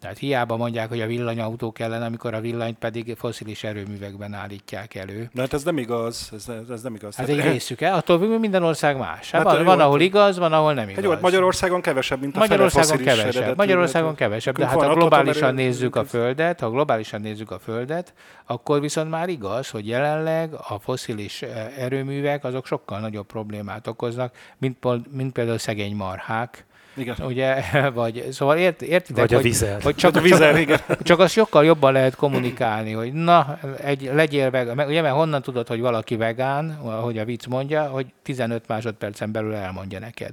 Tehát 0.00 0.18
hiába 0.18 0.56
mondják, 0.56 0.88
hogy 0.88 1.00
a 1.00 1.06
villanyautók 1.06 1.78
ellen, 1.78 2.02
amikor 2.02 2.34
a 2.34 2.40
villanyt 2.40 2.78
pedig 2.78 3.14
foszilis 3.18 3.64
erőművekben 3.64 4.34
állítják 4.34 4.94
elő. 4.94 5.30
De 5.32 5.40
hát 5.40 5.52
ez 5.52 5.62
nem 5.62 5.78
igaz, 5.78 6.30
ez, 6.32 6.46
ez 6.70 6.82
nem 6.82 6.94
igaz. 6.94 7.16
Hát 7.16 7.28
egy 7.28 7.40
részük 7.40 7.80
el, 7.80 7.94
attól 7.94 8.38
minden 8.38 8.62
ország 8.62 8.96
más. 8.96 9.30
Hát, 9.30 9.46
hát 9.46 9.56
van, 9.56 9.64
van, 9.64 9.80
ahol 9.80 10.00
igaz, 10.00 10.38
van, 10.38 10.52
ahol 10.52 10.74
nem 10.74 10.88
igaz. 10.88 11.04
Hát 11.04 11.12
jó, 11.12 11.20
Magyarországon 11.20 11.80
kevesebb, 11.80 12.20
mint 12.20 12.36
a 12.36 12.38
Magyarországon 12.38 12.98
kevesebb. 12.98 13.56
Magyarországon 13.56 14.14
kevesebb, 14.14 14.58
de 14.58 14.66
hát 14.66 14.82
ha 14.82 14.94
globálisan 14.94 15.54
nézzük 15.54 15.96
a 15.96 16.04
Földet, 16.04 16.60
ha 16.60 16.70
globálisan 16.70 17.20
nézzük 17.20 17.50
a 17.50 17.58
Földet, 17.58 18.14
akkor 18.46 18.80
viszont 18.80 19.10
már 19.10 19.28
igaz, 19.28 19.70
hogy 19.70 19.86
jelenleg 19.86 20.54
a 20.54 20.78
foszilis 20.78 21.42
eh, 21.42 21.72
erőművek 21.78 22.44
azok 22.44 22.66
sokkal 22.66 23.00
nagyobb 23.00 23.26
problémát 23.26 23.86
okoznak, 23.86 24.34
mint, 24.58 24.76
mint 25.12 25.32
például 25.32 25.58
szegény 25.58 25.96
marhák, 25.96 26.64
igen. 27.00 27.16
Ugye, 27.22 27.62
vagy, 27.94 28.26
szóval 28.30 28.56
ért, 28.56 28.82
értitek, 28.82 29.28
vagy 29.28 29.34
a 29.34 29.40
vizel. 29.40 29.80
Hogy 29.82 29.94
csak, 29.94 30.16
a 30.16 30.20
vizel, 30.20 30.56
igen. 30.56 30.80
csak 31.02 31.18
azt 31.18 31.32
sokkal 31.32 31.64
jobban 31.64 31.92
lehet 31.92 32.14
kommunikálni, 32.14 32.92
hogy 32.92 33.12
na, 33.12 33.58
egy, 33.82 34.10
legyél 34.14 34.50
vegán. 34.50 34.86
Ugye, 34.86 35.02
mert 35.02 35.14
honnan 35.14 35.42
tudod, 35.42 35.68
hogy 35.68 35.80
valaki 35.80 36.16
vegán, 36.16 36.78
ahogy 36.82 37.18
a 37.18 37.24
vicc 37.24 37.46
mondja, 37.46 37.82
hogy 37.88 38.06
15 38.22 38.68
másodpercen 38.68 39.32
belül 39.32 39.54
elmondja 39.54 39.98
neked. 39.98 40.32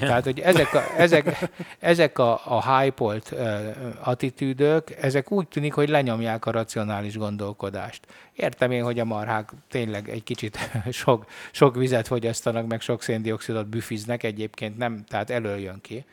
Ja. 0.00 0.06
Tehát, 0.06 0.24
hogy 0.24 0.40
ezek 0.40 0.74
a, 0.74 0.82
ezek, 0.96 1.50
ezek 1.78 2.18
a, 2.18 2.40
a 2.44 2.78
hype-olt 2.78 3.30
uh, 3.32 3.74
attitűdök, 4.00 4.90
ezek 5.00 5.30
úgy 5.30 5.48
tűnik, 5.48 5.72
hogy 5.74 5.88
lenyomják 5.88 6.46
a 6.46 6.50
racionális 6.50 7.16
gondolkodást. 7.16 8.06
Értem 8.34 8.70
én, 8.70 8.82
hogy 8.82 8.98
a 8.98 9.04
marhák 9.04 9.50
tényleg 9.68 10.08
egy 10.08 10.22
kicsit 10.22 10.58
sok, 10.90 11.26
sok 11.50 11.76
vizet 11.76 12.06
fogyasztanak, 12.06 12.66
meg 12.66 12.80
sok 12.80 13.02
széndiokszidot 13.02 13.66
büfiznek, 13.66 14.22
egyébként 14.22 14.76
nem, 14.76 15.04
tehát 15.08 15.30
előjön 15.30 15.80
ki 15.80 16.04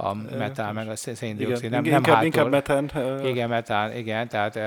a 0.00 0.14
metán, 0.38 0.74
meg 0.74 0.88
a 0.88 0.96
széndiokszid. 0.96 1.70
Nem, 1.70 1.82
nem 1.82 1.94
inkább, 1.94 2.24
inkább 2.24 2.50
metán. 2.50 2.90
Igen, 3.24 3.48
metán, 3.48 3.96
igen, 3.96 4.28
tehát 4.28 4.58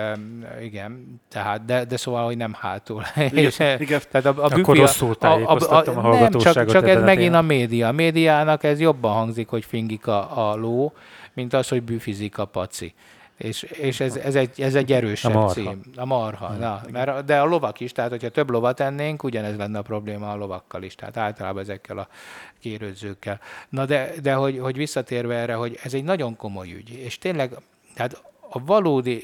igen, 0.61 1.21
tehát, 1.29 1.65
de, 1.65 1.85
de 1.85 1.97
szóval, 1.97 2.25
hogy 2.25 2.37
nem 2.37 2.53
hátul. 2.59 3.03
Igen, 3.15 3.37
és. 3.45 3.55
Tehát 3.55 4.25
a, 4.25 4.33
a 4.37 4.43
Akkor 4.43 4.77
rosszul 4.77 5.15
tájékoztattam 5.15 5.97
a, 5.97 5.99
a, 5.99 6.11
a, 6.11 6.15
a 6.15 6.19
Nem, 6.19 6.31
csak, 6.31 6.65
csak 6.65 6.87
ez 6.87 7.01
megint 7.01 7.33
a 7.33 7.41
média. 7.41 7.87
A 7.87 7.91
médiának 7.91 8.63
ez 8.63 8.79
jobban 8.79 9.13
hangzik, 9.13 9.47
hogy 9.47 9.65
fingik 9.65 10.07
a, 10.07 10.49
a 10.49 10.55
ló, 10.55 10.93
mint 11.33 11.53
az, 11.53 11.67
hogy 11.67 11.83
büfizik 11.83 12.37
a 12.37 12.45
paci. 12.45 12.93
És, 13.41 13.63
és 13.63 13.99
ez, 13.99 14.15
ez, 14.15 14.35
egy, 14.35 14.61
ez 14.61 14.75
egy 14.75 14.91
erősebb 14.91 15.35
a 15.35 15.39
marha. 15.39 15.53
cím. 15.53 15.81
A 15.95 16.05
marha. 16.05 16.47
Hmm. 16.47 16.59
Na, 16.59 16.81
mert, 16.91 17.25
de 17.25 17.39
a 17.39 17.45
lovak 17.45 17.79
is, 17.79 17.91
tehát 17.91 18.09
hogyha 18.09 18.29
több 18.29 18.49
lovat 18.49 18.79
ennénk, 18.79 19.23
ugyanez 19.23 19.57
lenne 19.57 19.77
a 19.77 19.81
probléma 19.81 20.31
a 20.31 20.35
lovakkal 20.35 20.83
is, 20.83 20.95
tehát 20.95 21.17
általában 21.17 21.61
ezekkel 21.61 21.97
a 21.97 22.07
kérődzőkkel. 22.59 23.39
Na 23.69 23.85
de, 23.85 24.13
de 24.21 24.33
hogy, 24.33 24.59
hogy 24.59 24.75
visszatérve 24.75 25.35
erre, 25.35 25.53
hogy 25.53 25.79
ez 25.83 25.93
egy 25.93 26.03
nagyon 26.03 26.35
komoly 26.35 26.71
ügy, 26.71 26.89
és 26.89 27.17
tényleg, 27.17 27.51
tehát 27.93 28.21
a 28.49 28.65
valódi 28.65 29.23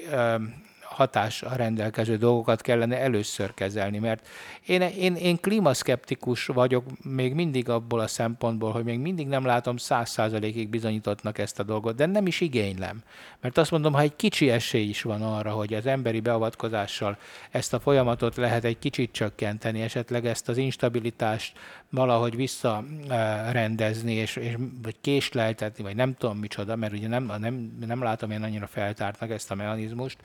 hatás 0.97 1.41
a 1.43 1.55
rendelkező 1.55 2.17
dolgokat 2.17 2.61
kellene 2.61 2.99
először 2.99 3.53
kezelni, 3.53 3.97
mert 3.97 4.27
én, 4.65 4.81
én, 4.81 5.15
én 5.15 5.37
klímaszkeptikus 5.37 6.45
vagyok 6.45 6.83
még 7.03 7.33
mindig 7.33 7.69
abból 7.69 7.99
a 7.99 8.07
szempontból, 8.07 8.71
hogy 8.71 8.83
még 8.83 8.99
mindig 8.99 9.27
nem 9.27 9.45
látom 9.45 9.77
száz 9.77 10.09
százalékig 10.09 10.69
bizonyítottnak 10.69 11.37
ezt 11.37 11.59
a 11.59 11.63
dolgot, 11.63 11.95
de 11.95 12.05
nem 12.05 12.27
is 12.27 12.41
igénylem. 12.41 13.03
Mert 13.41 13.57
azt 13.57 13.71
mondom, 13.71 13.93
ha 13.93 14.01
egy 14.01 14.15
kicsi 14.15 14.49
esély 14.49 14.87
is 14.87 15.01
van 15.01 15.21
arra, 15.21 15.51
hogy 15.51 15.73
az 15.73 15.85
emberi 15.85 16.19
beavatkozással 16.19 17.17
ezt 17.51 17.73
a 17.73 17.79
folyamatot 17.79 18.35
lehet 18.35 18.63
egy 18.63 18.79
kicsit 18.79 19.11
csökkenteni, 19.11 19.81
esetleg 19.81 20.25
ezt 20.25 20.49
az 20.49 20.57
instabilitást 20.57 21.57
valahogy 21.89 22.35
visszarendezni, 22.35 24.13
és, 24.13 24.35
és 24.35 24.55
vagy 24.81 24.95
késleltetni, 25.01 25.83
vagy 25.83 25.95
nem 25.95 26.15
tudom 26.15 26.37
micsoda, 26.37 26.75
mert 26.75 26.93
ugye 26.93 27.07
nem, 27.07 27.31
nem, 27.39 27.77
nem 27.85 28.03
látom 28.03 28.31
én 28.31 28.43
annyira 28.43 28.67
feltártnak 28.67 29.29
ezt 29.29 29.51
a 29.51 29.55
mechanizmust, 29.55 30.17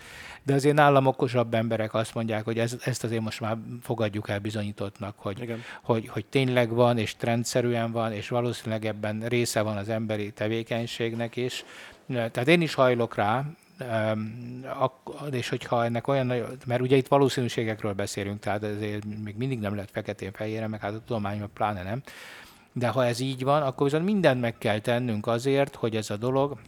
de 0.43 0.55
azért 0.63 0.77
nálam 0.77 1.07
okosabb 1.07 1.55
emberek 1.55 1.95
azt 1.95 2.15
mondják, 2.15 2.45
hogy 2.45 2.59
ez, 2.59 2.77
ezt 2.85 3.05
azért 3.05 3.23
most 3.23 3.41
már 3.41 3.57
fogadjuk 3.83 4.29
el 4.29 4.39
bizonyítottnak, 4.39 5.15
hogy, 5.19 5.55
hogy, 5.83 6.09
hogy 6.09 6.27
tényleg 6.27 6.71
van, 6.71 6.99
és 6.99 7.17
trendszerűen 7.17 7.93
van, 7.93 8.13
és 8.13 8.29
valószínűleg 8.29 8.85
ebben 8.85 9.21
része 9.29 9.61
van 9.61 9.77
az 9.77 9.89
emberi 9.89 10.33
tevékenységnek 10.33 11.37
is. 11.37 11.65
Tehát 12.07 12.49
én 12.49 12.61
is 12.61 12.75
hajlok 12.75 13.15
rá, 13.15 13.45
és 15.31 15.49
hogyha 15.49 15.85
ennek 15.85 16.09
olyan, 16.09 16.27
mert 16.67 16.81
ugye 16.81 16.97
itt 16.97 17.09
valószínűségekről 17.09 17.93
beszélünk, 17.93 18.41
tehát 18.41 18.63
ezért 18.63 19.05
még 19.25 19.37
mindig 19.37 19.59
nem 19.59 19.75
lehet 19.75 19.91
feketén-fehérre, 19.91 20.67
meg 20.67 20.81
hát 20.81 20.95
a 20.95 21.01
tudományban 21.07 21.51
pláne 21.55 21.83
nem, 21.83 22.03
de 22.73 22.89
ha 22.89 23.07
ez 23.07 23.21
így 23.21 23.45
van, 23.45 23.63
akkor 23.63 23.87
viszont 23.87 24.05
mindent 24.05 24.41
meg 24.41 24.59
kell 24.59 24.79
tennünk 24.79 25.27
azért, 25.27 25.75
hogy 25.75 25.97
ez 25.97 26.11
a 26.11 26.17
dolog 26.17 26.59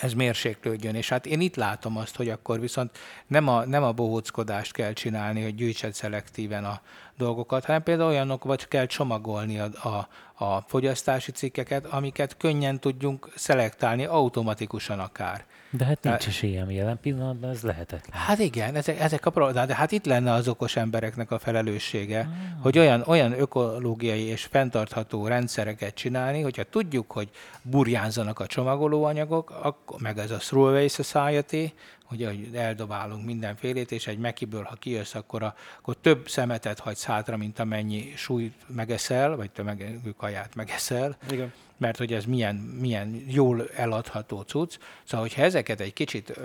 ez 0.00 0.12
mérséklődjön. 0.12 0.94
És 0.94 1.08
hát 1.08 1.26
én 1.26 1.40
itt 1.40 1.56
látom 1.56 1.96
azt, 1.96 2.16
hogy 2.16 2.28
akkor 2.28 2.60
viszont 2.60 2.98
nem 3.26 3.48
a, 3.48 3.64
nem 3.64 3.82
a 3.82 3.92
bohóckodást 3.92 4.72
kell 4.72 4.92
csinálni, 4.92 5.42
hogy 5.42 5.54
gyűjtsed 5.54 5.94
szelektíven 5.94 6.64
a 6.64 6.80
dolgokat, 7.16 7.64
hanem 7.64 7.82
például 7.82 8.08
olyanok, 8.08 8.44
vagy 8.44 8.68
kell 8.68 8.86
csomagolni 8.86 9.58
a, 9.58 9.68
a, 9.88 10.08
a 10.44 10.60
fogyasztási 10.60 11.32
cikkeket, 11.32 11.86
amiket 11.86 12.36
könnyen 12.36 12.80
tudjunk 12.80 13.28
szelektálni, 13.34 14.04
automatikusan 14.04 14.98
akár. 14.98 15.44
De 15.76 15.84
hát 15.84 16.02
nincs 16.02 16.24
de, 16.24 16.28
is 16.28 16.42
ilyen 16.42 16.70
jelen 16.70 16.98
pillanatban, 17.00 17.50
ez 17.50 17.62
lehetetlen. 17.62 18.20
Hát 18.20 18.38
igen, 18.38 18.74
ezek, 18.74 19.00
ezek 19.00 19.26
a 19.26 19.30
problémák, 19.30 19.66
de 19.66 19.74
hát 19.74 19.92
itt 19.92 20.04
lenne 20.04 20.32
az 20.32 20.48
okos 20.48 20.76
embereknek 20.76 21.30
a 21.30 21.38
felelőssége, 21.38 22.18
ah. 22.18 22.62
hogy 22.62 22.78
olyan, 22.78 23.02
olyan 23.06 23.40
ökológiai 23.40 24.22
és 24.22 24.44
fenntartható 24.44 25.26
rendszereket 25.26 25.94
csinálni, 25.94 26.40
hogyha 26.40 26.62
tudjuk, 26.64 27.10
hogy 27.10 27.30
burjánzanak 27.62 28.40
a 28.40 28.46
csomagolóanyagok, 28.46 29.50
akkor, 29.62 30.00
meg 30.00 30.18
ez 30.18 30.30
a 30.30 30.36
Throwaway 30.36 30.88
Society, 30.88 31.72
ugye, 32.10 32.26
hogy 32.26 32.48
eldobálunk 32.54 33.24
mindenfélét, 33.24 33.92
és 33.92 34.06
egy 34.06 34.18
mekiből, 34.18 34.62
ha 34.62 34.74
kijössz, 34.74 35.14
akkor, 35.14 35.42
a, 35.42 35.54
akkor 35.78 35.96
több 36.00 36.28
szemetet 36.28 36.78
hagysz 36.78 37.04
hátra, 37.04 37.36
mint 37.36 37.58
amennyi 37.58 38.12
súlyt 38.16 38.54
megeszel, 38.66 39.36
vagy 39.36 39.50
tömegű 39.50 40.10
kaját 40.16 40.54
megeszel. 40.54 41.16
Igen 41.30 41.52
mert 41.76 41.98
hogy 41.98 42.12
ez 42.12 42.24
milyen, 42.24 42.54
milyen 42.54 43.22
jól 43.28 43.68
eladható 43.76 44.40
cucc. 44.40 44.78
Szóval, 45.04 45.26
hogyha 45.26 45.42
ezeket 45.42 45.80
egy 45.80 45.92
kicsit 45.92 46.40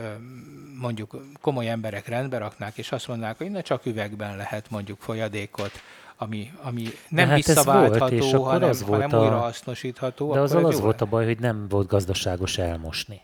mondjuk 0.80 1.24
komoly 1.42 1.70
emberek 1.70 2.08
rendbe 2.08 2.38
raknák, 2.38 2.78
és 2.78 2.92
azt 2.92 3.08
mondanák, 3.08 3.38
hogy 3.38 3.52
ne 3.52 3.62
csak 3.62 3.86
üvegben 3.86 4.38
lehet 4.38 4.70
mondjuk 4.70 5.00
folyadékot, 5.00 5.72
ami, 6.18 6.52
ami 6.62 6.84
nem 7.10 7.28
hát 7.28 7.36
visszaváltható, 7.36 8.18
volt, 8.18 8.52
hanem, 8.52 8.70
az 8.70 8.82
hanem 8.82 9.14
a... 9.14 9.22
újrahasznosítható. 9.22 10.34
De 10.34 10.40
az 10.40 10.56
az, 10.56 10.64
az 10.64 10.80
volt 10.80 11.02
a 11.02 11.06
baj, 11.06 11.26
hogy 11.26 11.40
nem 11.40 11.68
volt 11.70 11.88
gazdaságos 11.88 12.58
elmosni. 12.58 13.22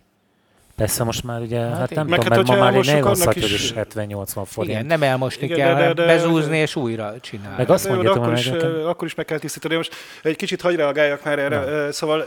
Persze 0.77 1.03
most 1.03 1.23
már 1.23 1.41
ugye, 1.41 1.59
hát, 1.59 1.77
hát 1.77 1.93
nem 1.93 2.05
tudom, 2.05 2.19
hát, 2.19 2.29
mert 2.29 2.47
ma 2.47 2.55
már 2.55 2.75
egy 2.75 2.85
70-80 2.85 4.43
forint. 4.45 4.73
Igen, 4.73 4.85
nem 4.85 5.03
elmosni 5.03 5.45
igen, 5.45 5.57
kell, 5.57 5.75
de, 5.75 5.87
de, 5.87 5.93
de, 5.93 6.05
bezúzni 6.05 6.57
és 6.57 6.75
újra 6.75 7.13
csinálni. 7.21 7.55
Meg 7.57 7.69
azt 7.69 7.89
mondja, 7.89 8.11
akkor, 8.11 8.33
is, 8.33 8.47
akkor 8.85 9.07
is 9.07 9.15
meg 9.15 9.25
kell 9.25 9.37
tisztítani. 9.37 9.75
Most 9.75 9.95
egy 10.23 10.35
kicsit 10.35 10.61
hagyj 10.61 10.75
reagáljak 10.75 11.23
már 11.23 11.39
erre. 11.39 11.59
Na. 11.59 11.91
Szóval 11.91 12.25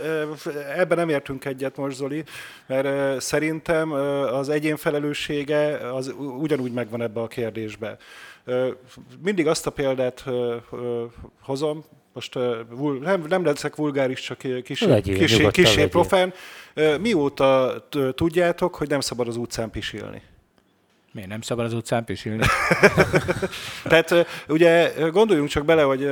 ebben 0.76 0.98
nem 0.98 1.08
értünk 1.08 1.44
egyet 1.44 1.76
most, 1.76 1.96
Zoli, 1.96 2.24
mert 2.66 3.20
szerintem 3.20 3.92
az 4.32 4.48
egyén 4.48 4.76
felelőssége 4.76 5.92
az 5.94 6.14
ugyanúgy 6.40 6.72
megvan 6.72 7.02
ebbe 7.02 7.20
a 7.20 7.26
kérdésbe. 7.26 7.96
Mindig 9.22 9.46
azt 9.46 9.66
a 9.66 9.70
példát 9.70 10.24
hozom, 11.40 11.84
most 12.12 12.34
nem, 13.00 13.24
nem 13.28 13.44
leszek 13.44 13.76
vulgáris, 13.76 14.20
csak 14.20 14.38
kis, 14.38 14.86
kis, 15.02 15.42
kis, 15.50 15.76
profán. 15.90 16.32
Mióta 17.00 17.74
tudjátok, 18.14 18.74
hogy 18.74 18.88
nem 18.88 19.00
szabad 19.00 19.28
az 19.28 19.36
utcán 19.36 19.70
pisilni? 19.70 20.22
Miért 21.12 21.28
nem 21.28 21.40
szabad 21.40 21.64
az 21.64 21.72
utcán 21.72 22.04
pisilni? 22.04 22.44
Tehát 23.82 24.26
ugye 24.48 24.92
gondoljunk 25.12 25.48
csak 25.48 25.64
bele, 25.64 25.82
hogy 25.82 26.08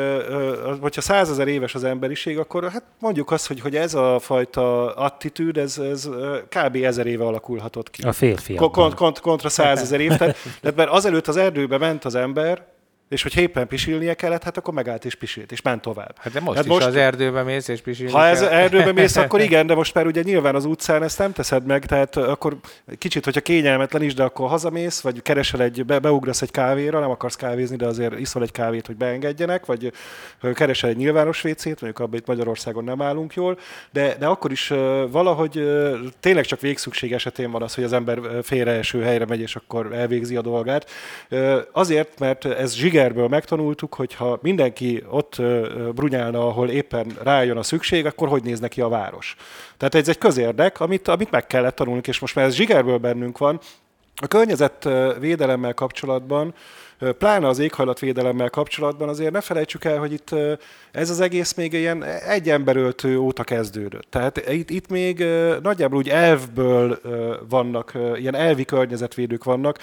hogyha 0.80 1.01
százezer 1.01 1.49
éves 1.49 1.74
az 1.74 1.84
emberiség, 1.84 2.38
akkor 2.38 2.70
hát 2.70 2.82
mondjuk 2.99 3.30
azt, 3.30 3.46
hogy, 3.46 3.61
hogy 3.61 3.76
ez 3.76 3.94
a 3.94 4.18
fajta 4.18 4.94
attitűd, 4.94 5.57
ez, 5.57 5.78
ez 5.78 6.09
kb. 6.49 6.76
ezer 6.76 7.07
éve 7.07 7.24
alakulhatott 7.24 7.90
ki. 7.90 8.03
A 8.03 8.12
férfiakban. 8.12 8.70
Kont, 8.70 8.94
kont, 8.94 9.20
kontra 9.20 9.49
százezer 9.49 10.01
év. 10.01 10.16
Tehát, 10.16 10.36
mert 10.76 10.90
azelőtt 10.90 11.26
az 11.26 11.36
erdőbe 11.36 11.78
ment 11.78 12.05
az 12.05 12.14
ember, 12.14 12.66
és 13.09 13.22
hogy 13.22 13.36
éppen 13.36 13.66
pisilnie 13.66 14.14
kellett, 14.14 14.42
hát 14.44 14.56
akkor 14.56 14.74
megállt 14.74 15.04
és 15.04 15.14
pisilt, 15.14 15.52
és 15.52 15.62
ment 15.62 15.82
tovább. 15.82 16.14
Hát 16.18 16.32
de 16.32 16.40
most 16.40 16.56
hát 16.56 16.64
is 16.64 16.70
most, 16.70 16.86
az 16.86 16.96
erdőbe 16.96 17.42
mész 17.42 17.68
és 17.68 17.80
pisilni 17.80 18.12
Ha 18.12 18.18
kell. 18.18 18.28
ez 18.28 18.42
erdőbe 18.42 18.92
mész, 18.92 19.16
akkor 19.22 19.40
igen, 19.40 19.66
de 19.66 19.74
most 19.74 19.94
már 19.94 20.06
ugye 20.06 20.22
nyilván 20.22 20.54
az 20.54 20.64
utcán 20.64 21.02
ezt 21.02 21.18
nem 21.18 21.32
teszed 21.32 21.66
meg, 21.66 21.86
tehát 21.86 22.16
akkor 22.16 22.56
kicsit, 22.98 23.24
hogyha 23.24 23.40
kényelmetlen 23.40 24.02
is, 24.02 24.14
de 24.14 24.22
akkor 24.22 24.48
hazamész, 24.48 25.00
vagy 25.00 25.22
keresel 25.22 25.62
egy, 25.62 25.84
be, 25.84 25.98
beugrasz 25.98 26.42
egy 26.42 26.50
kávéra, 26.50 27.00
nem 27.00 27.11
akarsz 27.11 27.36
kávézni, 27.36 27.76
de 27.76 27.86
azért 27.86 28.18
iszol 28.18 28.42
egy 28.42 28.52
kávét, 28.52 28.86
hogy 28.86 28.96
beengedjenek, 28.96 29.66
vagy 29.66 29.92
keresel 30.54 30.90
egy 30.90 30.96
nyilvános 30.96 31.42
vécét, 31.42 31.80
mondjuk 31.80 31.98
abban 31.98 32.18
itt 32.18 32.26
Magyarországon 32.26 32.84
nem 32.84 33.02
állunk 33.02 33.34
jól, 33.34 33.59
de, 33.90 34.16
de 34.18 34.26
akkor 34.26 34.50
is 34.50 34.68
valahogy 35.11 35.68
tényleg 36.20 36.44
csak 36.44 36.61
végszükség 36.61 37.12
esetén 37.12 37.50
van 37.50 37.62
az, 37.62 37.74
hogy 37.74 37.84
az 37.84 37.92
ember 37.92 38.20
félreeső 38.42 39.02
helyre 39.02 39.26
megy, 39.26 39.40
és 39.40 39.56
akkor 39.56 39.92
elvégzi 39.92 40.36
a 40.36 40.42
dolgát. 40.42 40.90
Azért, 41.72 42.18
mert 42.18 42.44
ez 42.44 42.74
zsiger 42.74 42.97
Igerből 42.99 43.28
megtanultuk, 43.28 43.94
hogy 43.94 44.14
ha 44.14 44.38
mindenki 44.42 45.05
ott 45.11 45.42
brunyálna, 45.94 46.46
ahol 46.46 46.68
éppen 46.68 47.07
rájön 47.22 47.57
a 47.57 47.62
szükség, 47.62 48.07
akkor 48.07 48.28
hogy 48.28 48.42
néz 48.42 48.61
neki 48.61 48.80
a 48.80 48.88
város. 48.88 49.36
Tehát 49.76 49.94
ez 49.94 50.09
egy 50.09 50.18
közérdek, 50.18 50.80
amit, 50.80 51.09
amit 51.09 51.30
meg 51.30 51.46
kellett 51.46 51.74
tanulnunk, 51.74 52.07
és 52.07 52.18
most 52.18 52.34
már 52.34 52.44
ez 52.44 52.55
zsigerből 52.55 52.99
bennünk 52.99 53.38
van. 53.38 53.61
A 54.14 54.26
környezetvédelemmel 54.26 55.74
kapcsolatban 55.74 56.55
pláne 57.18 57.46
az 57.46 57.59
éghajlatvédelemmel 57.59 58.51
kapcsolatban 58.51 59.09
azért 59.09 59.32
ne 59.32 59.40
felejtsük 59.40 59.84
el, 59.84 59.99
hogy 59.99 60.12
itt 60.12 60.34
ez 60.92 61.11
az 61.11 61.20
egész 61.20 61.55
még 61.55 61.72
ilyen 61.72 62.03
egy 62.05 62.51
emberöltő 62.51 63.18
óta 63.18 63.44
kezdődött. 63.44 64.07
Tehát 64.11 64.51
itt, 64.51 64.70
itt 64.70 64.88
még 64.88 65.24
nagyjából 65.62 65.99
úgy 65.99 66.09
elvből 66.09 67.01
vannak, 67.49 67.92
ilyen 68.16 68.34
elvi 68.34 68.64
környezetvédők 68.64 69.44
vannak, 69.44 69.78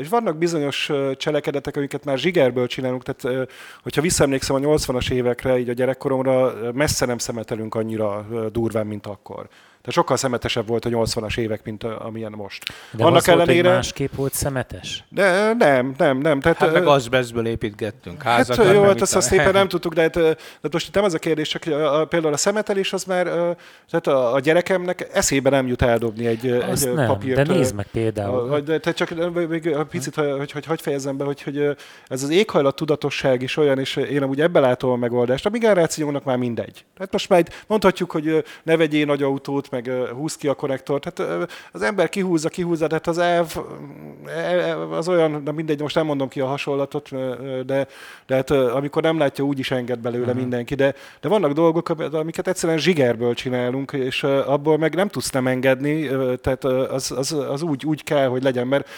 és 0.00 0.08
vannak 0.08 0.36
bizonyos 0.36 0.90
cselekedetek, 1.16 1.76
amiket 1.76 2.04
már 2.04 2.18
zsigerből 2.18 2.66
csinálunk, 2.66 3.02
tehát 3.02 3.48
hogyha 3.82 4.00
visszaemlékszem 4.00 4.56
a 4.56 4.58
80-as 4.58 5.10
évekre, 5.10 5.58
így 5.58 5.68
a 5.68 5.72
gyerekkoromra, 5.72 6.54
messze 6.72 7.06
nem 7.06 7.18
szemetelünk 7.18 7.74
annyira 7.74 8.26
durván, 8.52 8.86
mint 8.86 9.06
akkor. 9.06 9.48
Tehát 9.84 9.98
sokkal 9.98 10.16
szemetesebb 10.16 10.66
volt 10.66 10.84
a 10.84 10.88
80-as 10.88 11.38
évek, 11.38 11.64
mint 11.64 11.84
a, 11.84 12.06
amilyen 12.06 12.32
most. 12.32 12.62
De 12.90 13.04
Annak 13.04 13.16
az 13.16 13.28
ellenére... 13.28 13.62
volt, 13.62 13.74
másképp 13.74 14.14
volt 14.14 14.32
szemetes? 14.32 15.04
De, 15.08 15.52
nem, 15.58 15.94
nem, 15.96 16.18
nem. 16.18 16.40
Tehát, 16.40 16.58
hát 16.58 16.72
meg 16.72 16.86
azbeszből 16.86 17.46
építgettünk 17.46 18.22
házakat. 18.22 18.66
Hát 18.66 18.74
jó, 18.74 18.82
hát 18.82 19.00
azt, 19.00 19.16
azt 19.16 19.28
szépen 19.28 19.52
nem 19.62 19.68
tudtuk, 19.68 19.94
de, 19.94 20.00
hát, 20.00 20.14
de 20.14 20.68
most 20.70 20.88
itt 20.88 20.94
nem 20.94 21.04
az 21.04 21.14
a 21.14 21.18
kérdés, 21.18 21.48
csak 21.48 21.66
a, 21.66 22.00
a, 22.00 22.04
például 22.04 22.32
a 22.32 22.36
szemetelés 22.36 22.92
az 22.92 23.04
már, 23.04 23.24
tehát 23.90 24.06
a, 24.06 24.34
a 24.34 24.40
gyerekemnek 24.40 25.08
eszébe 25.12 25.50
nem 25.50 25.66
jut 25.66 25.82
eldobni 25.82 26.26
egy, 26.26 26.46
egy 26.46 26.94
nem, 26.94 27.06
papírt. 27.06 27.46
De 27.46 27.54
nézd 27.54 27.74
meg 27.74 27.86
például. 27.86 28.52
A, 28.52 28.60
de, 28.60 28.78
tehát 28.78 28.98
csak 28.98 29.34
még 29.48 29.74
a 29.74 29.84
picit, 29.84 30.14
hogy, 30.14 30.30
hogy, 30.38 30.52
hogy, 30.52 30.66
hogy 30.66 30.80
fejezzem 30.80 31.16
be, 31.16 31.24
hogy, 31.24 31.42
hogy 31.42 31.76
ez 32.06 32.22
az 32.22 32.30
éghajlat 32.30 32.76
tudatosság 32.76 33.42
is 33.42 33.56
olyan, 33.56 33.78
és 33.78 33.96
én 33.96 34.22
amúgy 34.22 34.40
ebbe 34.40 34.60
látom 34.60 34.90
a 34.90 34.96
megoldást. 34.96 35.46
A 35.46 35.50
mi 35.50 35.58
generációnak 35.58 36.24
már 36.24 36.36
mindegy. 36.36 36.84
Tehát 36.96 37.12
most 37.12 37.28
már 37.28 37.44
mondhatjuk, 37.66 38.10
hogy 38.10 38.44
ne 38.62 38.76
vegyél 38.76 39.06
nagy 39.06 39.22
autót, 39.22 39.72
meg 39.74 39.90
húz 40.12 40.36
ki 40.36 40.48
a 40.48 40.54
konnektort. 40.54 41.04
Hát 41.04 41.18
az 41.72 41.82
ember 41.82 42.08
kihúzza, 42.08 42.48
kihúzza, 42.48 42.86
de 42.86 42.94
hát 42.94 43.06
az 43.06 43.18
elv 43.18 43.56
az 44.90 45.08
olyan, 45.08 45.44
de 45.44 45.52
mindegy, 45.52 45.80
most 45.80 45.94
nem 45.94 46.06
mondom 46.06 46.28
ki 46.28 46.40
a 46.40 46.46
hasonlatot, 46.46 47.10
de, 47.66 47.86
de 48.26 48.34
hát 48.34 48.50
amikor 48.50 49.02
nem 49.02 49.18
látja, 49.18 49.44
úgy 49.44 49.58
is 49.58 49.70
enged 49.70 49.98
belőle 49.98 50.24
uh-huh. 50.24 50.40
mindenki. 50.40 50.74
De, 50.74 50.94
de 51.20 51.28
vannak 51.28 51.52
dolgok, 51.52 51.88
amiket 52.12 52.48
egyszerűen 52.48 52.78
zsigerből 52.78 53.34
csinálunk, 53.34 53.92
és 53.92 54.22
abból 54.22 54.78
meg 54.78 54.94
nem 54.94 55.08
tudsz 55.08 55.30
nem 55.30 55.46
engedni, 55.46 56.08
tehát 56.40 56.64
az, 56.64 57.10
az, 57.10 57.32
az 57.32 57.62
úgy, 57.62 57.84
úgy 57.86 58.04
kell, 58.04 58.26
hogy 58.26 58.42
legyen, 58.42 58.66
mert 58.66 58.88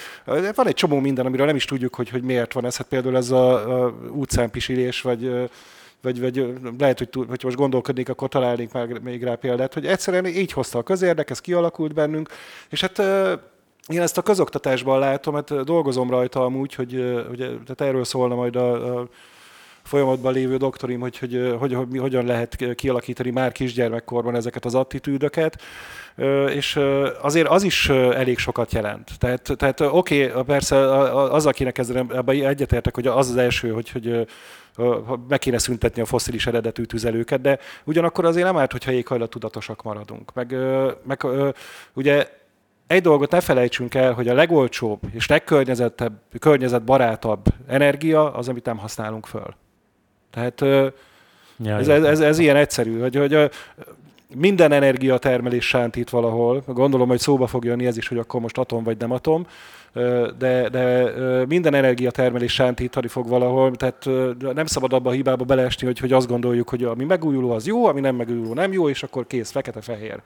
van 0.55 0.67
egy 0.67 0.75
csomó 0.75 0.99
minden, 1.01 1.27
amiről 1.27 1.47
nem 1.47 1.57
is 1.57 1.65
tudjuk, 1.65 1.95
hogy, 1.95 2.11
hogy 2.11 2.23
miért 2.23 2.53
van 2.53 2.65
ez. 2.65 2.77
Hát 2.77 2.87
például 2.87 3.17
ez 3.17 3.31
a, 3.31 3.85
a 3.85 3.95
utcán 4.11 4.51
pisilés, 4.51 5.01
vagy 5.01 5.51
vagy, 6.07 6.21
vagy 6.21 6.55
lehet, 6.79 6.99
hogy, 6.99 7.09
túl, 7.09 7.27
hogy 7.27 7.41
most 7.45 7.57
gondolkodnék, 7.57 8.09
akkor 8.09 8.29
találnék 8.29 8.73
már 8.73 8.87
még 8.87 9.23
rá 9.23 9.35
példát, 9.35 9.75
hogy 9.75 9.87
egyszerűen 9.87 10.27
így 10.27 10.53
hozta 10.53 10.79
a 10.79 10.83
közérdek, 10.83 11.31
ez 11.31 11.41
kialakult 11.41 11.95
bennünk, 11.95 12.29
és 12.71 12.81
hát 12.81 12.99
én 13.89 14.01
ezt 14.01 14.19
a 14.19 14.23
közoktatásban 14.23 14.99
látom, 14.99 15.35
mert 15.35 15.65
dolgozom 15.65 16.11
rajta 16.11 16.45
amúgy, 16.45 16.75
hogy 16.75 16.95
ugye, 17.31 17.47
tehát 17.47 17.81
erről 17.81 18.05
szólna 18.05 18.35
majd 18.35 18.57
a, 18.57 18.99
a 18.99 19.09
folyamatban 19.83 20.33
lévő 20.33 20.57
doktorim, 20.57 21.01
hogy, 21.01 21.19
hogy, 21.19 21.55
hogy, 21.59 21.75
hogy 21.75 21.99
hogyan 21.99 22.25
lehet 22.27 22.75
kialakítani 22.75 23.31
már 23.31 23.53
kisgyermekkorban 23.53 24.35
ezeket 24.35 24.65
az 24.65 24.75
attitűdöket, 24.75 25.63
és 26.55 26.81
azért 27.23 27.49
az 27.49 27.63
is 27.63 27.89
elég 27.89 28.39
sokat 28.39 28.73
jelent. 28.73 29.11
Tehát, 29.19 29.53
tehát 29.57 29.81
oké, 29.81 30.31
okay, 30.31 30.43
persze 30.43 30.77
az, 31.13 31.47
akinek 31.47 31.79
ebben 31.79 32.45
egyetértek, 32.45 32.95
hogy 32.95 33.07
az 33.07 33.31
az 33.31 33.37
első, 33.37 33.71
hogy, 33.71 33.91
hogy 33.91 34.27
meg 35.29 35.39
kéne 35.39 35.59
szüntetni 35.59 36.03
a 36.03 36.05
foszilis 36.05 36.47
eredetű 36.47 36.83
tüzelőket, 36.83 37.41
de 37.41 37.59
ugyanakkor 37.85 38.25
azért 38.25 38.47
nem 38.47 38.57
árt, 38.57 38.73
hogyha 38.73 38.93
éghajlat 38.93 39.31
tudatosak 39.31 39.83
maradunk. 39.83 40.35
Meg, 40.35 40.57
meg 41.03 41.27
ugye 41.93 42.29
egy 42.87 43.03
dolgot 43.03 43.31
ne 43.31 43.41
felejtsünk 43.41 43.95
el, 43.95 44.13
hogy 44.13 44.29
a 44.29 44.35
legolcsóbb 44.35 45.01
és 45.13 45.27
legkörnyezetbarátabb 45.27 47.47
energia 47.67 48.33
az, 48.33 48.49
amit 48.49 48.65
nem 48.65 48.79
használunk 48.79 49.27
föl. 49.27 49.55
Tehát 50.31 50.61
ja, 51.59 51.77
ez, 51.77 51.89
ez, 51.89 52.05
ez, 52.05 52.21
ez 52.21 52.39
ilyen 52.39 52.57
egyszerű, 52.57 53.01
hogy, 53.01 53.17
hogy 53.17 53.51
minden 54.39 54.73
energiatermelés 54.73 55.69
sántít 55.69 56.11
valahol. 56.11 56.63
Gondolom, 56.67 57.09
hogy 57.09 57.19
szóba 57.19 57.47
fog 57.47 57.65
jönni 57.65 57.87
ez 57.87 57.97
is, 57.97 58.09
hogy 58.09 58.19
akkor 58.19 58.41
most 58.41 58.59
atom 58.59 58.85
vagy 58.85 58.97
nem 58.99 59.11
atom, 59.11 59.47
de, 60.39 60.69
de 60.69 61.13
minden 61.49 61.75
energiatermelés 61.75 62.53
sántítani 62.53 63.09
fog 63.09 63.29
valahol, 63.29 63.77
tehát 63.77 64.09
nem 64.55 64.67
szabad 64.67 64.93
abba 64.93 65.11
a 65.11 65.13
hibába 65.13 65.45
beleesni, 65.45 65.87
hogy, 65.87 65.99
hogy 65.99 66.13
azt 66.13 66.29
gondoljuk, 66.29 66.69
hogy 66.69 66.85
ami 66.85 67.05
megújuló 67.05 67.51
az 67.51 67.67
jó, 67.67 67.87
ami 67.87 68.01
nem 68.01 68.17
megújuló 68.17 68.55
nem 68.55 68.73
jó, 68.73 68.89
és 68.89 69.03
akkor 69.03 69.27
kész, 69.27 69.51
fekete-fehér. 69.51 70.21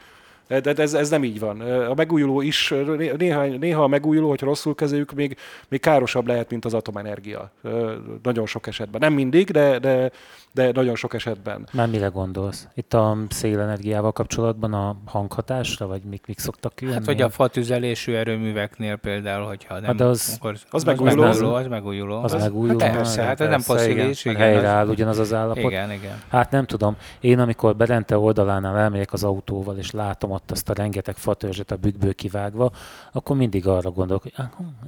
De 0.47 0.73
ez, 0.77 0.95
ez 0.95 1.09
nem 1.09 1.25
így 1.25 1.41
van. 1.41 1.61
A 1.61 1.95
megújuló 1.95 2.41
is, 2.41 2.75
néha, 3.19 3.45
néha 3.45 3.83
a 3.83 3.89
megújuló, 3.89 4.29
hogy 4.29 4.41
rosszul 4.41 4.75
kezeljük, 4.75 5.13
még, 5.13 5.37
még 5.69 5.81
károsabb 5.81 6.27
lehet, 6.27 6.51
mint 6.51 6.65
az 6.65 6.75
atomenergia. 6.75 7.51
Nagyon 8.23 8.47
sok 8.47 8.67
esetben. 8.67 9.01
Nem 9.01 9.13
mindig, 9.13 9.51
de, 9.51 9.79
de, 9.79 10.11
de 10.53 10.71
nagyon 10.73 10.95
sok 10.95 11.15
esetben. 11.15 11.69
Már 11.73 11.89
mire 11.89 12.07
gondolsz? 12.07 12.69
Itt 12.75 12.95
a 12.95 13.17
szélenergiával 13.29 14.13
kapcsolatban 14.13 14.75
a 14.75 14.97
hanghatásra, 15.05 15.87
vagy 15.87 16.03
mik, 16.03 16.27
mik 16.27 16.39
szoktak 16.39 16.81
jönni? 16.81 16.93
Hát, 16.95 17.05
hogy 17.05 17.23
a 17.23 17.31
fatüzelésű 17.31 18.13
erőműveknél 18.13 18.97
például, 18.97 19.47
hogyha 19.47 19.75
nem... 19.75 19.85
Hát 19.85 20.01
az, 20.01 20.37
akkor, 20.39 20.51
az, 20.53 20.65
az 20.71 20.85
megújuló. 20.85 21.23
megújuló. 21.23 21.55
Az 21.55 21.67
megújuló. 21.67 22.23
Az, 22.23 22.33
az 22.33 22.43
megújuló. 22.43 22.79
Hát 22.81 22.97
persze, 22.97 23.23
hát 23.23 23.41
ez 23.41 23.49
nem 23.49 23.63
passzilis. 23.67 24.25
Igen, 24.25 24.41
helyreáll 24.41 24.89
ugyanaz 24.89 25.19
az 25.19 25.33
állapot. 25.33 25.71
Igen, 25.71 25.93
igen. 25.93 26.23
Hát 26.29 26.51
nem 26.51 26.65
tudom. 26.65 26.97
Én 27.21 27.39
amikor 27.39 27.77
Berente 27.77 28.19
oldalánál 28.19 28.79
elmegyek 28.79 29.13
az 29.13 29.25
autóval, 29.25 29.77
és 29.77 29.91
látom 29.91 30.31
ott 30.31 30.51
azt 30.51 30.69
a 30.69 30.73
rengeteg 30.75 31.17
fatörzset 31.17 31.71
a 31.71 31.77
bükkből 31.77 32.15
kivágva, 32.15 32.71
akkor 33.13 33.37
mindig 33.37 33.67
arra 33.67 33.91
gondolok, 33.91 34.23
hogy 34.23 34.33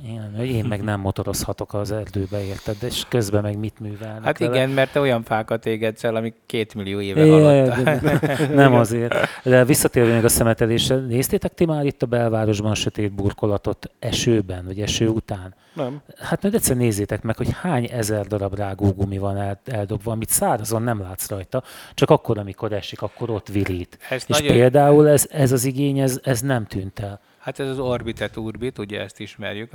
én, 0.07 0.35
én 0.45 0.65
meg 0.65 0.83
nem 0.83 1.01
motorozhatok 1.01 1.75
az 1.75 1.91
erdőbe, 1.93 2.45
érted? 2.45 2.77
És 2.81 3.05
közben 3.09 3.43
meg 3.43 3.59
mit 3.59 3.81
művelnek 3.81 4.25
Hát 4.25 4.39
vele. 4.39 4.55
igen, 4.55 4.71
mert 4.71 4.93
te 4.93 5.01
olyan 5.01 5.23
fákat 5.23 5.52
égetsz 5.67 6.05
el, 6.05 6.17
amik 6.17 6.35
két 6.47 6.75
millió 6.75 7.01
éve 7.01 7.31
halottak. 7.31 8.01
nem 8.55 8.75
azért. 8.75 9.15
De 9.43 9.65
visszatérve 9.65 10.15
még 10.15 10.25
a 10.25 10.29
szemetelésre, 10.29 10.97
néztétek 10.97 11.55
ti 11.55 11.65
már 11.65 11.85
itt 11.85 12.03
a 12.03 12.07
belvárosban 12.07 12.71
a 12.71 12.75
sötét 12.75 13.13
burkolatot 13.13 13.91
esőben, 13.99 14.65
vagy 14.65 14.81
eső 14.81 15.09
után? 15.09 15.55
Nem. 15.75 16.03
Hát 16.19 16.43
majd 16.43 16.55
egyszer 16.55 16.77
nézzétek 16.77 17.23
meg, 17.23 17.37
hogy 17.37 17.49
hány 17.61 17.89
ezer 17.93 18.27
darab 18.27 18.55
rágógumi 18.55 19.19
van 19.19 19.59
eldobva, 19.65 20.13
amit 20.13 20.29
szárazon 20.29 20.83
nem 20.83 21.01
látsz 21.01 21.29
rajta, 21.29 21.63
csak 21.95 22.11
akkor, 22.11 22.39
amikor 22.39 22.73
esik, 22.73 23.03
akkor 23.03 23.31
ott 23.31 23.49
virít. 23.49 23.99
Ez 24.11 24.25
És 24.29 24.39
nagyon... 24.39 24.57
például 24.57 25.09
ez, 25.09 25.29
ez 25.31 25.53
az 25.53 25.65
igény, 25.65 25.99
ez, 25.99 26.21
ez 26.23 26.41
nem 26.41 26.67
tűnt 26.67 26.99
el. 26.99 27.21
Hát 27.43 27.59
ez 27.59 27.68
az 27.68 27.78
orbitet 27.78 28.36
urbit, 28.36 28.78
ugye 28.78 29.01
ezt 29.01 29.20
ismerjük. 29.20 29.70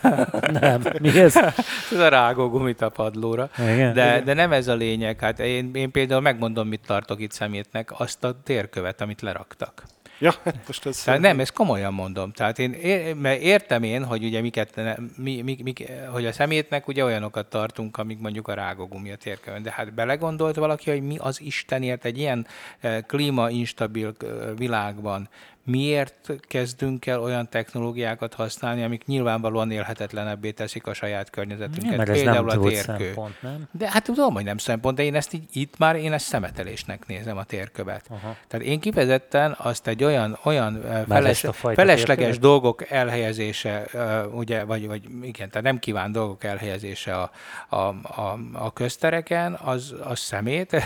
nem, 0.60 0.82
mi 1.00 1.18
ez? 1.18 1.36
ez 1.92 1.98
a 1.98 2.08
rágó 2.08 2.48
gumit 2.48 2.80
a 2.80 2.88
padlóra. 2.88 3.50
Igen. 3.58 3.92
De, 3.92 4.20
de 4.20 4.34
nem 4.34 4.52
ez 4.52 4.68
a 4.68 4.74
lényeg. 4.74 5.20
Hát 5.20 5.38
én, 5.38 5.70
én 5.74 5.90
például 5.90 6.20
megmondom, 6.20 6.68
mit 6.68 6.80
tartok 6.86 7.20
itt 7.20 7.32
szemétnek, 7.32 8.00
azt 8.00 8.24
a 8.24 8.40
térkövet, 8.44 9.00
amit 9.00 9.20
leraktak. 9.20 9.82
Ja, 10.22 10.32
most 10.66 10.86
ez... 10.86 11.02
Tehát 11.02 11.20
nem, 11.20 11.40
ezt 11.40 11.52
komolyan 11.52 11.94
mondom. 11.94 12.32
Tehát 12.32 12.58
én 12.58 13.16
mert 13.16 13.40
értem 13.40 13.82
én, 13.82 14.04
hogy 14.04 14.24
ugye 14.24 14.40
miket, 14.40 14.80
mi, 15.16 15.42
mi, 15.42 15.56
mi, 15.62 15.72
hogy 16.12 16.26
a 16.26 16.32
szemétnek 16.32 16.88
ugye 16.88 17.04
olyanokat 17.04 17.46
tartunk, 17.46 17.96
amik 17.96 18.18
mondjuk 18.18 18.48
a 18.48 18.54
rágógumi 18.54 19.10
a 19.10 19.16
térkövön. 19.16 19.62
De 19.62 19.72
hát 19.72 19.94
belegondolt 19.94 20.56
valaki, 20.56 20.90
hogy 20.90 21.02
mi 21.02 21.16
az 21.18 21.40
Istenért 21.40 22.04
egy 22.04 22.18
ilyen 22.18 22.46
eh, 22.80 22.98
klímainstabil 23.06 24.14
eh, 24.20 24.28
világban 24.56 25.28
miért 25.64 26.30
kezdünk 26.40 27.06
el 27.06 27.20
olyan 27.20 27.48
technológiákat 27.48 28.34
használni, 28.34 28.82
amik 28.82 29.04
nyilvánvalóan 29.04 29.70
élhetetlenebbé 29.70 30.50
teszik 30.50 30.86
a 30.86 30.94
saját 30.94 31.30
környezetünket. 31.30 31.96
Nem, 31.96 32.04
Például 32.04 32.50
a 32.50 32.58
térkő. 32.58 33.04
Szempont, 33.04 33.42
nem? 33.42 33.68
De 33.70 33.90
hát 33.90 34.04
tudom, 34.04 34.34
hogy 34.34 34.44
nem 34.44 34.58
szempont, 34.58 34.96
de 34.96 35.02
én 35.02 35.14
ezt 35.14 35.32
így, 35.32 35.44
itt 35.52 35.78
már 35.78 35.96
én 35.96 36.12
ezt 36.12 36.26
szemetelésnek 36.26 37.06
nézem 37.06 37.36
a 37.36 37.44
térkövet. 37.44 38.04
Aha. 38.08 38.36
Tehát 38.48 38.66
én 38.66 38.80
kifejezetten 38.80 39.54
azt 39.58 39.86
egy 39.86 40.04
olyan, 40.04 40.38
olyan 40.42 40.82
feles, 41.08 41.46
felesleges 41.62 42.06
térkövet? 42.06 42.40
dolgok 42.40 42.90
elhelyezése, 42.90 43.86
ugye, 44.32 44.64
vagy, 44.64 44.86
vagy 44.86 45.02
igen, 45.22 45.48
tehát 45.48 45.62
nem 45.62 45.78
kíván 45.78 46.12
dolgok 46.12 46.44
elhelyezése 46.44 47.14
a, 47.14 47.30
a, 47.68 47.76
a, 47.76 48.38
a 48.52 48.72
köztereken, 48.72 49.54
az, 49.54 49.94
az 50.04 50.18
szemét, 50.18 50.76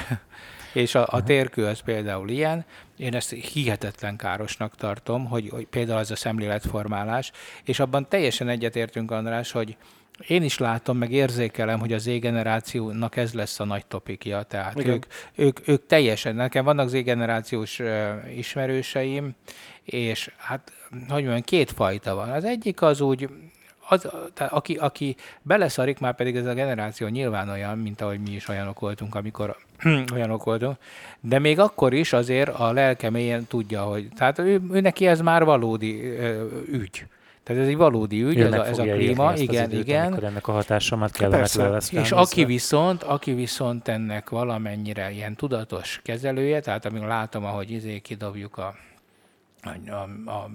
és 0.77 0.95
a, 0.95 1.07
a 1.11 1.23
térkő 1.23 1.67
az 1.67 1.81
például 1.81 2.29
ilyen, 2.29 2.65
én 2.97 3.15
ezt 3.15 3.31
hihetetlen 3.31 4.17
károsnak 4.17 4.75
tartom, 4.75 5.25
hogy, 5.25 5.49
hogy 5.49 5.67
például 5.67 5.99
az 5.99 6.11
a 6.11 6.17
szemléletformálás, 6.17 7.33
és 7.65 7.81
abban 7.81 8.09
teljesen 8.09 8.49
egyetértünk, 8.49 9.11
András, 9.11 9.51
hogy 9.51 9.77
én 10.27 10.43
is 10.43 10.59
látom, 10.59 10.99
meg 10.99 11.13
érzékelem, 11.13 11.79
hogy 11.79 11.93
az 11.93 12.03
Z-generációnak 12.03 13.17
ez 13.17 13.33
lesz 13.33 13.61
a 13.61 13.65
nagy 13.65 13.87
topikja. 13.87 14.43
Tehát 14.43 14.87
ők, 14.87 15.07
ők, 15.35 15.69
ők 15.69 15.87
teljesen, 15.87 16.35
nekem 16.35 16.65
vannak 16.65 16.89
Z-generációs 16.89 17.81
ismerőseim, 18.37 19.35
és 19.85 20.31
hát, 20.37 20.73
hogy 20.91 21.23
mondjam, 21.23 21.41
két 21.41 21.71
fajta 21.71 22.15
van. 22.15 22.29
Az 22.29 22.45
egyik 22.45 22.83
az 22.83 23.01
úgy, 23.01 23.29
az, 23.89 24.09
tehát 24.35 24.53
aki, 24.53 24.75
aki 24.75 25.17
beleszarik, 25.43 25.99
már 25.99 26.15
pedig 26.15 26.37
ez 26.37 26.47
a 26.47 26.55
generáció 26.55 27.07
nyilván 27.07 27.49
olyan, 27.49 27.79
mint 27.79 28.01
ahogy 28.01 28.21
mi 28.21 28.31
is 28.31 28.49
olyanok 28.49 28.81
voltunk, 28.81 29.15
amikor 29.15 29.57
olyanok 30.15 30.45
voltunk, 30.45 30.77
de 31.21 31.39
még 31.39 31.59
akkor 31.59 31.93
is 31.93 32.13
azért 32.13 32.49
a 32.49 32.73
lelke 32.73 33.11
mélyen 33.11 33.47
tudja, 33.47 33.83
hogy 33.83 34.09
tehát 34.17 34.39
ő, 34.39 34.61
ő 34.73 34.81
neki 34.81 35.07
ez 35.07 35.21
már 35.21 35.45
valódi 35.45 36.05
ö, 36.05 36.47
ügy. 36.71 37.07
Tehát 37.43 37.63
ez 37.63 37.69
egy 37.69 37.77
valódi 37.77 38.23
ügy, 38.23 38.41
ez 38.41 38.53
a, 38.53 38.67
ez 38.67 38.79
a 38.79 38.83
klíma, 38.83 39.35
igen, 39.35 39.71
időt, 39.71 39.81
igen. 39.81 40.25
ennek 40.25 40.49
a 40.49 40.53
hatása 40.53 40.97
már 40.97 41.11
kellemetlen. 41.11 41.81
És 41.91 42.13
aki 42.13 42.45
viszont, 42.45 43.03
aki 43.03 43.35
viszont 43.35 43.89
ennek 43.89 44.31
valamennyire 44.31 45.11
ilyen 45.11 45.35
tudatos 45.35 46.01
kezelője, 46.05 46.61
tehát 46.61 46.85
amíg 46.85 47.03
látom, 47.03 47.45
ahogy 47.45 47.71
izé 47.71 47.99
kidobjuk 47.99 48.59
a, 48.59 48.75
a, 49.63 49.91
a, 49.91 50.31
a 50.31 50.51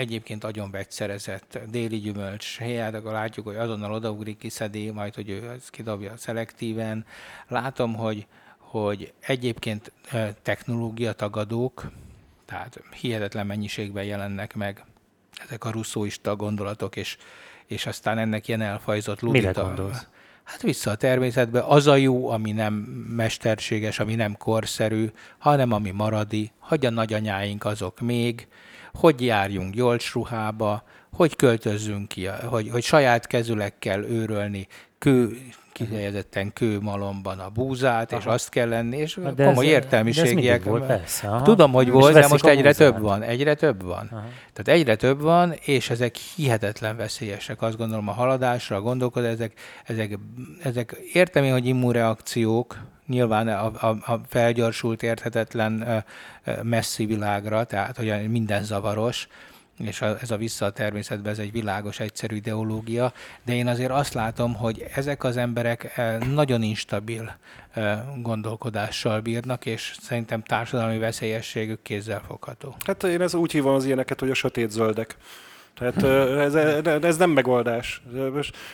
egyébként 0.00 0.44
agyon 0.44 0.70
vegyszerezett 0.70 1.58
déli 1.70 1.98
gyümölcs 1.98 2.58
helyet, 2.58 2.94
akkor 2.94 3.12
látjuk, 3.12 3.46
hogy 3.46 3.56
azonnal 3.56 3.92
odaugrik, 3.92 4.38
kiszedi, 4.38 4.90
majd, 4.90 5.14
hogy 5.14 5.30
ő 5.30 5.50
ezt 5.50 5.70
kidobja 5.70 6.16
szelektíven. 6.16 7.04
Látom, 7.48 7.94
hogy, 7.94 8.26
hogy 8.58 9.12
egyébként 9.20 9.92
technológia 10.42 11.12
tagadók, 11.12 11.90
tehát 12.44 12.82
hihetetlen 13.00 13.46
mennyiségben 13.46 14.04
jelennek 14.04 14.54
meg 14.54 14.84
ezek 15.44 15.64
a 15.64 15.70
russzóista 15.70 16.36
gondolatok, 16.36 16.96
és, 16.96 17.16
és 17.66 17.86
aztán 17.86 18.18
ennek 18.18 18.48
ilyen 18.48 18.60
elfajzott 18.60 19.20
logika. 19.20 19.48
Mire 19.48 19.60
gondolsz? 19.60 20.06
Hát 20.42 20.62
vissza 20.62 20.90
a 20.90 20.96
természetbe, 20.96 21.60
az 21.60 21.86
a 21.86 21.96
jó, 21.96 22.28
ami 22.28 22.52
nem 22.52 22.74
mesterséges, 23.16 23.98
ami 23.98 24.14
nem 24.14 24.36
korszerű, 24.36 25.10
hanem 25.38 25.72
ami 25.72 25.90
maradi, 25.90 26.50
hogy 26.58 26.86
a 26.86 26.90
nagyanyáink 26.90 27.64
azok 27.64 28.00
még, 28.00 28.48
hogy 28.92 29.24
járjunk 29.24 29.74
gyolcs 29.74 30.12
ruhába, 30.12 30.82
hogy 31.12 31.36
költözzünk 31.36 32.08
ki, 32.08 32.26
hogy, 32.26 32.70
hogy 32.70 32.82
saját 32.82 33.26
kezülekkel 33.26 34.04
őrölni 34.04 34.66
kő, 34.98 35.38
kifejezetten 35.72 36.52
kőmalomban 36.52 37.38
a 37.38 37.48
búzát, 37.48 38.12
Aha. 38.12 38.20
és 38.20 38.26
azt 38.26 38.48
kell 38.48 38.68
lenni, 38.68 38.96
és 38.96 39.18
de 39.34 39.44
komoly 39.44 39.66
ez, 39.66 39.72
értelmiségiek. 39.72 40.58
De 40.58 40.64
ez 40.64 40.70
volt, 40.70 40.86
persze. 40.86 41.28
Aha. 41.28 41.42
Tudom, 41.42 41.72
hogy 41.72 41.90
volt, 41.90 42.14
de 42.14 42.28
most 42.28 42.46
egyre 42.46 42.72
több 42.72 43.00
van. 43.00 43.22
Egyre 43.22 43.54
több 43.54 43.82
van. 43.82 44.08
Aha. 44.10 44.24
Tehát 44.52 44.80
egyre 44.80 44.96
több 44.96 45.20
van, 45.20 45.52
és 45.64 45.90
ezek 45.90 46.16
hihetetlen 46.16 46.96
veszélyesek. 46.96 47.62
Azt 47.62 47.76
gondolom 47.76 48.08
a 48.08 48.12
haladásra, 48.12 48.76
a 48.76 48.80
gondolkodásra, 48.80 49.34
ezek, 49.34 49.52
ezek, 49.84 50.18
ezek 50.62 50.96
értem 51.12 51.44
én, 51.44 51.52
hogy 51.52 51.66
immunreakciók, 51.66 52.78
nyilván 53.10 53.48
a, 53.48 53.88
a, 53.88 54.12
a 54.12 54.20
felgyorsult, 54.28 55.02
érthetetlen 55.02 56.04
messzi 56.62 57.06
világra, 57.06 57.64
tehát 57.64 57.96
hogy 57.96 58.30
minden 58.30 58.64
zavaros, 58.64 59.28
és 59.78 60.00
a, 60.00 60.16
ez 60.20 60.30
a 60.30 60.36
vissza 60.36 60.66
a 60.66 60.70
természetbe, 60.70 61.30
ez 61.30 61.38
egy 61.38 61.52
világos, 61.52 62.00
egyszerű 62.00 62.36
ideológia, 62.36 63.12
de 63.44 63.54
én 63.54 63.66
azért 63.66 63.90
azt 63.90 64.14
látom, 64.14 64.54
hogy 64.54 64.86
ezek 64.94 65.24
az 65.24 65.36
emberek 65.36 66.00
nagyon 66.34 66.62
instabil 66.62 67.36
gondolkodással 68.16 69.20
bírnak, 69.20 69.66
és 69.66 69.94
szerintem 70.00 70.42
társadalmi 70.42 70.98
veszélyességük 70.98 71.82
kézzel 71.82 72.22
fogható. 72.26 72.76
Hát 72.86 73.02
én 73.02 73.20
ez 73.20 73.34
úgy 73.34 73.52
hívom 73.52 73.74
az 73.74 73.84
ilyeneket, 73.84 74.20
hogy 74.20 74.30
a 74.30 74.34
sötét 74.34 74.70
zöldek. 74.70 75.16
Tehát 75.74 76.02
ez, 76.38 76.54
ez 77.04 77.16
nem 77.16 77.30
megoldás. 77.30 78.02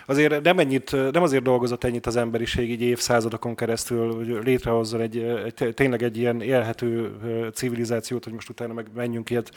Azért 0.06 0.42
nem, 0.42 0.58
ennyit, 0.58 1.12
nem 1.12 1.22
azért 1.22 1.42
dolgozott 1.42 1.84
ennyit 1.84 2.06
az 2.06 2.16
emberiség 2.16 2.70
így 2.70 2.82
évszázadokon 2.82 3.54
keresztül, 3.54 4.14
hogy 4.14 4.38
létrehozzon 4.44 5.00
egy, 5.00 5.18
egy, 5.18 5.74
tényleg 5.74 6.02
egy 6.02 6.18
ilyen 6.18 6.40
élhető 6.40 7.10
civilizációt, 7.54 8.24
hogy 8.24 8.32
most 8.32 8.48
utána 8.48 8.72
meg 8.72 8.86
menjünk 8.94 9.30
ilyet 9.30 9.52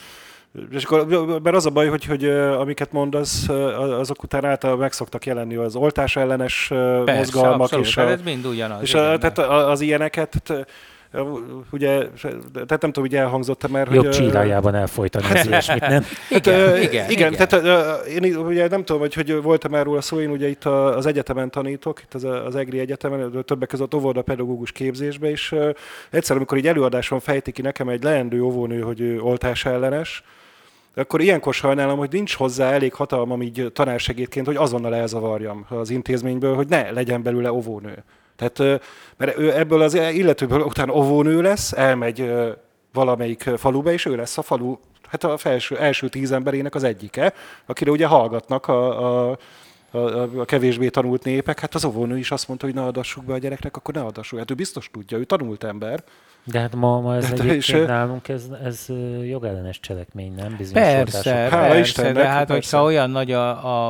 és 0.72 0.84
akkor, 0.84 1.08
mert 1.44 1.56
az 1.56 1.66
a 1.66 1.70
baj, 1.70 1.88
hogy, 1.88 2.06
hogy 2.06 2.30
amiket 2.30 2.92
mondasz, 2.92 3.50
azok 4.00 4.24
után 4.24 4.46
általában 4.46 4.82
meg 4.82 4.92
szoktak 4.92 5.26
jelenni 5.26 5.56
az 5.56 5.76
oltás 5.76 6.16
ellenes 6.16 6.68
Persze, 6.68 7.14
mozgalmak. 7.14 7.62
Abszolút, 7.62 7.86
és 7.86 7.98
a, 7.98 8.10
ez 8.10 8.22
mind 8.22 8.46
ugyanaz. 8.46 8.82
És 8.82 8.94
a, 8.94 9.18
tehát 9.18 9.38
az 9.48 9.82
ilyeneket, 9.82 10.54
ugye, 11.72 12.08
tehát 12.54 12.82
nem 12.82 12.92
tudom, 12.92 13.04
hogy 13.04 13.16
elhangzott 13.16 13.70
mert... 13.70 13.94
Jobb 13.94 14.06
hogy, 14.06 14.14
csírájában 14.14 14.76
elfolytani 14.76 15.26
hát, 15.26 15.38
az 15.38 15.46
ilyesmit, 15.46 15.80
nem? 15.80 16.04
Hát, 16.30 16.46
igen, 16.46 16.76
igen, 16.76 16.82
igen, 16.82 17.10
igen, 17.10 17.48
tehát 17.48 18.08
én 18.08 18.36
ugye 18.36 18.68
nem 18.68 18.84
tudom, 18.84 19.02
hogy, 19.02 19.14
hogy 19.14 19.42
volt-e 19.42 19.68
már 19.68 19.86
róla 19.86 20.02
szó, 20.02 20.20
én 20.20 20.30
ugye 20.30 20.48
itt 20.48 20.66
az 20.66 21.06
egyetemen 21.06 21.50
tanítok, 21.50 22.02
itt 22.02 22.14
az, 22.14 22.24
az 22.24 22.56
EGRI 22.56 22.80
egyetemen, 22.80 23.44
többek 23.46 23.68
között 23.68 23.96
óvoda 23.96 24.22
pedagógus 24.22 24.72
képzésbe, 24.72 25.30
és 25.30 25.56
egyszer, 26.10 26.36
amikor 26.36 26.58
így 26.58 26.68
előadáson 26.68 27.20
fejti 27.20 27.52
ki 27.52 27.62
nekem 27.62 27.90
egy 27.90 28.04
leendő 28.04 28.42
óvónő, 28.42 28.82
hogy 28.82 29.02
ő 29.02 29.20
oltás 29.22 29.66
ellenes, 29.66 30.24
akkor 30.96 31.22
ilyenkor 31.22 31.54
sajnálom, 31.54 31.98
hogy 31.98 32.12
nincs 32.12 32.36
hozzá 32.36 32.72
elég 32.72 32.94
hatalmam 32.94 33.42
így 33.42 33.72
tanársegédként, 33.74 34.46
hogy 34.46 34.56
azonnal 34.56 34.96
elzavarjam 34.96 35.66
az 35.70 35.90
intézményből, 35.90 36.56
hogy 36.56 36.68
ne 36.68 36.92
legyen 36.92 37.24
belőle 37.24 37.52
óvónő. 37.52 38.04
Tehát, 38.40 38.82
mert 39.18 39.38
ő 39.38 39.58
ebből 39.58 39.82
az 39.82 39.94
illetőből 39.94 40.62
utána 40.62 40.94
óvónő 40.94 41.42
lesz, 41.42 41.72
elmegy 41.72 42.32
valamelyik 42.94 43.50
faluba, 43.58 43.92
és 43.92 44.06
ő 44.06 44.16
lesz 44.16 44.38
a 44.38 44.42
falu, 44.42 44.78
hát 45.08 45.24
a 45.24 45.38
felső, 45.38 45.78
első 45.78 46.10
tíz 46.10 46.32
emberének 46.32 46.76
az 46.76 46.84
egyike, 46.84 47.34
akire 47.66 47.92
ugye 47.92 48.06
hallgatnak 48.06 48.68
a, 48.68 49.30
a 49.30 49.38
a, 49.92 50.40
a 50.40 50.46
kevésbé 50.46 50.90
tanult 50.90 51.24
népek, 51.24 51.60
hát 51.60 51.76
az 51.76 51.86
óvónő 51.86 52.18
is 52.18 52.32
azt 52.32 52.48
mondta, 52.48 52.66
hogy 52.66 52.76
ne 52.76 52.84
adassuk 52.84 53.24
be 53.24 53.34
a 53.34 53.38
gyereknek, 53.38 53.78
akkor 53.78 53.94
ne 53.94 54.02
adassuk. 54.02 54.40
Hát 54.40 54.52
ő 54.52 54.54
biztos 54.54 54.90
tudja, 54.94 55.18
ő 55.18 55.24
tanult 55.24 55.64
ember. 55.64 56.04
De 56.44 56.60
hát 56.60 56.76
ma, 56.76 57.00
ma 57.00 57.16
ez 57.16 57.24
hát 57.24 57.40
egyébként 57.40 57.82
és, 57.82 57.88
nálunk 57.88 58.28
ez, 58.28 58.44
ez 58.64 58.86
jogellenes 59.24 59.80
cselekmény, 59.80 60.34
nem? 60.36 60.56
Bizonyos 60.58 60.88
persze, 60.88 61.48
persze, 61.50 61.80
Istennek, 61.80 62.14
de 62.14 62.28
hát 62.28 62.48
persze. 62.48 62.54
hogyha 62.54 62.84
olyan 62.84 63.10
nagy 63.10 63.32
a, 63.32 63.66
a, 63.66 63.88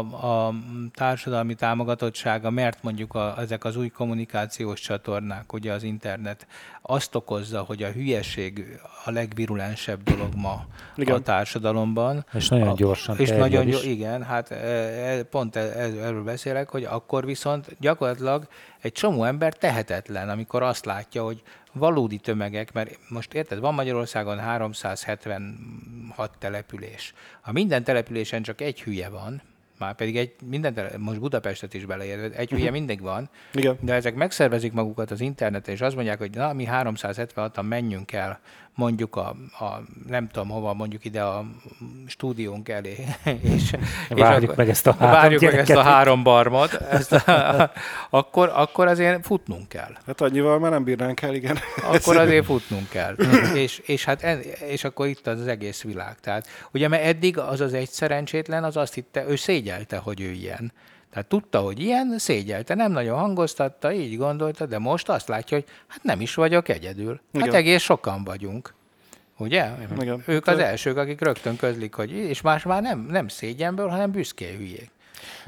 a 0.48 0.54
társadalmi 0.94 1.56
támogatottsága, 1.56 2.50
mert 2.50 2.84
mondjuk 2.84 3.16
a, 3.16 3.36
ezek 3.38 3.64
az 3.64 3.78
új 3.78 3.88
kommunikációs 3.88 4.80
csatornák, 4.80 5.54
ugye 5.54 5.72
az 5.72 5.84
internet 5.84 6.48
azt 6.82 7.16
okozza, 7.16 7.62
hogy 7.62 7.84
a 7.84 7.88
hülyeség 7.88 8.80
a 9.06 9.12
legvirulensebb 9.12 10.04
dolog 10.04 10.34
ma 10.36 10.66
igen. 10.96 11.16
a 11.16 11.20
társadalomban. 11.20 12.26
És 12.34 12.50
nagyon 12.50 12.76
gyorsan 12.76 13.18
És 13.18 13.30
nagyon 13.30 13.68
is. 13.68 13.84
igen, 13.84 14.24
hát 14.24 14.52
e, 14.52 14.56
e, 14.56 15.24
pont 15.24 15.56
e, 15.56 15.89
erről 15.98 16.24
beszélek, 16.24 16.70
hogy 16.70 16.84
akkor 16.84 17.26
viszont 17.26 17.76
gyakorlatilag 17.80 18.48
egy 18.82 18.92
csomó 18.92 19.24
ember 19.24 19.54
tehetetlen, 19.54 20.30
amikor 20.30 20.64
azt 20.64 20.86
látja, 20.86 21.24
hogy 21.24 21.44
valódi 21.72 22.18
tömegek, 22.18 22.74
mert 22.74 22.98
most 23.10 23.34
érted, 23.34 23.60
van 23.60 23.74
Magyarországon 23.74 24.40
376 24.40 26.32
település. 26.40 27.14
Ha 27.42 27.52
minden 27.52 27.84
településen 27.84 28.42
csak 28.42 28.62
egy 28.62 28.82
hülye 28.82 29.10
van, 29.10 29.42
már 29.80 29.96
pedig 29.96 30.18
egy, 30.18 30.34
minden, 30.46 30.74
tele, 30.74 30.98
most 30.98 31.20
Budapestet 31.20 31.74
is 31.74 31.86
beleérve, 31.86 32.38
egy 32.38 32.50
hülye 32.50 32.62
uh-huh. 32.62 32.78
mindig 32.78 33.02
van, 33.02 33.30
Igen. 33.54 33.78
de 33.82 33.94
ezek 33.94 34.16
megszervezik 34.16 34.74
magukat 34.74 35.12
az 35.12 35.22
interneten, 35.22 35.74
és 35.74 35.82
azt 35.82 35.96
mondják, 35.96 36.18
hogy 36.18 36.36
na, 36.36 36.54
mi 36.54 36.68
376-an 36.72 37.68
menjünk 37.68 38.12
el 38.12 38.40
mondjuk 38.80 39.16
a, 39.16 39.36
a, 39.60 39.82
nem 40.08 40.28
tudom 40.28 40.50
hova, 40.50 40.74
mondjuk 40.74 41.06
ide 41.06 41.22
a 41.22 41.46
stúdiónk 42.08 42.70
elé. 42.70 42.96
És, 43.56 43.76
várjuk 44.10 44.52
és 44.52 44.58
meg 44.58 44.70
ezt 44.70 44.88
a 44.88 44.96
három 45.00 45.14
Várjuk 45.22 45.42
gyereket. 45.42 45.68
meg 45.68 45.78
ezt 45.78 45.88
a 45.88 45.90
három 45.90 46.24
barmot, 46.24 46.74
ezt 46.74 47.12
a, 47.12 47.72
akkor, 48.20 48.52
akkor 48.56 48.88
azért 48.88 49.26
futnunk 49.26 49.68
kell. 49.68 49.92
Hát 50.06 50.22
annyival 50.22 50.60
már 50.60 50.72
nem 50.72 50.84
bírnánk 50.84 51.22
el, 51.22 51.34
igen. 51.34 51.58
Akkor 51.94 52.18
azért 52.18 52.46
futnunk 52.46 52.90
kell. 52.90 53.16
és, 53.64 53.78
és, 53.78 54.06
hát, 54.06 54.24
és 54.68 54.84
akkor 54.84 55.08
itt 55.08 55.28
az, 55.28 55.40
az 55.40 55.48
egész 55.48 55.82
világ. 55.82 56.20
Tehát, 56.20 56.48
ugye, 56.72 56.88
mert 56.88 57.04
eddig 57.04 57.38
az 57.38 57.62
az 57.62 57.74
egy 57.74 57.90
szerencsétlen, 57.90 58.64
az 58.64 58.78
azt 58.78 58.94
hitte, 58.94 59.26
ő 59.28 59.36
szégyelte, 59.36 59.98
hogy 59.98 60.22
ő 60.22 60.32
ilyen. 60.32 60.72
Tehát 61.12 61.28
tudta, 61.28 61.60
hogy 61.60 61.80
ilyen, 61.80 62.16
szégyelte, 62.18 62.76
nem 62.76 62.92
nagyon 62.92 63.20
hangoztatta, 63.20 63.94
így 63.94 64.18
gondolta, 64.18 64.66
de 64.66 64.80
most 64.80 65.10
azt 65.10 65.28
látja, 65.28 65.58
hogy 65.58 65.66
hát 65.88 66.04
nem 66.04 66.22
is 66.22 66.36
vagyok 66.36 66.70
egyedül. 66.70 67.12
Hát 67.12 67.22
Igen. 67.32 67.46
Hát 67.46 67.56
egész 67.56 67.82
sokan 67.82 68.24
vagyunk. 68.24 68.74
Ugye? 69.38 69.70
Igen. 70.00 70.24
Ők 70.26 70.48
az 70.48 70.60
elsők, 70.60 70.98
akik 70.98 71.22
rögtön 71.22 71.56
közlik, 71.56 71.94
hogy 71.94 72.12
és 72.12 72.42
más 72.42 72.64
már 72.64 72.82
nem, 72.82 73.08
nem 73.10 73.28
szégyenből, 73.28 73.88
hanem 73.88 74.12
büszké 74.12 74.56
hülyék. 74.56 74.92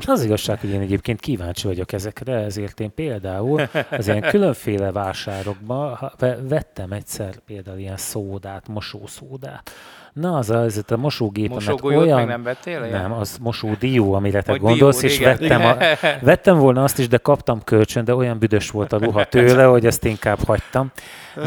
Az 0.05 0.23
igazság, 0.23 0.59
hogy 0.59 0.69
én 0.69 0.79
egyébként 0.79 1.19
kíváncsi 1.19 1.67
vagyok 1.67 1.91
ezekre, 1.91 2.33
ezért 2.33 2.79
én 2.79 2.93
például 2.93 3.69
az 3.89 4.07
ilyen 4.07 4.21
különféle 4.21 4.91
vásárokban 4.91 6.11
vettem 6.41 6.91
egyszer 6.91 7.35
például 7.35 7.77
ilyen 7.77 7.97
szódát, 7.97 8.67
mosószódát, 8.67 9.71
Na, 10.13 10.37
az 10.37 10.49
a, 10.49 10.63
ez 10.63 10.81
a 10.87 10.97
mosógép, 10.97 11.51
olyan... 11.83 12.27
nem 12.27 12.43
vettél? 12.43 12.79
Nem, 12.79 13.11
az 13.11 13.37
mosódió, 13.41 14.13
amire 14.13 14.41
te 14.41 14.57
gondolsz, 14.57 14.99
dió, 14.99 15.09
és 15.09 15.19
igen, 15.19 15.37
vettem, 15.37 15.61
A, 15.61 15.77
vettem 16.25 16.57
volna 16.57 16.83
azt 16.83 16.99
is, 16.99 17.07
de 17.07 17.17
kaptam 17.17 17.63
kölcsön, 17.63 18.05
de 18.05 18.15
olyan 18.15 18.39
büdös 18.39 18.69
volt 18.69 18.93
a 18.93 18.97
ruha 18.97 19.23
tőle, 19.23 19.63
hogy 19.73 19.85
ezt 19.85 20.05
inkább 20.05 20.39
hagytam. 20.45 20.91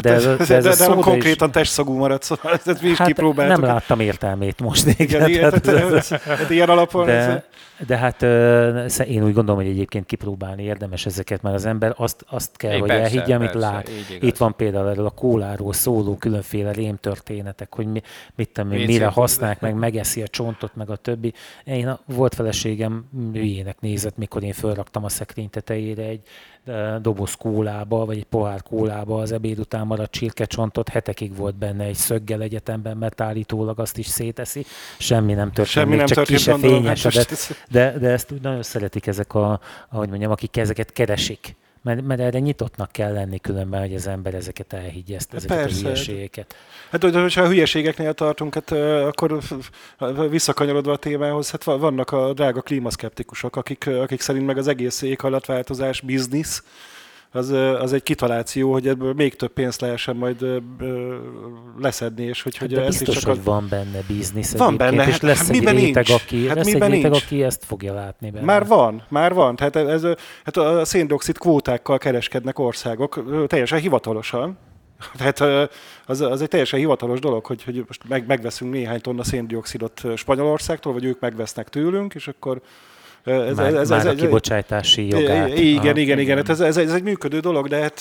De 0.01 0.13
ez, 0.13 0.25
ez, 0.25 0.49
ez 0.49 0.63
de, 0.63 0.75
de, 0.75 0.87
nem 0.87 0.99
konkrétan 0.99 1.47
is... 1.47 1.53
testszagú 1.53 1.93
maradt, 1.93 2.23
szóval 2.23 2.59
ezt 2.65 2.81
mi 2.81 2.89
is 2.89 2.97
hát 2.97 3.07
kipróbáltuk. 3.07 3.61
Nem 3.61 3.69
láttam 3.69 3.99
értelmét 3.99 4.61
most. 4.61 4.99
Igen, 4.99 5.29
igen, 5.29 5.61
tehát, 5.61 5.93
ez, 5.93 6.11
ez, 6.11 6.49
ilyen 6.49 6.69
alapon... 6.69 7.05
De, 7.05 7.11
ez... 7.11 7.41
de 7.87 7.97
hát 7.97 8.21
én 9.07 9.23
úgy 9.23 9.33
gondolom, 9.33 9.61
hogy 9.61 9.69
egyébként 9.69 10.05
kipróbálni 10.05 10.63
érdemes 10.63 11.05
ezeket, 11.05 11.41
mert 11.41 11.55
az 11.55 11.65
ember 11.65 11.93
azt, 11.97 12.25
azt 12.29 12.57
kell, 12.57 12.71
é, 12.71 12.77
hogy 12.79 12.87
persze, 12.87 13.03
elhiggye, 13.03 13.35
amit 13.35 13.51
persze, 13.51 13.67
lát. 13.67 13.89
Itt 14.19 14.37
van 14.37 14.55
például 14.55 14.89
erről 14.89 15.05
a 15.05 15.09
kóláról 15.09 15.73
szóló 15.73 16.15
különféle 16.15 16.71
rémtörténetek, 16.71 17.75
hogy 17.75 17.85
mi, 17.85 18.01
mit 18.35 18.49
tudom 18.49 18.71
én, 18.71 18.85
mire 18.85 19.07
használják, 19.07 19.61
meg 19.61 19.75
megeszi 19.75 20.21
a 20.21 20.27
csontot, 20.27 20.75
meg 20.75 20.89
a 20.89 20.95
többi. 20.95 21.33
Én 21.63 21.97
volt 22.05 22.35
feleségem 22.35 23.05
hülyének 23.33 23.79
nézett, 23.79 24.17
mikor 24.17 24.43
én 24.43 24.53
fölraktam 24.53 25.03
a 25.03 25.09
szekrény 25.09 25.49
tetejére 25.49 26.03
egy 26.03 26.21
doboz 27.01 27.33
kólába, 27.33 28.05
vagy 28.05 28.17
egy 28.17 28.25
pohár 28.25 28.63
kólába 28.63 29.19
az 29.19 29.31
ebéd 29.31 29.59
után 29.59 29.74
maradt 29.83 30.11
csirkecsontot, 30.11 30.89
hetekig 30.89 31.35
volt 31.35 31.55
benne 31.55 31.83
egy 31.83 31.95
szöggel 31.95 32.41
egyetemben, 32.41 32.97
mert 32.97 33.21
állítólag 33.21 33.79
azt 33.79 33.97
is 33.97 34.07
széteszi. 34.07 34.65
Semmi 34.97 35.33
nem 35.33 35.51
történt, 35.51 35.67
Semmi 35.67 35.95
nem 35.95 36.05
csak 36.05 36.15
történt, 36.17 36.37
ki 36.37 36.43
se 36.43 36.57
fényesedett. 36.57 37.29
Hát 37.29 37.65
de, 37.69 37.97
de 37.99 38.09
ezt 38.09 38.31
úgy 38.31 38.41
nagyon 38.41 38.63
szeretik 38.63 39.07
ezek, 39.07 39.33
a, 39.33 39.59
ahogy 39.89 40.09
mondjam, 40.09 40.31
akik 40.31 40.57
ezeket 40.57 40.93
keresik 40.93 41.55
mert, 41.85 42.01
mert 42.01 42.19
erre 42.19 42.39
nyitottnak 42.39 42.91
kell 42.91 43.13
lenni 43.13 43.39
különben, 43.39 43.81
hogy 43.81 43.95
az 43.95 44.07
ember 44.07 44.33
ezeket 44.33 44.73
elhiggye, 44.73 45.15
ezt, 45.15 45.33
ezeket 45.33 45.57
Persze. 45.57 45.79
a 45.79 45.81
hülyeségeket. 45.81 46.55
Hát, 46.89 47.03
hogyha 47.03 47.41
a 47.41 47.47
hülyeségeknél 47.47 48.13
tartunk, 48.13 48.53
hát 48.53 48.71
akkor 49.07 49.39
visszakanyarodva 50.29 50.91
a 50.91 50.97
témához, 50.97 51.51
hát 51.51 51.63
vannak 51.63 52.11
a 52.11 52.33
drága 52.33 52.61
klímaszkeptikusok, 52.61 53.55
akik, 53.55 53.87
akik 53.87 54.21
szerint 54.21 54.45
meg 54.45 54.57
az 54.57 54.67
egész 54.67 55.01
éghajlatváltozás 55.01 56.01
biznisz, 56.01 56.63
az, 57.35 57.49
az 57.81 57.93
egy 57.93 58.03
kitaláció, 58.03 58.71
hogy 58.71 58.87
ebből 58.87 59.13
még 59.13 59.35
több 59.35 59.53
pénzt 59.53 59.81
lehessen 59.81 60.15
majd 60.15 60.45
leszedni, 61.79 62.23
és 62.23 62.41
hogy, 62.41 62.57
hogy 62.57 62.73
hát 62.73 62.87
biztos, 62.87 63.15
csak 63.15 63.29
hogy 63.29 63.39
a... 63.39 63.43
van 63.43 63.67
benne 63.69 63.99
biznisz 64.07 64.57
van 64.57 64.77
benne, 64.77 65.05
és 65.05 65.11
hát 65.11 65.21
lesz 65.21 65.37
hát, 65.37 65.49
egy 65.49 65.59
réteg, 65.59 65.75
nincs? 65.75 66.09
aki, 66.09 66.47
hát 66.47 66.55
lesz 66.55 66.67
egy 66.67 66.73
réteg, 66.73 66.89
nincs? 66.89 67.23
aki 67.23 67.43
ezt 67.43 67.65
fogja 67.65 67.93
látni 67.93 68.31
benne. 68.31 68.45
Már 68.45 68.67
van, 68.67 69.03
már 69.09 69.33
van. 69.33 69.55
Tehát 69.55 69.75
ez, 69.75 70.03
hát 70.43 70.57
a 70.57 70.85
széndiokszid 70.85 71.37
kvótákkal 71.37 71.97
kereskednek 71.97 72.59
országok, 72.59 73.45
teljesen 73.47 73.79
hivatalosan, 73.79 74.57
tehát 75.17 75.69
az, 76.05 76.21
az 76.21 76.41
egy 76.41 76.47
teljesen 76.47 76.79
hivatalos 76.79 77.19
dolog, 77.19 77.45
hogy, 77.45 77.63
hogy 77.63 77.83
most 77.87 78.01
meg, 78.07 78.27
megveszünk 78.27 78.71
néhány 78.71 79.01
tonna 79.01 79.23
széndiokszidot 79.23 80.01
Spanyolországtól, 80.15 80.93
vagy 80.93 81.05
ők 81.05 81.19
megvesznek 81.19 81.69
tőlünk, 81.69 82.13
és 82.13 82.27
akkor 82.27 82.61
ez, 83.25 83.55
már, 83.55 83.73
ez, 83.73 83.89
már 83.89 83.99
ez, 83.99 84.05
a 84.05 84.13
kibocsátási 84.13 85.07
jogát. 85.07 85.57
Igen, 85.57 85.93
ah, 85.93 85.99
igen, 85.99 86.19
igen. 86.19 86.37
Hát 86.37 86.49
ez, 86.49 86.59
ez, 86.59 86.77
ez 86.77 86.93
egy 86.93 87.03
működő 87.03 87.39
dolog, 87.39 87.67
de 87.67 87.77
hát, 87.77 87.99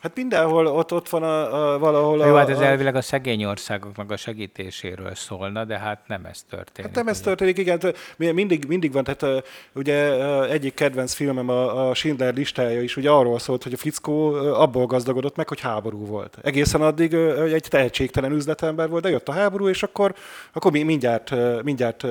hát 0.00 0.12
mindenhol 0.14 0.66
ott, 0.66 0.92
ott 0.92 1.08
van 1.08 1.22
a, 1.22 1.72
a, 1.74 1.78
valahol 1.78 2.20
a... 2.20 2.26
Jó, 2.26 2.34
hát 2.34 2.48
ez 2.48 2.58
a, 2.58 2.64
elvileg 2.64 2.94
a 2.94 3.00
szegény 3.00 3.44
országoknak 3.44 4.10
a 4.10 4.16
segítéséről 4.16 5.14
szólna, 5.14 5.64
de 5.64 5.78
hát 5.78 6.00
nem 6.06 6.24
ez 6.24 6.42
történik. 6.50 6.90
Hát 6.90 7.04
nem 7.04 7.08
ez 7.08 7.20
történik, 7.20 7.58
igen. 7.58 7.78
Hát, 7.80 7.96
mindig, 8.16 8.64
mindig 8.68 8.92
van, 8.92 9.04
tehát 9.04 9.44
ugye 9.74 10.24
egyik 10.48 10.74
kedvenc 10.74 11.12
filmem 11.12 11.48
a, 11.48 11.88
a 11.88 11.94
Schindler 11.94 12.34
listája 12.34 12.82
is 12.82 12.96
ugye 12.96 13.10
arról 13.10 13.38
szólt, 13.38 13.62
hogy 13.62 13.72
a 13.72 13.76
fickó 13.76 14.32
abból 14.34 14.86
gazdagodott 14.86 15.36
meg, 15.36 15.48
hogy 15.48 15.60
háború 15.60 16.06
volt. 16.06 16.38
Egészen 16.42 16.82
addig 16.82 17.14
egy 17.52 17.66
tehetségtelen 17.68 18.32
üzletember 18.32 18.88
volt, 18.88 19.02
de 19.02 19.10
jött 19.10 19.28
a 19.28 19.32
háború, 19.32 19.68
és 19.68 19.82
akkor, 19.82 20.14
akkor 20.52 20.72
mindjárt, 20.72 21.34
mindjárt 21.62 22.02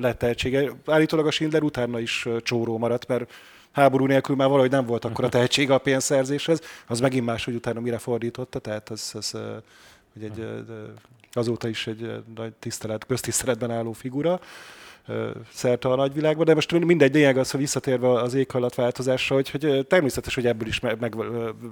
lett 0.00 0.18
tehetsége. 0.18 0.70
Állítólag 0.86 1.26
a 1.26 1.30
Schindler 1.30 1.62
utána 1.62 1.98
is 1.98 2.07
is 2.08 2.28
csóró 2.42 2.78
maradt, 2.78 3.06
mert 3.06 3.32
háború 3.72 4.06
nélkül 4.06 4.36
már 4.36 4.48
valahogy 4.48 4.70
nem 4.70 4.86
volt 4.86 5.04
akkor 5.04 5.24
a 5.24 5.28
tehetsége 5.28 5.74
a 5.74 5.78
pénzszerzéshez, 5.78 6.60
az 6.86 7.00
megint 7.00 7.26
más, 7.26 7.44
hogy 7.44 7.54
utána 7.54 7.80
mire 7.80 7.98
fordította, 7.98 8.58
tehát 8.58 8.90
ez, 8.90 9.10
ez 9.14 9.30
hogy 10.12 10.24
egy, 10.24 10.46
azóta 11.32 11.68
is 11.68 11.86
egy 11.86 12.22
nagy 12.36 12.52
tisztelet, 12.58 13.06
köztiszteletben 13.06 13.70
álló 13.70 13.92
figura. 13.92 14.40
szerte 15.52 15.88
a 15.88 15.96
nagyvilágban, 15.96 16.44
de 16.44 16.54
most 16.54 16.72
mindegy, 16.72 17.14
lényeg 17.14 17.38
az, 17.38 17.50
hogy 17.50 17.60
visszatérve 17.60 18.08
az 18.08 18.34
éghajlatváltozásra, 18.34 19.34
hogy, 19.34 19.50
hogy 19.50 19.86
természetes, 19.86 20.34
hogy 20.34 20.46
ebből 20.46 20.68
is 20.68 20.80
meg, 20.80 20.98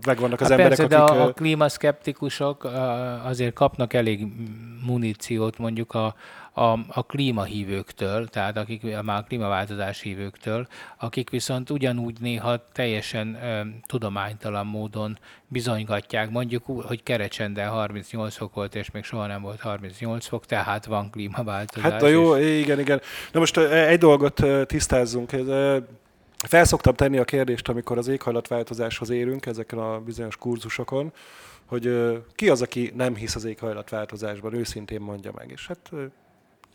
megvannak 0.06 0.40
az 0.40 0.48
hát 0.48 0.58
emberek, 0.58 0.78
persze, 0.78 0.96
akik... 0.96 1.14
de 1.14 1.20
a, 1.22 1.26
a 1.26 1.32
klímaszkeptikusok 1.32 2.64
azért 3.24 3.54
kapnak 3.54 3.92
elég 3.92 4.26
muníciót 4.86 5.58
mondjuk 5.58 5.94
a, 5.94 6.14
a, 6.56 6.78
a 6.88 7.02
klímahívőktől, 7.06 8.28
tehát 8.28 8.56
akik 8.56 9.02
már 9.02 9.18
a 9.18 9.22
klímaváltozás 9.22 10.00
hívőktől, 10.00 10.66
akik 10.98 11.30
viszont 11.30 11.70
ugyanúgy 11.70 12.16
néha 12.20 12.68
teljesen 12.72 13.38
ö, 13.42 13.60
tudománytalan 13.86 14.66
módon 14.66 15.18
bizonygatják, 15.48 16.30
mondjuk 16.30 16.66
hogy 16.66 17.02
Kerecsenden 17.02 17.68
38 17.68 18.36
fok 18.36 18.54
volt, 18.54 18.74
és 18.74 18.90
még 18.90 19.04
soha 19.04 19.26
nem 19.26 19.42
volt 19.42 19.60
38 19.60 20.26
fok, 20.26 20.46
tehát 20.46 20.84
van 20.86 21.10
klímaváltozás. 21.10 21.92
Hát 21.92 22.02
a 22.02 22.06
jó, 22.06 22.36
és... 22.36 22.62
igen, 22.62 22.80
igen. 22.80 23.00
Na 23.32 23.38
most 23.38 23.56
egy 23.58 23.98
dolgot 23.98 24.42
tisztázzunk. 24.66 25.30
Felszoktam 26.46 26.94
tenni 26.94 27.18
a 27.18 27.24
kérdést, 27.24 27.68
amikor 27.68 27.98
az 27.98 28.08
éghajlatváltozáshoz 28.08 29.10
érünk 29.10 29.46
ezeken 29.46 29.78
a 29.78 30.00
bizonyos 30.00 30.36
kurzusokon, 30.36 31.12
hogy 31.66 32.12
ki 32.34 32.48
az, 32.48 32.62
aki 32.62 32.92
nem 32.94 33.14
hisz 33.14 33.34
az 33.34 33.44
éghajlatváltozásban, 33.44 34.54
őszintén 34.54 35.00
mondja 35.00 35.32
meg. 35.34 35.50
És 35.50 35.66
hát 35.66 35.90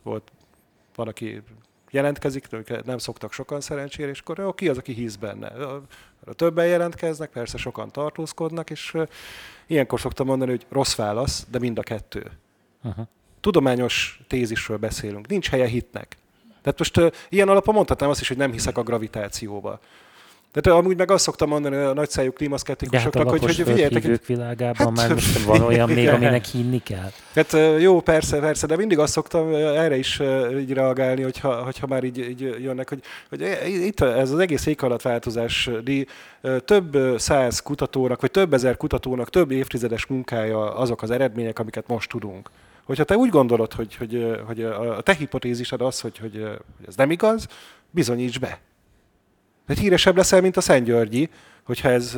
volt 0.03 0.31
van, 0.95 1.07
aki 1.07 1.41
jelentkezik, 1.91 2.47
nem 2.85 2.97
szoktak 2.97 3.33
sokan 3.33 3.61
szerencsére, 3.61 4.09
és 4.09 4.19
akkor 4.19 4.55
ki 4.55 4.69
az, 4.69 4.77
aki 4.77 4.93
hisz 4.93 5.15
benne. 5.15 5.51
Többen 6.35 6.67
jelentkeznek, 6.67 7.29
persze 7.29 7.57
sokan 7.57 7.91
tartózkodnak, 7.91 8.69
és 8.69 8.97
ilyenkor 9.67 9.99
szoktam 9.99 10.27
mondani, 10.27 10.51
hogy 10.51 10.65
rossz 10.69 10.95
válasz, 10.95 11.45
de 11.49 11.59
mind 11.59 11.77
a 11.77 11.81
kettő. 11.81 12.31
Uh-huh. 12.83 13.05
Tudományos 13.39 14.21
tézisről 14.27 14.77
beszélünk, 14.77 15.27
nincs 15.27 15.49
helye 15.49 15.67
hitnek. 15.67 16.17
Tehát 16.61 16.79
most 16.79 16.97
uh, 16.97 17.11
ilyen 17.29 17.49
alapon 17.49 17.73
mondhatnám 17.73 18.09
azt 18.09 18.21
is, 18.21 18.27
hogy 18.27 18.37
nem 18.37 18.51
hiszek 18.51 18.77
a 18.77 18.83
gravitációba. 18.83 19.79
De 20.53 20.71
amúgy 20.71 20.97
meg 20.97 21.11
azt 21.11 21.23
szoktam 21.23 21.49
mondani 21.49 21.75
a 21.75 21.93
nagyszájú 21.93 22.31
klímaszkeptikusoknak, 22.31 23.23
hát 23.23 23.31
hogy, 23.31 23.43
hogy 23.43 23.55
figyeljetek... 23.55 24.25
világában 24.25 24.87
hát, 24.87 24.95
már 24.95 25.13
most 25.13 25.43
van 25.43 25.61
olyan 25.61 25.89
még, 25.89 26.07
aminek 26.07 26.45
hinni 26.45 26.79
kell. 26.79 27.11
Hát 27.35 27.57
jó, 27.79 28.01
persze, 28.01 28.39
persze, 28.39 28.67
de 28.67 28.75
mindig 28.75 28.99
azt 28.99 29.11
szoktam 29.13 29.53
erre 29.53 29.97
is 29.97 30.21
így 30.59 30.73
reagálni, 30.73 31.21
hogyha, 31.21 31.63
hogyha 31.63 31.87
már 31.87 32.03
így, 32.03 32.17
így 32.17 32.55
jönnek, 32.61 32.89
hogy, 32.89 33.01
hogy 33.29 33.41
itt 33.65 33.99
ez 34.01 34.31
az 34.31 34.39
egész 34.39 34.65
éghajlatváltozás 34.65 35.69
több 36.65 36.97
száz 37.17 37.59
kutatónak, 37.59 38.21
vagy 38.21 38.31
több 38.31 38.53
ezer 38.53 38.77
kutatónak 38.77 39.29
több 39.29 39.51
évtizedes 39.51 40.05
munkája 40.05 40.75
azok 40.75 41.01
az 41.01 41.11
eredmények, 41.11 41.59
amiket 41.59 41.87
most 41.87 42.09
tudunk. 42.09 42.49
Hogyha 42.83 43.03
te 43.03 43.15
úgy 43.15 43.29
gondolod, 43.29 43.73
hogy, 43.73 43.95
hogy, 43.95 44.41
hogy 44.47 44.63
a 44.63 45.01
te 45.01 45.13
hipotézised 45.13 45.81
az, 45.81 45.99
hogy, 45.99 46.17
hogy 46.17 46.47
ez 46.87 46.95
nem 46.95 47.11
igaz, 47.11 47.47
bizonyíts 47.91 48.39
be. 48.39 48.59
Mert 49.65 49.79
híresebb 49.79 50.17
leszel, 50.17 50.41
mint 50.41 50.57
a 50.57 50.61
Szent 50.61 50.85
Györgyi, 50.85 51.29
hogyha 51.63 51.89
ez 51.89 52.17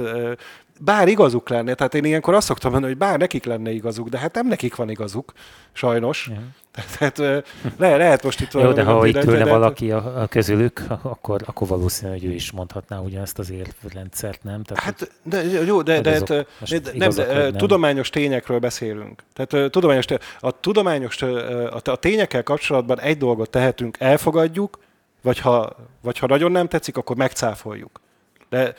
bár 0.79 1.07
igazuk 1.07 1.49
lenne, 1.49 1.73
tehát 1.73 1.93
én 1.93 2.05
ilyenkor 2.05 2.33
azt 2.33 2.47
szoktam 2.47 2.71
mondani, 2.71 2.93
hogy 2.93 3.01
bár 3.01 3.19
nekik 3.19 3.45
lenne 3.45 3.71
igazuk, 3.71 4.09
de 4.09 4.17
hát 4.17 4.33
nem 4.33 4.47
nekik 4.47 4.75
van 4.75 4.89
igazuk, 4.89 5.33
sajnos. 5.71 6.29
Ja. 6.31 6.41
Tehát 6.97 7.45
le, 7.77 7.97
lehet 7.97 8.23
most 8.23 8.41
itt 8.41 8.53
Jó, 8.53 8.71
de 8.71 8.83
ha 8.83 9.05
itt 9.05 9.23
ülne 9.23 9.45
valaki 9.45 9.91
a, 9.91 10.21
a 10.21 10.27
közülük, 10.27 10.83
akkor, 11.01 11.41
akkor 11.45 11.67
valószínű, 11.67 12.11
hogy 12.11 12.25
ő 12.25 12.31
is 12.31 12.51
mondhatná 12.51 12.99
ugyanezt 12.99 13.39
az 13.39 13.51
érvrendszert, 13.51 14.43
nem? 14.43 14.63
Tehát, 14.63 14.83
hát, 14.83 15.11
de, 15.23 15.43
jó, 15.43 15.81
de, 15.81 16.01
de, 16.01 16.11
azok, 16.11 16.27
de, 16.27 16.79
de, 16.79 16.91
nem, 16.95 17.11
nem. 17.15 17.53
tudományos 17.53 18.09
tényekről 18.09 18.59
beszélünk. 18.59 19.23
Tehát 19.33 19.71
tudományos, 19.71 20.05
a 20.39 20.59
tudományos, 20.59 21.21
a, 21.21 21.79
a 21.83 21.95
tényekkel 21.95 22.43
kapcsolatban 22.43 22.99
egy 22.99 23.17
dolgot 23.17 23.49
tehetünk, 23.49 23.97
elfogadjuk, 23.99 24.79
vagy 25.23 25.39
ha, 25.39 25.75
vagy 26.01 26.17
ha 26.17 26.27
nagyon 26.27 26.51
nem 26.51 26.67
tetszik, 26.67 26.97
akkor 26.97 27.15
megcáfoljuk. 27.15 28.01
De 28.49 28.73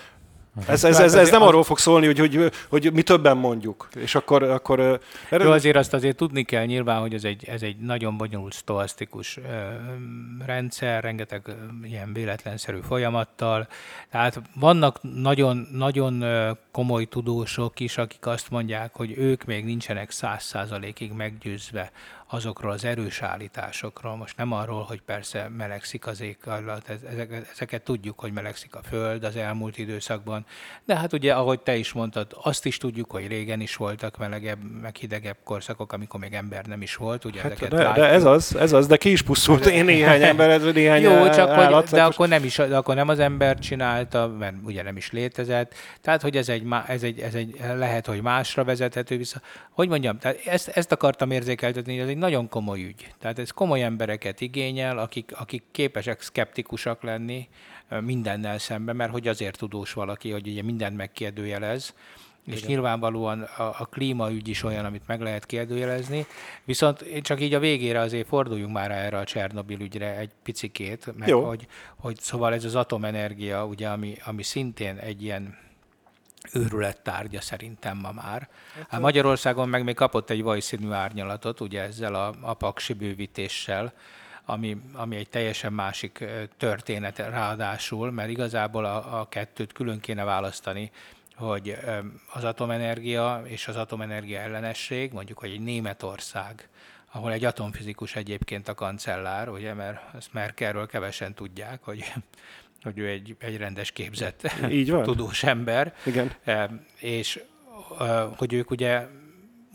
ez, 0.67 0.85
ez, 0.85 0.99
ez, 0.99 1.15
ez 1.15 1.31
nem 1.31 1.43
arról 1.43 1.63
fog 1.63 1.79
szólni, 1.79 2.07
hogy, 2.07 2.19
hogy, 2.19 2.53
hogy 2.69 2.93
mi 2.93 3.03
többen 3.03 3.37
mondjuk. 3.37 3.89
És 3.95 4.15
akkor... 4.15 4.43
akkor 4.43 5.01
mert 5.31 5.43
Jó, 5.43 5.51
azért 5.51 5.77
azt 5.77 5.95
azért 5.95 6.17
tudni 6.17 6.43
kell 6.43 6.65
nyilván, 6.65 7.01
hogy 7.01 7.15
ez 7.15 7.25
egy, 7.25 7.45
ez 7.49 7.63
egy 7.63 7.77
nagyon 7.77 8.17
bonyolult 8.17 8.53
stoasztikus 8.53 9.39
rendszer, 10.47 11.03
rengeteg 11.03 11.43
ilyen 11.83 12.13
véletlenszerű 12.13 12.79
folyamattal. 12.89 13.69
Tehát 14.11 14.41
vannak 14.55 14.99
nagyon, 15.03 15.69
nagyon 15.73 16.25
komoly 16.75 17.05
tudósok 17.05 17.81
is, 17.81 17.99
akik 17.99 18.27
azt 18.27 18.51
mondják, 18.51 18.95
hogy 18.95 19.19
ők 19.19 19.45
még 19.45 19.65
nincsenek 19.65 20.11
száz 20.11 20.43
százalékig 20.43 21.13
meggyőzve 21.13 21.91
azokról 22.35 22.73
az 22.73 22.85
erős 22.85 23.23
állításokról. 23.23 24.17
Most 24.17 24.37
nem 24.37 24.53
arról, 24.53 24.83
hogy 24.83 25.01
persze 25.01 25.51
melegszik 25.57 26.07
az 26.07 26.21
éghajlat, 26.21 26.89
ezeket, 26.89 27.49
ezeket 27.53 27.83
tudjuk, 27.83 28.21
hogy 28.21 28.33
melegszik 28.33 28.75
a 28.75 28.81
Föld 28.83 29.25
az 29.25 29.37
elmúlt 29.37 29.79
időszakban, 29.79 30.47
de 30.85 30.97
hát 30.97 31.13
ugye, 31.13 31.35
ahogy 31.35 31.61
te 31.61 31.77
is 31.77 31.93
mondtad, 31.93 32.27
azt 32.43 32.67
is 32.67 32.77
tudjuk, 32.77 33.11
hogy 33.11 33.27
régen 33.27 33.61
is 33.61 33.77
voltak 33.77 34.19
melegebb, 34.19 34.59
meg 34.83 34.97
hidegebb 34.97 35.37
korszakok, 35.45 35.93
amikor 35.93 36.21
még 36.21 36.33
ember 36.33 36.65
nem 36.65 36.83
is 36.83 36.97
volt. 36.97 37.25
Ugye 37.25 37.41
hát 37.41 37.51
ezeket 37.51 37.71
de, 37.71 37.93
de, 37.93 38.09
ez 38.09 38.25
az, 38.25 38.57
ez 38.57 38.73
az, 38.73 38.87
de 38.87 38.97
ki 38.97 39.11
is 39.11 39.23
pusztult 39.23 39.67
én 39.67 39.85
néhány 39.85 40.23
ember, 40.23 40.51
ez 40.51 40.63
néhány 40.63 41.03
Jó, 41.03 41.29
csak 41.29 41.51
állat, 41.51 41.89
hogy, 41.89 41.99
de 41.99 42.05
akkor, 42.05 42.29
nem 42.29 42.45
is, 42.45 42.57
de 42.57 42.77
akkor 42.77 42.95
nem 42.95 43.09
az 43.09 43.19
ember 43.19 43.59
csinálta, 43.59 44.29
mert 44.29 44.55
ugye 44.65 44.83
nem 44.83 44.97
is 44.97 45.13
létezett. 45.13 45.75
Tehát, 46.01 46.23
hogy 46.23 46.37
ez 46.37 46.49
egy, 46.49 46.63
ez 46.87 47.03
egy, 47.03 47.21
ez 47.21 47.35
egy 47.35 47.61
lehet, 47.77 48.07
hogy 48.07 48.23
másra 48.23 48.65
vezethető 48.65 49.17
vissza. 49.17 49.41
Hogy 49.71 49.89
mondjam, 49.89 50.19
tehát 50.19 50.47
ezt, 50.47 50.69
ezt 50.69 50.93
akartam 50.93 51.31
érzékeltetni, 51.31 51.99
ez 51.99 52.09
egy 52.09 52.17
nagyon 52.17 52.49
komoly 52.49 52.83
ügy. 52.83 53.15
Tehát 53.19 53.39
ez 53.39 53.51
komoly 53.51 53.83
embereket 53.83 54.41
igényel, 54.41 54.99
akik, 54.99 55.33
akik 55.35 55.63
képesek 55.71 56.23
szkeptikusak 56.23 57.03
lenni 57.03 57.49
mindennel 58.01 58.59
szemben, 58.59 58.97
mert 58.97 59.11
hogy 59.11 59.29
azért 59.29 59.59
tudós 59.59 59.93
valaki, 59.93 60.31
hogy 60.31 60.49
ugye 60.49 60.63
mindent 60.63 60.97
megkérdőjelez, 60.97 61.95
és 62.47 62.57
Igen. 62.57 62.71
nyilvánvalóan 62.71 63.43
a, 63.43 63.63
a 63.63 63.89
klímaügy 63.91 64.49
is 64.49 64.63
olyan, 64.63 64.85
amit 64.85 65.07
meg 65.07 65.21
lehet 65.21 65.47
kérdőjelezni. 65.47 66.27
Viszont 66.65 67.21
csak 67.23 67.41
így 67.41 67.55
a 67.55 67.59
végére 67.59 68.01
azért 68.01 68.27
forduljunk 68.27 68.73
már 68.73 68.91
erre 68.91 69.19
a 69.19 69.25
Csernobil 69.25 69.81
ügyre 69.81 70.19
egy 70.19 70.31
picikét, 70.43 71.13
Jó. 71.27 71.45
Hogy, 71.45 71.67
hogy 71.97 72.19
szóval 72.21 72.55
ez 72.55 72.65
az 72.65 72.75
atomenergia, 72.75 73.67
ugye, 73.67 73.89
ami, 73.89 74.17
ami 74.25 74.43
szintén 74.43 74.97
egy 74.97 75.23
ilyen 75.23 75.64
őrület 76.53 77.01
tárgya 77.01 77.41
szerintem 77.41 77.97
ma 77.97 78.13
már. 78.13 78.49
Hát 78.89 79.01
Magyarországon 79.01 79.69
meg 79.69 79.85
még 79.85 79.95
kapott 79.95 80.31
egy 80.31 80.43
vajszínű 80.43 80.91
árnyalatot, 80.91 81.61
ugye 81.61 81.83
ezzel 81.83 82.15
a, 82.15 82.35
a 82.41 82.55
paksi 82.55 82.93
bővítéssel, 82.93 83.93
ami, 84.45 84.77
ami 84.93 85.17
egy 85.17 85.29
teljesen 85.29 85.73
másik 85.73 86.25
történet 86.57 87.19
ráadásul, 87.19 88.11
mert 88.11 88.29
igazából 88.29 88.85
a, 88.85 89.21
a 89.21 89.29
kettőt 89.29 89.73
külön 89.73 90.01
kéne 90.01 90.25
választani, 90.25 90.91
hogy 91.35 91.77
az 92.33 92.45
atomenergia 92.45 93.43
és 93.45 93.69
az 93.69 93.77
atomenergia 93.77 94.39
ellenesség, 94.39 95.13
mondjuk, 95.13 95.39
hogy 95.39 95.51
egy 95.51 95.61
Németország, 95.61 96.69
ahol 97.13 97.33
egy 97.33 97.45
atomfizikus 97.45 98.17
egyébként 98.17 98.69
a 98.69 98.75
kancellár, 98.75 99.49
ugye, 99.49 99.75
mert 99.75 100.15
ezt 100.15 100.33
Merkelről 100.33 100.87
kevesen 100.87 101.35
tudják, 101.35 101.83
hogy 101.83 102.13
hogy 102.85 102.99
ő 102.99 103.09
egy, 103.09 103.37
egy 103.39 103.57
rendes 103.57 103.91
képzett 103.91 104.55
Így 104.71 104.91
van. 104.91 105.03
tudós 105.03 105.43
ember. 105.43 105.95
Igen. 106.05 106.31
És 106.99 107.43
hogy 108.37 108.53
ők 108.53 108.71
ugye 108.71 109.07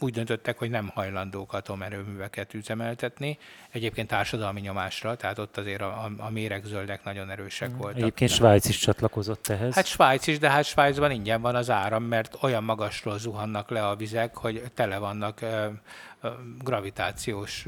úgy 0.02 0.14
döntöttek, 0.14 0.58
hogy 0.58 0.70
nem 0.70 0.92
hajlandók 0.94 1.54
atomerőműveket 1.54 2.54
üzemeltetni. 2.54 3.38
Egyébként 3.72 4.08
társadalmi 4.08 4.60
nyomásra, 4.60 5.16
tehát 5.16 5.40
ott 5.40 5.58
azért 5.58 5.82
a, 5.82 5.86
a, 5.86 6.12
a 6.18 6.30
méregzöldek 6.30 7.04
nagyon 7.04 7.30
erősek 7.30 7.70
voltak. 7.78 7.98
Egyébként 7.98 8.32
Svájc 8.32 8.70
is 8.70 8.78
csatlakozott 8.78 9.48
ehhez. 9.48 9.74
Hát 9.74 9.86
Svájc 9.86 10.28
is, 10.28 10.40
de 10.40 10.50
hát 10.50 10.64
Svájcban 10.64 11.12
ingyen 11.12 11.42
van 11.42 11.56
az 11.56 11.70
áram, 11.70 12.04
mert 12.04 12.38
olyan 12.42 12.64
magasról 12.64 13.20
zuhannak 13.20 13.70
le 13.70 13.88
a 13.88 13.96
vizek, 13.96 14.38
hogy 14.38 14.64
tele 14.74 14.98
vannak 14.98 15.40
gravitációs 16.64 17.66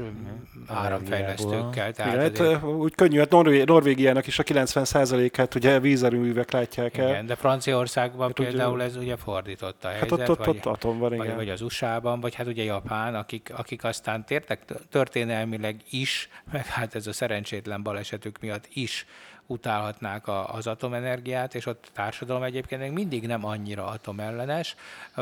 áramfejlesztőkkel. 0.66 1.92
Tehát 1.92 2.14
Igen, 2.14 2.32
azért... 2.32 2.52
hát, 2.52 2.64
úgy 2.64 2.94
könnyű, 2.94 3.18
hát 3.18 3.30
Norvé- 3.30 3.66
Norvégiának 3.66 4.26
is 4.26 4.38
a 4.38 4.42
90%-át 4.42 5.54
ugye 5.54 5.80
vízerőművek 5.80 6.50
látják 6.50 6.96
el. 6.96 7.08
Igen, 7.08 7.26
de 7.26 7.34
Franciaországban 7.34 8.26
hát 8.26 8.32
például 8.32 8.74
ugye, 8.74 8.84
ez 8.84 8.96
ugye 8.96 9.16
fordított 9.16 9.84
a 9.84 9.88
helyzet. 9.88 10.10
Hát 10.10 10.18
ott, 10.18 10.28
ott, 10.28 10.44
vagy, 10.44 10.56
ott 10.56 10.66
atom 10.66 10.98
van, 10.98 11.14
igen. 11.14 11.36
Vagy 11.36 11.48
az 11.48 11.60
USA-ban, 11.60 12.20
vagy 12.20 12.34
hát 12.34 12.46
ugye 12.46 12.62
Japán, 12.62 13.14
akik, 13.14 13.52
akik 13.56 13.84
aztán 13.84 14.24
tértek 14.24 14.64
történelmileg 14.90 15.80
is, 15.90 16.28
meg 16.52 16.66
hát 16.66 16.94
ez 16.94 17.06
a 17.06 17.12
szerencsétlen 17.12 17.82
balesetük 17.82 18.38
miatt 18.40 18.68
is 18.72 19.06
utálhatnák 19.52 20.26
a, 20.26 20.54
az 20.54 20.66
atomenergiát, 20.66 21.54
és 21.54 21.66
ott 21.66 21.84
a 21.86 21.90
társadalom 21.92 22.42
egyébként 22.42 22.80
még 22.80 22.90
mindig 22.90 23.26
nem 23.26 23.44
annyira 23.44 23.86
atomellenes, 23.86 24.76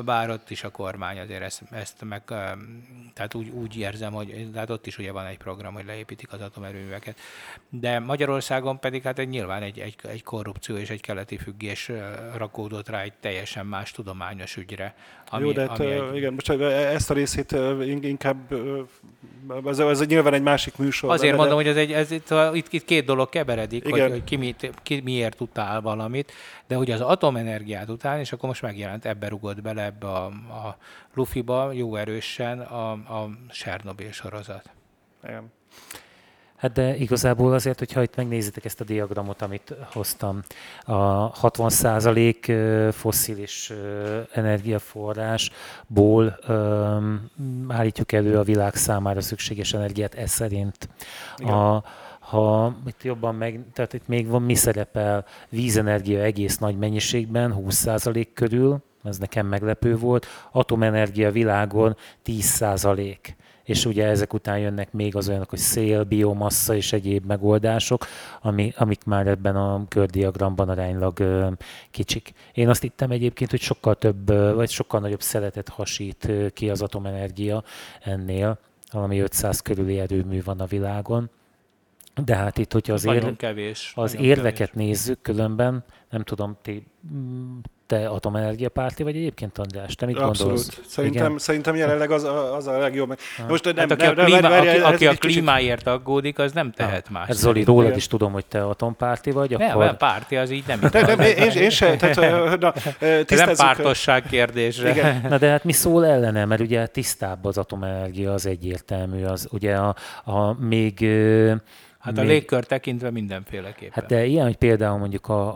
bár 0.04 0.30
ott 0.30 0.50
is 0.50 0.64
a 0.64 0.70
kormány 0.70 1.18
azért 1.18 1.42
ezt, 1.42 1.62
ezt 1.70 2.04
meg, 2.04 2.22
tehát 3.14 3.34
úgy, 3.34 3.48
úgy 3.48 3.76
érzem, 3.76 4.12
hogy 4.12 4.50
tehát 4.52 4.70
ott 4.70 4.86
is 4.86 4.98
ugye 4.98 5.12
van 5.12 5.26
egy 5.26 5.38
program, 5.38 5.74
hogy 5.74 5.84
leépítik 5.84 6.32
az 6.32 6.40
atomerőműveket. 6.40 7.18
De 7.68 7.98
Magyarországon 7.98 8.78
pedig 8.78 9.02
hát 9.02 9.18
egy, 9.18 9.28
nyilván 9.28 9.62
egy, 9.62 9.78
egy, 9.78 9.94
egy 10.02 10.22
korrupció 10.22 10.76
és 10.76 10.90
egy 10.90 11.00
keleti 11.00 11.36
függés 11.36 11.90
rakódott 12.36 12.88
rá 12.88 13.00
egy 13.00 13.12
teljesen 13.20 13.66
más 13.66 13.90
tudományos 13.90 14.56
ügyre. 14.56 14.94
Ami, 15.30 15.44
Jó, 15.44 15.52
de 15.52 15.60
hát, 15.68 15.78
ami 15.80 15.90
egy... 15.90 16.16
igen, 16.16 16.32
most 16.32 16.50
ezt 16.50 17.10
a 17.10 17.14
részét 17.14 17.56
inkább, 18.02 18.54
ez, 19.66 19.78
ez 19.78 20.06
nyilván 20.06 20.34
egy 20.34 20.42
másik 20.42 20.76
műsor. 20.76 21.10
Azért 21.10 21.36
mondom, 21.36 21.58
de... 21.58 21.62
hogy 21.62 21.66
ez 21.66 21.76
egy, 21.76 21.92
ez 21.92 22.10
itt, 22.10 22.34
itt, 22.52 22.72
itt 22.72 22.84
két 22.84 23.04
dolog 23.04 23.28
keveredik, 23.28 23.88
igen. 23.88 24.10
hogy, 24.10 24.19
hogy 24.20 24.28
ki, 24.28 24.36
mit, 24.36 24.72
ki 24.82 25.00
miért 25.00 25.40
utál 25.40 25.80
valamit, 25.80 26.32
de 26.66 26.74
hogy 26.74 26.90
az 26.90 27.00
atomenergiát 27.00 27.88
utál, 27.88 28.20
és 28.20 28.32
akkor 28.32 28.48
most 28.48 28.62
megjelent, 28.62 29.04
ebbe 29.04 29.28
rugott 29.28 29.62
bele 29.62 29.84
ebbe 29.84 30.06
a, 30.06 30.24
a 30.66 30.76
Luffy-ba 31.14 31.72
jó 31.72 31.96
erősen 31.96 32.60
a, 32.60 32.90
a 32.92 33.30
Sernobyl 33.48 34.12
sorozat. 34.12 34.70
Igen. 35.24 35.52
Hát 36.56 36.72
de 36.72 36.96
igazából 36.96 37.52
azért, 37.52 37.78
hogyha 37.78 38.02
itt 38.02 38.16
megnézitek 38.16 38.64
ezt 38.64 38.80
a 38.80 38.84
diagramot, 38.84 39.42
amit 39.42 39.74
hoztam, 39.92 40.42
a 40.80 41.32
60% 41.32 42.90
fosszilis 42.92 43.72
energiaforrásból 44.32 46.38
állítjuk 47.68 48.12
elő 48.12 48.38
a 48.38 48.42
világ 48.42 48.74
számára 48.74 49.20
szükséges 49.20 49.72
energiát, 49.72 50.14
ez 50.14 50.30
szerint. 50.30 50.88
A, 51.36 51.82
ha 52.30 52.74
itt 52.86 53.02
jobban 53.02 53.34
meg, 53.34 53.60
tehát 53.72 53.92
itt 53.92 54.08
még 54.08 54.28
van, 54.28 54.42
mi 54.42 54.54
szerepel 54.54 55.24
vízenergia 55.48 56.20
egész 56.20 56.58
nagy 56.58 56.78
mennyiségben, 56.78 57.54
20% 57.58 58.26
körül, 58.34 58.82
ez 59.04 59.18
nekem 59.18 59.46
meglepő 59.46 59.96
volt, 59.96 60.26
atomenergia 60.50 61.30
világon 61.30 61.96
10% 62.24 63.16
és 63.64 63.84
ugye 63.84 64.06
ezek 64.06 64.32
után 64.32 64.58
jönnek 64.58 64.92
még 64.92 65.16
az 65.16 65.28
olyanok, 65.28 65.50
hogy 65.50 65.58
szél, 65.58 66.04
biomassa 66.04 66.74
és 66.74 66.92
egyéb 66.92 67.26
megoldások, 67.26 68.06
ami, 68.42 68.72
amik 68.76 69.04
már 69.04 69.26
ebben 69.26 69.56
a 69.56 69.84
kördiagramban 69.88 70.68
aránylag 70.68 71.20
ö, 71.20 71.48
kicsik. 71.90 72.32
Én 72.52 72.68
azt 72.68 72.82
hittem 72.82 73.10
egyébként, 73.10 73.50
hogy 73.50 73.60
sokkal 73.60 73.94
több, 73.94 74.26
vagy 74.54 74.70
sokkal 74.70 75.00
nagyobb 75.00 75.22
szeretet 75.22 75.68
hasít 75.68 76.28
ki 76.52 76.70
az 76.70 76.82
atomenergia 76.82 77.62
ennél, 78.04 78.58
valami 78.92 79.18
500 79.18 79.60
körüli 79.60 79.98
erőmű 79.98 80.42
van 80.44 80.60
a 80.60 80.64
világon. 80.64 81.30
De 82.24 82.34
hát 82.34 82.58
itt, 82.58 82.72
hogyha 82.72 82.92
az, 82.92 83.06
ér, 83.06 83.36
kevés, 83.36 83.92
az 83.94 84.16
érveket 84.16 84.70
kevés. 84.70 84.86
nézzük, 84.86 85.22
különben, 85.22 85.84
nem 86.10 86.22
tudom, 86.22 86.56
ti 86.62 86.86
te 87.90 88.08
atomenergia 88.08 88.68
párti 88.68 89.02
vagy 89.02 89.16
egyébként, 89.16 89.58
András? 89.58 89.94
Te 89.94 90.06
mit 90.06 90.16
Abszolút. 90.16 90.38
gondolsz? 90.38 90.80
Szerintem, 90.86 91.26
Igen? 91.26 91.38
szerintem 91.38 91.74
jelenleg 91.74 92.10
az 92.10 92.24
a, 92.24 92.56
az 92.56 92.66
a 92.66 92.78
legjobb. 92.78 93.18
Most 93.48 93.64
nem, 93.64 93.76
hát 93.76 93.90
aki 93.90 94.04
nem, 94.04 94.18
a, 94.18 94.24
klíma, 94.24 94.40
nem, 94.40 94.52
aki, 94.52 94.78
aki 94.78 95.06
a 95.06 95.14
klímáért 95.14 95.78
kicsit... 95.78 95.92
aggódik, 95.92 96.38
az 96.38 96.52
nem 96.52 96.72
tehet 96.72 97.06
ha. 97.06 97.12
más. 97.12 97.26
Hát 97.26 97.36
Zoli, 97.36 97.64
rólad 97.64 97.84
Igen. 97.84 97.96
is 97.96 98.06
tudom, 98.06 98.32
hogy 98.32 98.46
te 98.46 98.66
atompárti 98.66 99.30
vagy. 99.30 99.58
Nem, 99.58 99.70
akkor... 99.78 99.96
párti 99.96 100.36
az 100.36 100.50
így 100.50 100.64
nem. 100.66 100.80
De, 100.90 101.00
nem 101.00 101.20
én, 101.20 101.50
én 101.50 101.70
sem. 101.70 101.98
Tehát, 101.98 102.60
na, 102.60 102.74
nem 103.28 103.54
pártosság 103.56 104.22
kérdése. 104.22 104.90
Igen. 104.90 105.26
Na 105.28 105.38
de 105.38 105.48
hát 105.48 105.64
mi 105.64 105.72
szól 105.72 106.06
ellene, 106.06 106.44
mert 106.44 106.60
ugye 106.60 106.86
tisztább 106.86 107.44
az 107.44 107.58
atomenergia, 107.58 108.32
az 108.32 108.46
egyértelmű. 108.46 109.24
Az 109.24 109.48
ugye 109.50 109.74
a, 109.74 109.94
a 110.24 110.64
még 110.64 111.06
Hát 112.00 112.18
a 112.18 112.22
légkör 112.22 112.64
tekintve 112.64 113.10
mindenféleképpen. 113.10 113.92
Hát 113.92 114.06
de 114.06 114.24
ilyen, 114.24 114.44
hogy 114.44 114.56
például 114.56 114.98
mondjuk 114.98 115.28
a, 115.28 115.48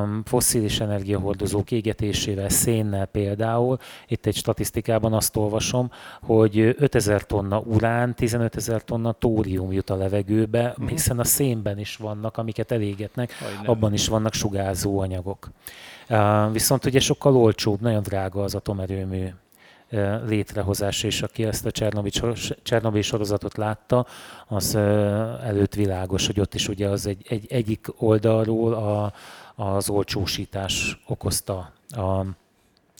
a 0.00 0.08
fosszilis 0.24 0.80
energiahordozók 0.80 1.70
égetésével, 1.70 2.48
szénnel 2.48 3.06
például, 3.06 3.78
itt 4.06 4.26
egy 4.26 4.36
statisztikában 4.36 5.12
azt 5.12 5.36
olvasom, 5.36 5.90
hogy 6.22 6.58
5000 6.78 7.26
tonna 7.26 7.58
urán, 7.58 8.14
15 8.14 8.56
ezer 8.56 8.82
tonna 8.82 9.12
tórium 9.12 9.72
jut 9.72 9.90
a 9.90 9.96
levegőbe, 9.96 10.68
uh-huh. 10.68 10.88
hiszen 10.88 11.18
a 11.18 11.24
szénben 11.24 11.78
is 11.78 11.96
vannak, 11.96 12.36
amiket 12.36 12.72
elégetnek, 12.72 13.32
abban 13.64 13.92
is 13.92 14.08
vannak 14.08 14.32
sugárzó 14.32 14.98
anyagok. 14.98 15.50
Uh, 16.08 16.52
viszont 16.52 16.84
ugye 16.84 17.00
sokkal 17.00 17.36
olcsóbb, 17.36 17.80
nagyon 17.80 18.02
drága 18.02 18.42
az 18.42 18.54
atomerőmű 18.54 19.26
létrehozása, 20.26 21.06
és 21.06 21.22
aki 21.22 21.44
ezt 21.44 21.66
a 21.66 21.70
Csernobyl 22.62 23.02
sorozatot 23.02 23.56
látta, 23.56 24.06
az 24.46 24.74
előtt 25.44 25.74
világos, 25.74 26.26
hogy 26.26 26.40
ott 26.40 26.54
is 26.54 26.68
ugye 26.68 26.88
az 26.88 27.06
egy, 27.06 27.26
egy 27.28 27.46
egyik 27.48 27.86
oldalról 27.96 28.74
a, 28.74 29.12
az 29.54 29.90
olcsósítás 29.90 31.00
okozta, 31.06 31.72
a, 31.88 32.24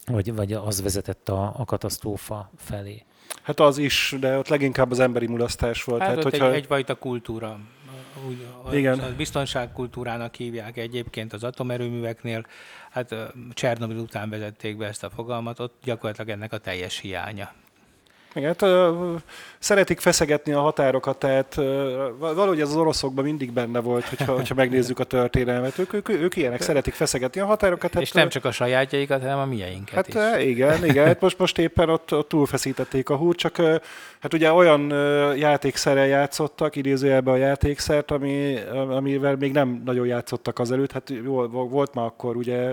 vagy, 0.07 0.35
vagy 0.35 0.53
az 0.53 0.83
vezetett 0.83 1.29
a, 1.29 1.55
a 1.57 1.65
katasztrófa 1.65 2.51
felé. 2.57 3.05
Hát 3.43 3.61
az 3.61 3.79
is, 3.79 4.15
de 4.21 4.39
ott 4.39 4.49
leginkább 4.49 4.91
az 4.91 5.01
emberi 5.01 5.27
mulasztás 5.27 5.85
volt. 5.85 6.01
Hát, 6.01 6.15
hát 6.15 6.23
hogyha... 6.23 6.49
egy, 6.51 6.55
egyfajta 6.55 6.95
kultúra 6.95 7.59
úgy, 8.27 8.47
Igen. 8.73 8.99
A 8.99 9.17
biztonságkultúrának 9.17 10.35
hívják 10.35 10.77
egyébként 10.77 11.33
az 11.33 11.45
atomerőműveknél. 11.45 12.47
Hát 12.91 13.15
Csernobyl 13.53 13.97
után 13.97 14.31
vezették 14.31 14.77
be 14.77 14.87
ezt 14.87 15.05
a 15.05 15.11
fogalmat, 15.11 15.61
ott 15.61 15.75
gyakorlatilag 15.85 16.31
ennek 16.31 16.53
a 16.53 16.59
teljes 16.59 16.99
hiánya. 16.99 17.53
Igen, 18.37 18.57
hát, 18.59 18.71
szeretik 19.59 20.01
feszegetni 20.01 20.53
a 20.53 20.61
határokat, 20.61 21.19
tehát 21.19 21.55
valahogy 22.19 22.61
ez 22.61 22.69
az 22.69 22.77
oroszokban 22.77 23.25
mindig 23.25 23.53
benne 23.53 23.81
volt, 23.81 24.05
hogyha, 24.05 24.35
hogyha 24.35 24.55
megnézzük 24.55 24.99
a 24.99 25.05
történelmet. 25.05 25.79
Ők, 25.79 25.93
ők, 25.93 26.09
ők 26.09 26.37
ilyenek, 26.37 26.61
szeretik 26.61 26.95
feszegetni 26.95 27.41
a 27.41 27.47
határokat. 27.47 27.93
Hát, 27.93 28.03
és 28.03 28.13
nem 28.13 28.29
csak 28.29 28.45
a 28.45 28.51
sajátjaikat, 28.51 29.21
hanem 29.21 29.39
a 29.39 29.45
mieinket 29.45 30.13
hát, 30.13 30.39
is. 30.39 30.47
Igen, 30.47 30.85
igen, 30.85 31.07
hát 31.07 31.21
most, 31.21 31.39
most 31.39 31.59
éppen 31.59 31.89
ott, 31.89 32.15
ott 32.15 32.29
túlfeszítették 32.29 33.11
a 33.11 33.17
húrt, 33.17 33.39
csak 33.39 33.57
hát 34.19 34.35
ugye 34.35 34.53
olyan 34.53 34.91
játékszerrel 35.37 36.07
játszottak, 36.07 36.77
idézőjelben 36.77 37.35
a 37.35 37.37
játékszert, 37.37 38.11
ami, 38.11 38.59
amivel 38.73 39.37
még 39.37 39.53
nem 39.53 39.83
nagyon 39.85 40.07
játszottak 40.07 40.59
azelőtt. 40.59 40.93
Hát 40.93 41.13
jó, 41.25 41.47
volt 41.49 41.95
már 41.95 42.05
akkor 42.05 42.37
ugye 42.37 42.71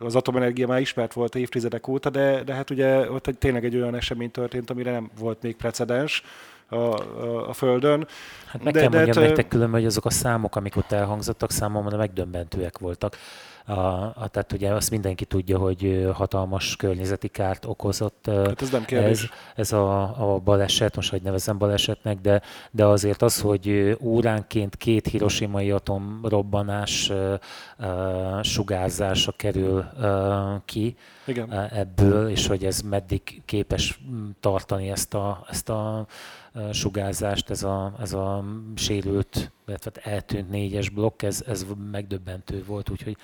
az 0.00 0.16
atomenergia 0.16 0.66
már 0.66 0.80
ismert 0.80 1.12
volt 1.12 1.34
évtizedek 1.34 1.88
óta, 1.88 2.10
de, 2.10 2.42
de 2.44 2.54
hát 2.54 2.70
ugye 2.70 3.10
ott 3.10 3.26
egy, 3.26 3.38
tényleg 3.38 3.64
egy 3.64 3.76
olyan 3.76 3.94
esemény 3.94 4.30
történt, 4.30 4.70
amire 4.70 4.90
nem 4.90 5.10
volt 5.18 5.42
még 5.42 5.56
precedens 5.56 6.22
a, 6.68 6.76
a, 6.76 7.48
a 7.48 7.52
Földön. 7.52 8.06
Hát 8.46 8.62
meg 8.62 8.72
de, 8.72 8.80
kell 8.80 8.88
de, 8.88 8.96
mondjam 8.96 9.22
de, 9.22 9.28
nektek 9.28 9.48
különben, 9.48 9.80
hogy 9.80 9.88
azok 9.88 10.04
a 10.04 10.10
számok, 10.10 10.56
amik 10.56 10.76
ott 10.76 10.92
elhangzottak, 10.92 11.50
számomra 11.50 11.96
megdöbbentőek 11.96 12.78
voltak. 12.78 13.16
A, 13.70 14.12
a, 14.16 14.28
tehát 14.30 14.52
ugye 14.52 14.72
azt 14.72 14.90
mindenki 14.90 15.24
tudja, 15.24 15.58
hogy 15.58 16.10
hatalmas 16.14 16.76
környezeti 16.76 17.28
kárt 17.28 17.64
okozott 17.64 18.24
hát 18.26 18.62
ez, 18.62 18.70
nem 18.70 18.84
ez, 18.88 19.20
ez 19.54 19.72
a, 19.72 20.02
a 20.32 20.38
baleset, 20.38 20.96
most 20.96 21.10
hogy 21.10 21.22
nevezem 21.22 21.58
balesetnek, 21.58 22.20
de, 22.20 22.42
de 22.70 22.84
azért 22.84 23.22
az, 23.22 23.40
hogy 23.40 23.96
óránként 24.00 24.76
két 24.76 25.06
hiroshimai 25.06 25.70
atomrobbanás 25.70 27.12
sugárzása 28.42 29.32
kerül 29.36 29.84
ki 30.64 30.96
Igen. 31.26 31.52
ebből, 31.52 32.28
és 32.28 32.46
hogy 32.46 32.64
ez 32.64 32.80
meddig 32.80 33.42
képes 33.44 34.00
tartani 34.40 34.90
ezt 34.90 35.14
a, 35.14 35.44
ezt 35.50 35.68
a 35.68 36.06
sugárzást, 36.72 37.50
ez 37.50 37.62
a, 37.62 37.92
ez 38.00 38.12
a 38.12 38.44
sérült, 38.74 39.50
illetve 39.66 39.90
eltűnt 40.02 40.50
négyes 40.50 40.88
blokk, 40.88 41.22
ez, 41.22 41.44
ez 41.46 41.66
megdöbbentő 41.90 42.64
volt, 42.66 42.90
úgyhogy 42.90 43.16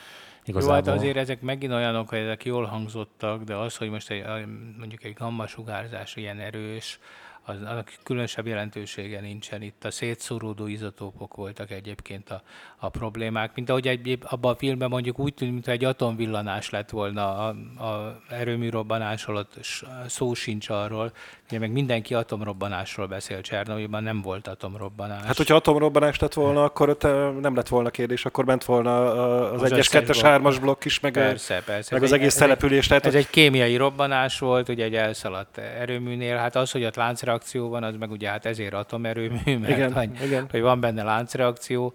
Igazából... 0.47 0.77
Jó, 0.77 0.85
hát 0.85 0.99
azért 0.99 1.17
ezek 1.17 1.41
megint 1.41 1.73
olyanok, 1.73 2.09
hogy 2.09 2.19
ezek 2.19 2.45
jól 2.45 2.65
hangzottak, 2.65 3.43
de 3.43 3.55
az, 3.55 3.77
hogy 3.77 3.91
most 3.91 4.11
egy, 4.11 4.25
mondjuk 4.79 5.05
egy 5.05 5.13
gamma 5.13 5.47
sugárzás 5.47 6.17
ilyen 6.17 6.39
erős, 6.39 6.99
az, 7.49 7.63
annak 7.63 7.93
különösebb 8.03 8.47
jelentősége 8.47 9.21
nincsen. 9.21 9.63
Itt 9.63 9.85
a 9.85 9.91
szétszóródó 9.91 10.67
izotópok 10.67 11.35
voltak 11.35 11.71
egyébként 11.71 12.31
a, 12.31 12.43
a 12.77 12.89
problémák, 12.89 13.55
mint 13.55 13.69
ahogy 13.69 13.89
egy, 13.89 14.19
abban 14.23 14.53
a 14.53 14.57
filmben 14.57 14.89
mondjuk 14.89 15.19
úgy 15.19 15.35
tűnt, 15.35 15.53
mintha 15.53 15.73
egy 15.73 15.85
atomvillanás 15.85 16.71
lett 16.71 16.91
volna 16.91 17.37
a, 17.37 17.49
a 17.85 18.21
erőműrobbanásról, 18.29 19.37
ott 19.37 19.59
szó 20.07 20.35
sincs 20.35 20.69
arról, 20.69 21.13
ugye 21.49 21.59
meg 21.59 21.73
mindenki 21.73 22.15
atomrobbanásról 22.15 23.07
beszél 23.07 23.41
Csernobylban, 23.41 24.03
nem 24.03 24.23
volt 24.23 24.49
atomrobbanás. 24.49 25.23
Hát, 25.23 25.37
hogyha 25.37 25.55
atomrobbanás 25.55 26.19
lett 26.19 26.35
volna, 26.35 26.65
akkor 26.65 26.89
ott 26.89 27.03
nem 27.41 27.55
lett 27.55 27.69
volna 27.69 27.91
kérdés, 27.91 28.25
akkor 28.25 28.45
ment 28.45 28.65
volna 28.65 29.11
az, 29.53 29.63
az 29.63 29.71
1-es, 29.73 29.89
2-es, 29.91 30.19
3-as 30.23 30.57
blokk 30.61 30.85
is, 30.85 31.01
meg, 31.01 31.13
persze, 31.13 31.63
persze. 31.65 31.95
meg 31.95 32.03
az 32.03 32.13
egész 32.13 32.27
ez 32.27 32.35
település. 32.35 32.91
Egy, 32.91 33.07
ez 33.07 33.15
egy 33.15 33.31
kémiai 33.31 33.77
robbanás 33.77 34.39
volt, 34.39 34.69
ugye 34.69 34.85
egy 34.85 34.95
elszaladt 34.95 35.59
erőműnél, 35.59 36.37
hát 36.37 36.57
az, 36.57 36.71
hogy 36.71 36.85
ott 36.85 36.97
láncreakció 36.97 37.69
van, 37.69 37.83
az 37.83 37.95
meg 37.99 38.11
ugye 38.11 38.29
hát 38.29 38.47
ezért 38.47 38.75
atomerőmű, 38.75 39.59
mert 39.61 39.77
Igen, 39.77 39.93
hogy, 39.93 40.11
igen. 40.25 40.47
hogy 40.51 40.61
van 40.61 40.81
benne 40.81 41.03
láncreakció, 41.03 41.95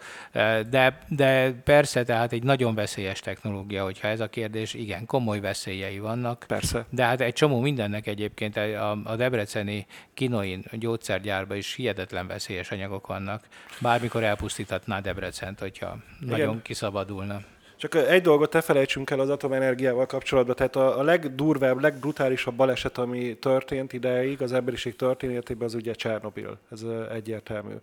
de, 0.69 0.99
de 1.07 1.51
persze, 1.63 2.03
tehát 2.03 2.31
egy 2.31 2.43
nagyon 2.43 2.75
veszélyes 2.75 3.19
technológia, 3.19 3.83
hogyha 3.83 4.07
ez 4.07 4.19
a 4.19 4.27
kérdés, 4.27 4.73
igen, 4.73 5.05
komoly 5.05 5.39
veszélyei 5.39 5.99
vannak. 5.99 6.43
Persze. 6.47 6.85
De 6.89 7.03
hát 7.03 7.21
egy 7.21 7.33
csomó 7.33 7.59
mindennek 7.59 8.07
egyébként 8.07 8.57
a, 8.57 8.91
a 8.91 9.15
debreceni 9.41 9.85
kinoin 10.13 10.63
gyógyszergyárban 10.71 11.57
is 11.57 11.73
hihetetlen 11.73 12.27
veszélyes 12.27 12.71
anyagok 12.71 13.07
vannak. 13.07 13.47
Bármikor 13.79 14.23
elpusztíthatná 14.23 14.99
Debrecent, 14.99 15.59
hogyha 15.59 15.97
igen. 16.21 16.39
nagyon 16.39 16.61
kiszabadulna. 16.61 17.41
Csak 17.77 17.95
egy 17.95 18.21
dolgot 18.21 18.53
ne 18.53 18.61
felejtsünk 18.61 19.09
el 19.09 19.19
az 19.19 19.29
atomenergiával 19.29 20.05
kapcsolatban. 20.05 20.55
Tehát 20.55 20.75
a, 20.75 20.99
a 20.99 21.03
legdurvább, 21.03 21.79
legbrutálisabb 21.79 22.55
baleset, 22.55 22.97
ami 22.97 23.37
történt 23.37 23.93
ideig 23.93 24.41
az 24.41 24.53
emberiség 24.53 24.95
történetében, 24.95 25.67
az 25.67 25.73
ugye 25.73 25.93
Csernobil. 25.93 26.57
Ez 26.71 26.81
egyértelmű. 27.13 27.73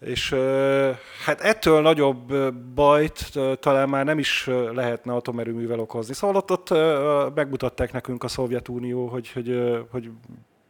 És 0.00 0.34
hát 1.24 1.40
ettől 1.40 1.80
nagyobb 1.80 2.52
bajt 2.74 3.38
talán 3.60 3.88
már 3.88 4.04
nem 4.04 4.18
is 4.18 4.48
lehetne 4.74 5.12
atomerőművel 5.12 5.78
okozni. 5.78 6.14
Szóval 6.14 6.36
ott, 6.36 6.50
ott 6.50 6.68
megmutatták 7.34 7.92
nekünk 7.92 8.24
a 8.24 8.28
Szovjetunió, 8.28 9.06
hogy, 9.06 9.32
hogy, 9.32 9.60
hogy 9.90 10.10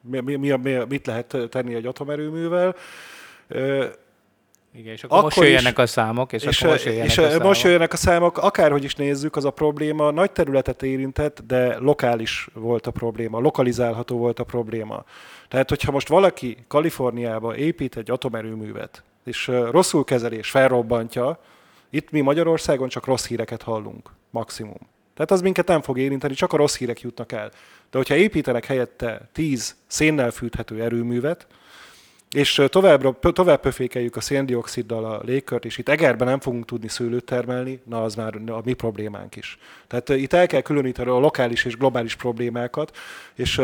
mi, 0.01 0.21
mi, 0.21 0.57
mi, 0.57 0.73
mit 0.89 1.07
lehet 1.07 1.37
tenni 1.51 1.75
egy 1.75 1.87
atomerőművel. 1.87 2.75
Igen, 4.73 4.93
és 4.93 5.05
akkor, 5.05 5.19
akkor 5.19 5.23
most 5.23 5.47
jöjjenek 5.47 5.73
is, 5.73 5.83
a 5.83 5.87
számok, 5.87 6.33
és, 6.33 6.45
és 6.45 6.63
akkor 6.63 6.73
most 6.73 6.85
jöjjenek, 6.85 7.09
és 7.11 7.19
a 7.19 7.29
számok. 7.29 7.43
most 7.43 7.63
jöjjenek 7.63 7.93
a 7.93 7.97
számok. 7.97 8.39
Akárhogy 8.39 8.85
is 8.85 8.95
nézzük, 8.95 9.37
az 9.37 9.45
a 9.45 9.51
probléma 9.51 10.11
nagy 10.11 10.31
területet 10.31 10.83
érintett, 10.83 11.43
de 11.47 11.79
lokális 11.79 12.49
volt 12.53 12.87
a 12.87 12.91
probléma, 12.91 13.39
lokalizálható 13.39 14.17
volt 14.17 14.39
a 14.39 14.45
probléma. 14.45 15.05
Tehát, 15.49 15.69
hogyha 15.69 15.93
most 15.93 16.09
valaki 16.09 16.57
Kaliforniába 16.69 17.57
épít 17.57 17.97
egy 17.97 18.11
atomerőművet, 18.11 19.03
és 19.25 19.51
rosszul 19.71 20.05
kezelés 20.05 20.39
és 20.39 20.51
felrobbantja, 20.51 21.39
itt 21.91 22.11
mi 22.11 22.21
Magyarországon 22.21 22.89
csak 22.89 23.07
rossz 23.07 23.27
híreket 23.27 23.63
hallunk, 23.63 24.11
maximum. 24.31 24.89
Tehát 25.15 25.31
az 25.31 25.41
minket 25.41 25.67
nem 25.67 25.83
fog 25.83 25.99
érinteni, 25.99 26.35
csak 26.35 26.53
a 26.53 26.57
rossz 26.57 26.77
hírek 26.77 27.01
jutnak 27.01 27.33
el. 27.33 27.51
De 27.91 27.99
hogyha 27.99 28.15
építenek 28.15 28.65
helyette 28.65 29.29
10 29.33 29.77
szénnel 29.87 30.31
fűthető 30.31 30.83
erőművet, 30.83 31.47
és 32.31 32.63
továbbra, 32.69 33.19
tovább 33.21 33.61
pöfékeljük 33.61 34.17
a 34.17 34.21
széndioksziddal 34.21 35.05
a 35.05 35.21
légkört, 35.25 35.65
és 35.65 35.79
itt 35.79 35.89
Egerben 35.89 36.29
nem 36.29 36.41
fogunk 36.41 36.65
tudni 36.65 36.89
szőlőt 36.89 37.25
termelni, 37.25 37.81
na 37.85 38.03
az 38.03 38.15
már 38.15 38.35
a 38.47 38.61
mi 38.65 38.73
problémánk 38.73 39.37
is. 39.37 39.59
Tehát 39.87 40.09
itt 40.09 40.33
el 40.33 40.47
kell 40.47 40.61
különíteni 40.61 41.11
a 41.11 41.19
lokális 41.19 41.65
és 41.65 41.77
globális 41.77 42.17
problémákat, 42.17 42.97
és 43.35 43.59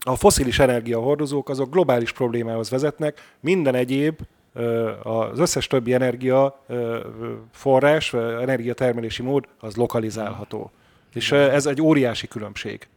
a 0.00 0.16
foszilis 0.16 0.58
energiahordozók 0.58 1.48
azok 1.48 1.70
globális 1.70 2.12
problémához 2.12 2.70
vezetnek, 2.70 3.34
minden 3.40 3.74
egyéb 3.74 4.20
az 5.02 5.38
összes 5.38 5.66
többi 5.66 5.94
energia 5.94 6.64
forrás, 7.52 8.12
energiatermelési 8.14 9.22
mód 9.22 9.44
az 9.58 9.76
lokalizálható. 9.76 10.70
És 11.14 11.32
ez 11.32 11.66
egy 11.66 11.82
óriási 11.82 12.28
különbség. 12.28 12.88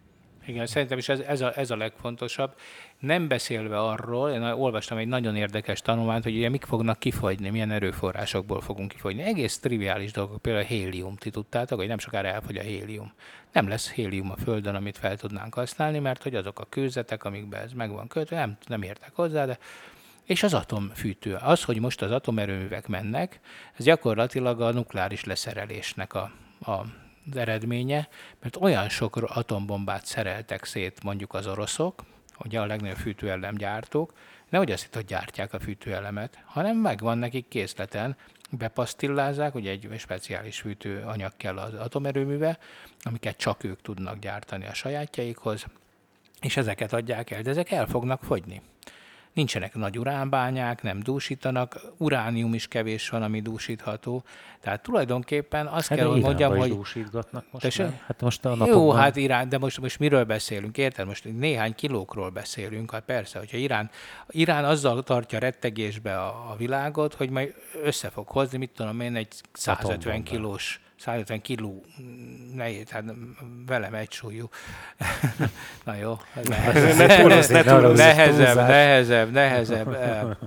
Igen, 0.49 0.65
szerintem 0.65 0.97
is 0.97 1.09
ez, 1.09 1.19
ez, 1.19 1.41
a, 1.41 1.57
ez 1.57 1.71
a 1.71 1.75
legfontosabb. 1.75 2.55
Nem 2.99 3.27
beszélve 3.27 3.79
arról, 3.79 4.29
én 4.29 4.41
olvastam 4.41 4.97
egy 4.97 5.07
nagyon 5.07 5.35
érdekes 5.35 5.81
tanulmányt, 5.81 6.23
hogy 6.23 6.35
ugye 6.35 6.49
mik 6.49 6.63
fognak 6.63 6.99
kifogyni, 6.99 7.49
milyen 7.49 7.71
erőforrásokból 7.71 8.61
fogunk 8.61 8.91
kifogyni. 8.91 9.21
Egész 9.21 9.59
triviális 9.59 10.11
dolgok, 10.11 10.41
például 10.41 10.63
a 10.63 10.67
hélium. 10.67 11.15
Ti 11.15 11.29
tudtátok, 11.29 11.77
hogy 11.79 11.87
nem 11.87 11.97
sokára 11.97 12.27
elfogy 12.27 12.57
a 12.57 12.61
hélium. 12.61 13.13
Nem 13.51 13.67
lesz 13.67 13.91
hélium 13.91 14.31
a 14.31 14.35
Földön, 14.43 14.75
amit 14.75 14.97
fel 14.97 15.17
tudnánk 15.17 15.53
használni, 15.53 15.99
mert 15.99 16.23
hogy 16.23 16.35
azok 16.35 16.59
a 16.59 16.65
kőzetek, 16.69 17.23
amikben 17.23 17.61
ez 17.61 17.73
meg 17.73 17.91
van 17.91 18.07
kötve, 18.07 18.35
nem, 18.35 18.57
nem 18.67 18.81
értek 18.81 19.11
hozzá, 19.13 19.45
de 19.45 19.57
és 20.23 20.43
az 20.43 20.53
atomfűtő. 20.53 21.37
Az, 21.41 21.63
hogy 21.63 21.79
most 21.79 22.01
az 22.01 22.11
atomerőművek 22.11 22.87
mennek, 22.87 23.39
ez 23.77 23.85
gyakorlatilag 23.85 24.61
a 24.61 24.71
nukleáris 24.71 25.23
leszerelésnek 25.23 26.13
a, 26.13 26.31
a 26.61 26.85
eredménye, 27.37 28.07
mert 28.41 28.55
olyan 28.55 28.89
sok 28.89 29.15
atombombát 29.15 30.05
szereltek 30.05 30.65
szét 30.65 31.03
mondjuk 31.03 31.33
az 31.33 31.47
oroszok, 31.47 32.03
ugye 32.43 32.59
a 32.59 32.65
legnagyobb 32.65 32.97
fűtőelemgyártók, 32.97 34.13
nehogy 34.49 34.71
azt 34.71 34.85
itt, 34.85 34.95
hogy 34.95 35.05
gyártják 35.05 35.53
a 35.53 35.59
fűtőelemet, 35.59 36.43
hanem 36.45 36.77
megvan 36.77 37.17
nekik 37.17 37.47
készleten, 37.47 38.15
bepasztillázzák, 38.51 39.55
ugye 39.55 39.71
egy 39.71 39.89
speciális 39.97 40.59
fűtőanyag 40.59 41.31
kell 41.37 41.57
az 41.57 41.73
atomerőműve, 41.73 42.57
amiket 43.01 43.37
csak 43.37 43.63
ők 43.63 43.81
tudnak 43.81 44.19
gyártani 44.19 44.65
a 44.65 44.73
sajátjaikhoz, 44.73 45.65
és 46.41 46.57
ezeket 46.57 46.93
adják 46.93 47.31
el, 47.31 47.41
de 47.41 47.49
ezek 47.49 47.71
el 47.71 47.87
fognak 47.87 48.23
fogyni 48.23 48.61
nincsenek 49.39 49.75
nagy 49.75 49.99
uránbányák, 49.99 50.81
nem 50.81 50.99
dúsítanak, 50.99 51.81
uránium 51.97 52.53
is 52.53 52.67
kevés 52.67 53.09
van, 53.09 53.23
ami 53.23 53.41
dúsítható. 53.41 54.23
Tehát 54.61 54.81
tulajdonképpen 54.81 55.67
azt 55.67 55.87
hát 55.87 55.97
kell, 55.97 56.07
hogy 56.07 56.21
mondjam, 56.21 56.57
hogy... 56.57 56.69
dúsítgatnak 56.69 57.45
most 57.51 57.63
Tessék? 57.63 57.85
Hát 58.05 58.21
most 58.21 58.45
a 58.45 58.49
napokban... 58.49 58.77
Jó, 58.77 58.91
hát 58.91 59.15
Irán, 59.15 59.49
de 59.49 59.57
most, 59.57 59.79
most 59.79 59.99
miről 59.99 60.23
beszélünk? 60.23 60.77
Érted? 60.77 61.05
Most 61.05 61.23
néhány 61.37 61.75
kilókról 61.75 62.29
beszélünk. 62.29 62.91
Hát 62.91 63.03
persze, 63.03 63.39
hogyha 63.39 63.57
Irán, 63.57 63.89
Irán 64.29 64.65
azzal 64.65 65.03
tartja 65.03 65.39
rettegésbe 65.39 66.17
a, 66.17 66.51
a 66.51 66.55
világot, 66.57 67.13
hogy 67.13 67.29
majd 67.29 67.53
össze 67.83 68.09
fog 68.09 68.27
hozni, 68.27 68.57
mit 68.57 68.69
tudom 68.69 68.99
én, 68.99 69.15
egy 69.15 69.41
150 69.53 70.23
kilós 70.23 70.81
150 70.99 71.41
kiló 71.41 71.85
nehéz, 72.55 72.89
hát 72.89 73.03
velem 73.65 73.93
egy 73.93 74.11
súlyú. 74.11 74.49
Na 75.85 75.95
jó, 75.95 76.17
nehezebb, 76.97 77.95
nehezebb, 77.95 78.55
nehezebb, 78.67 79.31
nehezebb 79.31 80.37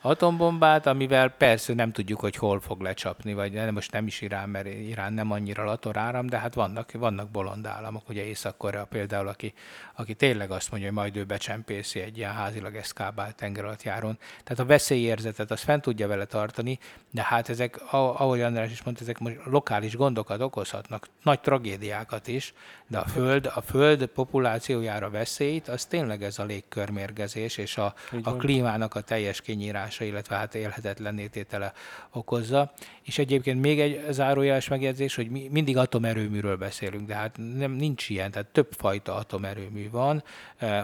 atombombát, 0.00 0.86
amivel 0.86 1.28
persze 1.28 1.74
nem 1.74 1.92
tudjuk, 1.92 2.20
hogy 2.20 2.36
hol 2.36 2.60
fog 2.60 2.80
lecsapni, 2.80 3.34
vagy 3.34 3.52
nem, 3.52 3.74
most 3.74 3.92
nem 3.92 4.06
is 4.06 4.20
Irán, 4.20 4.48
mert 4.48 4.66
Irán 4.66 5.12
nem 5.12 5.30
annyira 5.30 5.64
lator 5.64 6.24
de 6.24 6.38
hát 6.38 6.54
vannak, 6.54 6.92
vannak 6.92 7.28
bolond 7.28 7.66
államok, 7.66 8.08
ugye 8.08 8.24
Észak-Korea 8.24 8.84
például, 8.84 9.28
aki, 9.28 9.52
aki 9.94 10.14
tényleg 10.14 10.50
azt 10.50 10.70
mondja, 10.70 10.88
hogy 10.88 10.98
majd 10.98 11.16
ő 11.16 11.24
becsempészi 11.24 12.00
egy 12.00 12.16
ilyen 12.16 12.32
házilag 12.32 12.76
eszkábált 12.76 13.36
tengeralattjáron. 13.36 14.18
Tehát 14.44 14.58
a 14.58 14.66
veszélyérzetet 14.66 15.50
azt 15.50 15.62
fent 15.62 15.82
tudja 15.82 16.08
vele 16.08 16.24
tartani, 16.24 16.78
de 17.10 17.22
hát 17.22 17.48
ezek, 17.48 17.80
ahogy 17.90 18.40
András 18.40 18.70
is 18.70 18.82
mondta, 18.82 19.02
ezek 19.02 19.18
most 19.18 19.36
lokális 19.44 19.96
gondokat 19.96 20.40
okozhatnak, 20.40 21.08
nagy 21.22 21.40
tragédiákat 21.40 22.28
is, 22.28 22.54
de 22.86 22.98
a 22.98 23.04
Föld, 23.04 23.50
a 23.54 23.60
Föld 23.60 24.06
populációjára 24.06 25.10
veszélyt, 25.10 25.68
az 25.68 25.84
tényleg 25.84 26.22
ez 26.22 26.38
a 26.38 26.44
légkörmérgezés 26.44 27.56
és 27.56 27.76
a, 27.76 27.94
a 28.22 28.36
klímának 28.36 28.94
a 28.94 29.00
teljes 29.00 29.40
kinyírása, 29.88 30.04
illetve 30.04 30.36
hát 30.36 30.54
élhetetlenné 30.54 31.26
tétele 31.26 31.72
okozza. 32.12 32.72
És 33.02 33.18
egyébként 33.18 33.60
még 33.60 33.80
egy 33.80 34.04
zárójeles 34.10 34.68
megjegyzés, 34.68 35.14
hogy 35.14 35.30
mi 35.30 35.48
mindig 35.50 35.76
atomerőműről 35.76 36.56
beszélünk, 36.56 37.06
de 37.06 37.14
hát 37.14 37.36
nem, 37.56 37.72
nincs 37.72 38.08
ilyen, 38.08 38.30
tehát 38.30 38.46
több 38.46 38.68
fajta 38.70 39.14
atomerőmű 39.14 39.90
van. 39.90 40.22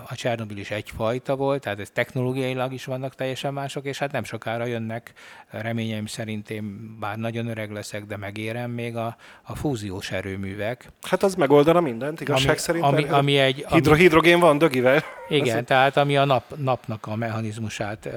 A 0.09 0.15
Csernobil 0.15 0.57
is 0.57 0.71
egyfajta 0.71 1.37
volt, 1.37 1.63
tehát 1.63 1.81
ez 1.81 1.91
technológiailag 1.91 2.73
is 2.73 2.85
vannak 2.85 3.15
teljesen 3.15 3.53
mások, 3.53 3.85
és 3.85 3.99
hát 3.99 4.13
nem 4.13 4.25
sokára 4.25 4.65
jönnek, 4.65 5.13
reményeim 5.51 6.07
szerint 6.07 6.51
én 6.51 6.97
bár 6.99 7.17
nagyon 7.17 7.47
öreg 7.47 7.71
leszek, 7.71 8.05
de 8.05 8.17
megérem 8.17 8.71
még 8.71 8.97
a, 8.97 9.17
a 9.43 9.57
fúziós 9.57 10.11
erőművek. 10.11 10.89
Hát 11.03 11.23
az 11.23 11.35
megoldana 11.35 11.81
mindent, 11.81 12.21
igazság 12.21 12.49
ami, 12.49 12.59
szerint. 12.59 12.85
Ami, 12.85 13.05
ami 13.05 13.39
egy, 13.39 13.65
hidro, 13.69 13.93
ami, 13.93 14.01
hidrogén 14.01 14.41
van 14.41 14.59
dögivel. 14.59 15.03
Igen, 15.29 15.65
tehát 15.65 15.97
ami 15.97 16.17
a 16.17 16.25
nap, 16.25 16.45
napnak 16.57 17.07
a 17.07 17.17
mechanizmusát 17.17 18.09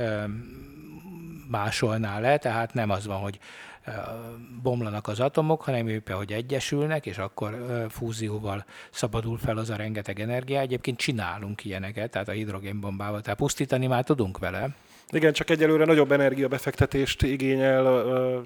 másolná 1.47 2.19
le, 2.19 2.37
tehát 2.37 2.73
nem 2.73 2.89
az 2.89 3.05
van, 3.05 3.17
hogy 3.17 3.39
bomlanak 4.61 5.07
az 5.07 5.19
atomok, 5.19 5.61
hanem 5.61 5.87
éppen, 5.87 6.15
hogy 6.15 6.33
egyesülnek, 6.33 7.05
és 7.05 7.17
akkor 7.17 7.85
fúzióval 7.89 8.65
szabadul 8.91 9.37
fel 9.37 9.57
az 9.57 9.69
a 9.69 9.75
rengeteg 9.75 10.19
energia. 10.19 10.59
Egyébként 10.59 10.97
csinálunk 10.97 11.65
ilyeneket, 11.65 12.11
tehát 12.11 12.27
a 12.27 12.31
hidrogénbombával, 12.31 13.21
tehát 13.21 13.39
pusztítani 13.39 13.87
már 13.87 14.03
tudunk 14.03 14.37
vele, 14.37 14.69
igen, 15.11 15.33
csak 15.33 15.49
egyelőre 15.49 15.85
nagyobb 15.85 16.11
energiabefektetést 16.11 17.23
igényel, 17.23 17.83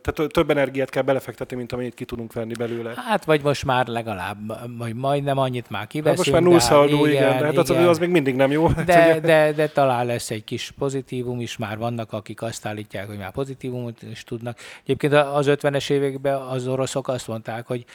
tehát 0.02 0.32
több 0.32 0.50
energiát 0.50 0.90
kell 0.90 1.04
belefektetni, 1.04 1.56
mint 1.56 1.72
amennyit 1.72 1.94
ki 1.94 2.06
tudunk 2.06 2.34
venni 2.34 2.54
belőle. 2.54 2.94
Hát 2.96 3.26
vagy 3.26 3.42
most 3.44 3.66
már 3.66 3.88
legalább, 3.88 4.38
vagy 4.78 4.96
majdnem 4.96 5.38
annyit 5.38 5.70
már 5.70 5.88
kiveszünk. 5.88 6.18
Hát 6.18 6.26
most 6.26 6.32
már 6.32 6.42
nullszaldó, 6.42 7.06
igen, 7.06 7.22
igen, 7.22 7.38
de 7.38 7.46
hát 7.46 7.70
igen. 7.70 7.84
Az, 7.84 7.88
az 7.88 8.00
még 8.00 8.10
mindig 8.10 8.36
nem 8.36 8.52
jó. 8.52 8.68
De, 8.86 9.20
de, 9.20 9.52
de 9.52 9.68
talán 9.68 10.06
lesz 10.06 10.30
egy 10.30 10.44
kis 10.44 10.72
pozitívum 10.78 11.40
is, 11.40 11.58
már 11.58 11.78
vannak, 11.78 12.14
akik 12.14 12.42
azt 12.42 12.66
állítják, 12.66 13.08
hogy 13.08 13.18
már 13.18 13.32
pozitívumot 13.32 14.02
is 14.12 14.24
tudnak. 14.24 14.58
Egyébként 14.84 15.14
az 15.14 15.46
50-es 15.50 15.90
években 15.90 16.36
az 16.36 16.68
oroszok 16.68 17.08
azt 17.08 17.28
mondták, 17.28 17.68
hogy 17.68 17.86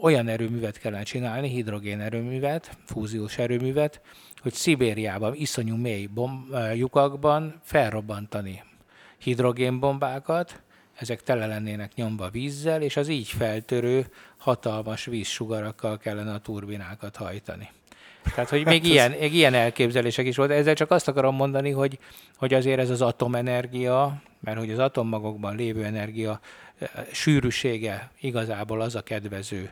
olyan 0.00 0.28
erőművet 0.28 0.78
kellene 0.78 1.02
csinálni, 1.02 1.48
hidrogén 1.48 2.00
erőművet, 2.00 2.70
fúziós 2.86 3.38
erőművet, 3.38 4.00
hogy 4.44 4.52
Szibériában 4.52 5.34
iszonyú 5.34 5.76
mély 5.76 6.06
bomb, 6.06 6.56
lyukakban 6.74 7.60
felrobbantani 7.62 8.62
hidrogénbombákat, 9.18 10.62
ezek 10.94 11.22
tele 11.22 11.46
lennének 11.46 11.94
nyomva 11.94 12.28
vízzel, 12.28 12.82
és 12.82 12.96
az 12.96 13.08
így 13.08 13.28
feltörő 13.28 14.06
hatalmas 14.36 15.04
vízsugarakkal 15.04 15.98
kellene 15.98 16.32
a 16.32 16.38
turbinákat 16.38 17.16
hajtani. 17.16 17.70
Tehát, 18.34 18.50
hogy 18.50 18.64
még, 18.64 18.86
ilyen, 18.86 19.10
még 19.10 19.34
ilyen 19.34 19.54
elképzelések 19.54 20.26
is 20.26 20.36
volt. 20.36 20.50
Ezzel 20.50 20.74
csak 20.74 20.90
azt 20.90 21.08
akarom 21.08 21.34
mondani, 21.34 21.70
hogy, 21.70 21.98
hogy 22.36 22.54
azért 22.54 22.78
ez 22.78 22.90
az 22.90 23.02
atomenergia, 23.02 24.22
mert 24.40 24.58
hogy 24.58 24.70
az 24.70 24.78
atommagokban 24.78 25.56
lévő 25.56 25.84
energia 25.84 26.40
sűrűsége 27.12 28.10
igazából 28.20 28.80
az 28.80 28.94
a 28.94 29.02
kedvező 29.02 29.70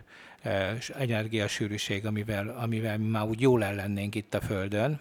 energiasűrűség, 0.99 2.07
amivel, 2.07 2.49
amivel 2.49 2.99
mi 2.99 3.09
már 3.09 3.24
úgy 3.24 3.40
jól 3.40 3.64
ellennénk 3.64 4.14
itt 4.14 4.34
a 4.34 4.40
Földön. 4.40 5.01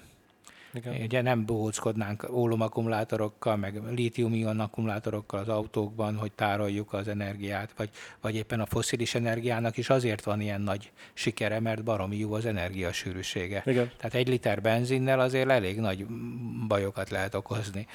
Igen. 0.74 1.02
Ugye 1.02 1.22
nem 1.22 1.46
bohóckodnánk 1.46 2.28
ólomakkumulátorokkal, 2.32 3.56
meg 3.56 3.82
lítium-ion 3.94 4.60
akkumulátorokkal 4.60 5.40
az 5.40 5.50
autókban, 5.50 6.16
hogy 6.16 6.32
tároljuk 6.32 6.94
az 6.94 7.08
energiát, 7.08 7.74
vagy, 7.78 7.90
vagy 8.22 8.36
éppen 8.36 8.60
a 8.60 8.66
foszilis 8.66 9.16
energiának 9.16 9.78
is 9.78 9.90
azért 9.90 10.24
van 10.24 10.42
ilyen 10.42 10.62
nagy 10.62 10.92
sikere, 11.14 11.60
mert 11.60 11.84
baromi 11.84 12.18
jó 12.18 12.34
az 12.34 12.46
energiasűrűsége. 12.46 13.64
Igen. 13.66 13.92
Tehát 13.98 14.14
egy 14.14 14.28
liter 14.28 14.62
benzinnel 14.62 15.20
azért 15.20 15.50
elég 15.50 15.80
nagy 15.80 16.06
bajokat 16.68 17.10
lehet 17.10 17.36
okozni 17.36 17.88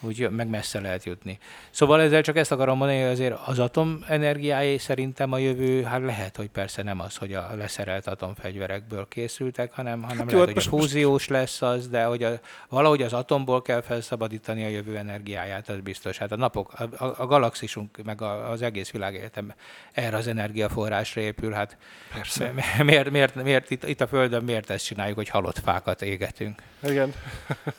úgy 0.00 0.30
meg 0.30 0.48
messze 0.48 0.80
lehet 0.80 1.04
jutni. 1.04 1.38
Szóval 1.70 2.00
ezzel 2.00 2.22
csak 2.22 2.36
ezt 2.36 2.52
akarom 2.52 2.78
mondani, 2.78 3.00
hogy 3.00 3.10
azért 3.10 3.38
az 3.46 3.58
atomenergiáé 3.58 4.76
szerintem 4.76 5.32
a 5.32 5.38
jövő, 5.38 5.82
hát 5.82 6.00
lehet, 6.00 6.36
hogy 6.36 6.48
persze 6.48 6.82
nem 6.82 7.00
az, 7.00 7.16
hogy 7.16 7.32
a 7.32 7.50
leszerelt 7.56 8.06
atomfegyverekből 8.06 9.06
készültek, 9.08 9.72
hanem, 9.72 10.02
hanem 10.02 10.16
hát 10.16 10.32
lehet, 10.32 10.48
jó, 10.48 10.54
hogy 10.54 10.64
a 10.64 10.68
fúziós 10.68 11.28
lesz 11.28 11.62
az, 11.62 11.88
de 11.88 12.04
hogy 12.04 12.22
a, 12.22 12.40
valahogy 12.68 13.02
az 13.02 13.12
atomból 13.12 13.62
kell 13.62 13.80
felszabadítani 13.80 14.64
a 14.64 14.68
jövő 14.68 14.96
energiáját, 14.96 15.68
az 15.68 15.80
biztos. 15.80 16.18
Hát 16.18 16.32
a 16.32 16.36
napok, 16.36 16.72
a, 16.72 17.04
a, 17.04 17.14
a 17.18 17.26
galaxisunk, 17.26 17.98
meg 18.04 18.22
a, 18.22 18.50
az 18.50 18.62
egész 18.62 18.90
világegyetem 18.90 19.54
erre 19.92 20.16
az 20.16 20.26
energiaforrásra 20.26 21.20
épül, 21.20 21.52
hát 21.52 21.76
persze. 22.14 22.52
miért, 22.84 23.10
miért, 23.10 23.34
miért 23.34 23.70
itt, 23.70 23.88
itt 23.88 24.00
a 24.00 24.06
Földön 24.06 24.44
miért 24.44 24.70
ezt 24.70 24.84
csináljuk, 24.84 25.16
hogy 25.16 25.28
halott 25.28 25.58
fákat 25.58 26.02
égetünk? 26.02 26.62
Igen. 26.82 27.12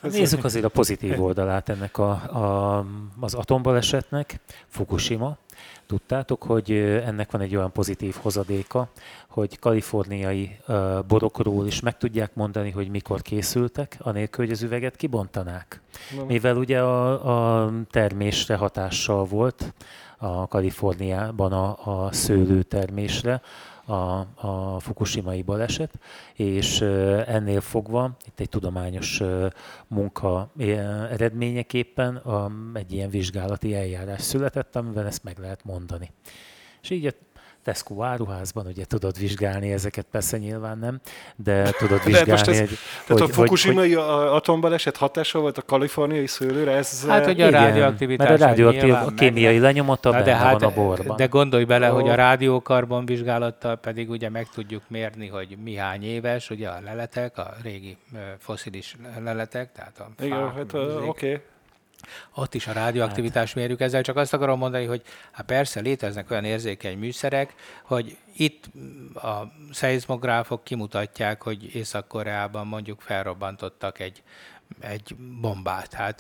Nézzük 0.02 0.44
azért 0.44 0.66
a 0.66 0.70
pozitív 0.70 1.22
oldalát 1.28 1.70
ennek 1.70 1.98
a, 1.98 2.07
a, 2.12 2.86
az 3.20 3.34
atombalesetnek, 3.34 4.40
Fukushima. 4.68 5.38
Tudtátok, 5.86 6.44
hogy 6.44 6.72
ennek 7.06 7.32
van 7.32 7.42
egy 7.42 7.56
olyan 7.56 7.72
pozitív 7.72 8.16
hozadéka, 8.22 8.90
hogy 9.28 9.60
kaliforniai 9.60 10.58
borokról 11.08 11.68
is 11.68 11.80
meg 11.80 11.98
tudják 11.98 12.36
mondani, 12.36 12.72
hogy 12.72 12.90
mikor 12.90 13.22
készültek, 13.22 13.98
anélkül, 14.00 14.46
hogy 14.46 14.54
az 14.54 14.62
üveget 14.62 14.96
kibontanák. 14.96 15.82
Mivel 16.28 16.58
ugye 16.58 16.82
a, 16.82 17.64
a 17.64 17.72
termésre 17.92 18.56
hatással 18.56 19.26
volt 19.26 19.74
a 20.18 20.48
Kaliforniában 20.48 21.52
a, 21.54 22.06
a 22.06 22.12
szőlőtermésre, 22.12 23.42
a, 23.88 24.28
a 24.36 24.80
fukushimai 24.80 25.42
baleset, 25.42 26.00
és 26.34 26.82
ennél 27.26 27.62
fogva 27.62 28.18
itt 28.26 28.40
egy 28.40 28.50
tudományos 28.50 29.22
munka 29.88 30.52
eredményeképpen 31.10 32.22
egy 32.74 32.94
ilyen 32.94 33.10
vizsgálati 33.10 33.76
eljárás 33.76 34.22
született, 34.22 34.76
amivel 34.76 35.06
ezt 35.06 35.24
meg 35.24 35.38
lehet 35.38 35.64
mondani. 35.64 36.12
És 36.82 36.90
így 36.90 37.16
Tesco 37.68 38.04
áruházban 38.04 38.66
ugye 38.66 38.86
tudod 38.86 39.18
vizsgálni 39.18 39.72
ezeket, 39.72 40.06
persze 40.12 40.38
nyilván 40.38 40.78
nem, 40.78 41.00
de 41.36 41.72
tudod 41.72 42.04
vizsgálni, 42.06 42.42
de 42.42 42.52
ez, 42.52 42.60
hogy, 42.60 42.78
tehát 43.06 43.22
hogy, 43.22 43.22
a 43.22 43.28
fukushimai 43.28 43.96
atombaleset 43.96 44.98
hatása 44.98 45.40
volt 45.40 45.58
a 45.58 45.62
kaliforniai 45.62 46.28
szőlőre? 46.28 46.72
Ez, 46.72 47.06
hát, 47.08 47.26
hogy 47.26 47.42
a 47.42 47.50
rádióaktivitás. 47.50 48.28
Mert 48.28 48.42
a 48.42 48.46
rádióaktív, 48.46 48.94
a 48.94 49.12
kémiai 49.16 49.60
lenyomata 49.60 50.12
benne 50.12 50.24
de 50.24 50.36
hát, 50.36 50.62
van 50.62 50.72
a 50.72 50.74
borban. 50.74 51.16
De 51.16 51.26
gondolj 51.26 51.64
bele, 51.64 51.92
oh. 51.92 52.02
hogy 52.02 52.10
a 52.10 52.16
rádiókarbon 52.16 53.06
vizsgálattal 53.06 53.76
pedig 53.76 54.10
ugye 54.10 54.30
meg 54.30 54.48
tudjuk 54.50 54.82
mérni, 54.88 55.28
hogy 55.28 55.58
mi 55.64 55.76
hány 55.76 56.04
éves, 56.04 56.50
ugye 56.50 56.68
a 56.68 56.80
leletek, 56.84 57.38
a 57.38 57.54
régi 57.64 57.98
foszilis 58.38 58.96
leletek, 59.24 59.72
tehát 59.72 60.00
a 60.00 60.24
Igen, 60.24 60.52
hát 60.54 60.74
oké. 60.74 61.08
Okay 61.08 61.42
ott 62.36 62.54
is 62.54 62.68
a 62.68 62.72
rádióaktivitás 62.72 63.54
mérjük 63.54 63.80
ezzel, 63.80 64.02
csak 64.02 64.16
azt 64.16 64.34
akarom 64.34 64.60
mondani, 64.60 64.86
hogy 64.86 65.02
hát 65.32 65.46
persze 65.46 65.80
léteznek 65.80 66.32
olyan 66.32 66.44
érzékeny 66.44 66.98
műszerek, 66.98 67.54
hogy 67.84 68.18
itt 68.36 68.66
a 69.14 69.52
szeizmográfok 69.72 70.64
kimutatják, 70.64 71.44
hogy 71.44 71.76
Észak-Koreában 71.76 72.68
mondjuk 72.68 73.02
felrobbantottak 73.02 74.00
egy 74.00 74.24
egy 74.80 75.16
bombát. 75.42 75.94
Hát, 75.94 76.20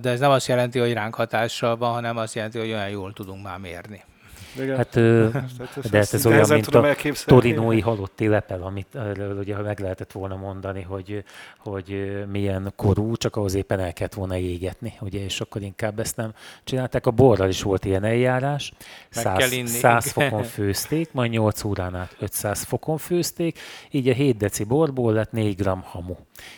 de 0.00 0.10
ez 0.10 0.20
nem 0.20 0.30
azt 0.30 0.46
jelenti, 0.46 0.78
hogy 0.78 0.92
ránk 0.92 1.14
hatással 1.14 1.76
van, 1.76 1.92
hanem 1.92 2.16
azt 2.16 2.34
jelenti, 2.34 2.58
hogy 2.58 2.68
olyan 2.68 2.88
jól 2.88 3.12
tudunk 3.12 3.42
már 3.42 3.58
mérni. 3.58 4.04
Igen. 4.60 4.76
Hát, 4.76 4.94
de 5.90 5.98
hát 5.98 6.12
ez 6.12 6.26
olyan, 6.26 6.48
mint 6.48 6.66
a 6.66 6.96
torinói 7.24 7.80
halott 7.80 8.20
lepel, 8.20 8.62
amit 8.62 8.98
ugye 9.38 9.56
meg 9.56 9.78
lehetett 9.78 10.12
volna 10.12 10.36
mondani, 10.36 10.82
hogy, 10.82 11.24
hogy 11.58 12.18
milyen 12.30 12.72
korú, 12.76 13.16
csak 13.16 13.36
ahhoz 13.36 13.54
éppen 13.54 13.80
el 13.80 13.92
kellett 13.92 14.14
volna 14.14 14.36
égetni, 14.36 14.92
ugye, 15.00 15.24
és 15.24 15.40
akkor 15.40 15.62
inkább 15.62 15.98
ezt 15.98 16.16
nem 16.16 16.32
csinálták. 16.64 17.06
A 17.06 17.10
borral 17.10 17.48
is 17.48 17.62
volt 17.62 17.84
ilyen 17.84 18.04
eljárás, 18.04 18.72
100, 19.10 19.52
100 19.64 20.10
fokon 20.10 20.42
főzték, 20.42 21.12
majd 21.12 21.30
8 21.30 21.64
órán 21.64 21.94
át 21.94 22.16
500 22.18 22.62
fokon 22.62 22.98
főzték, 22.98 23.58
így 23.90 24.08
a 24.08 24.12
7 24.12 24.36
deci 24.36 24.64
borból 24.64 25.12
lett 25.12 25.32
4 25.32 25.56
gram 25.56 25.80
hamu, 25.80 26.16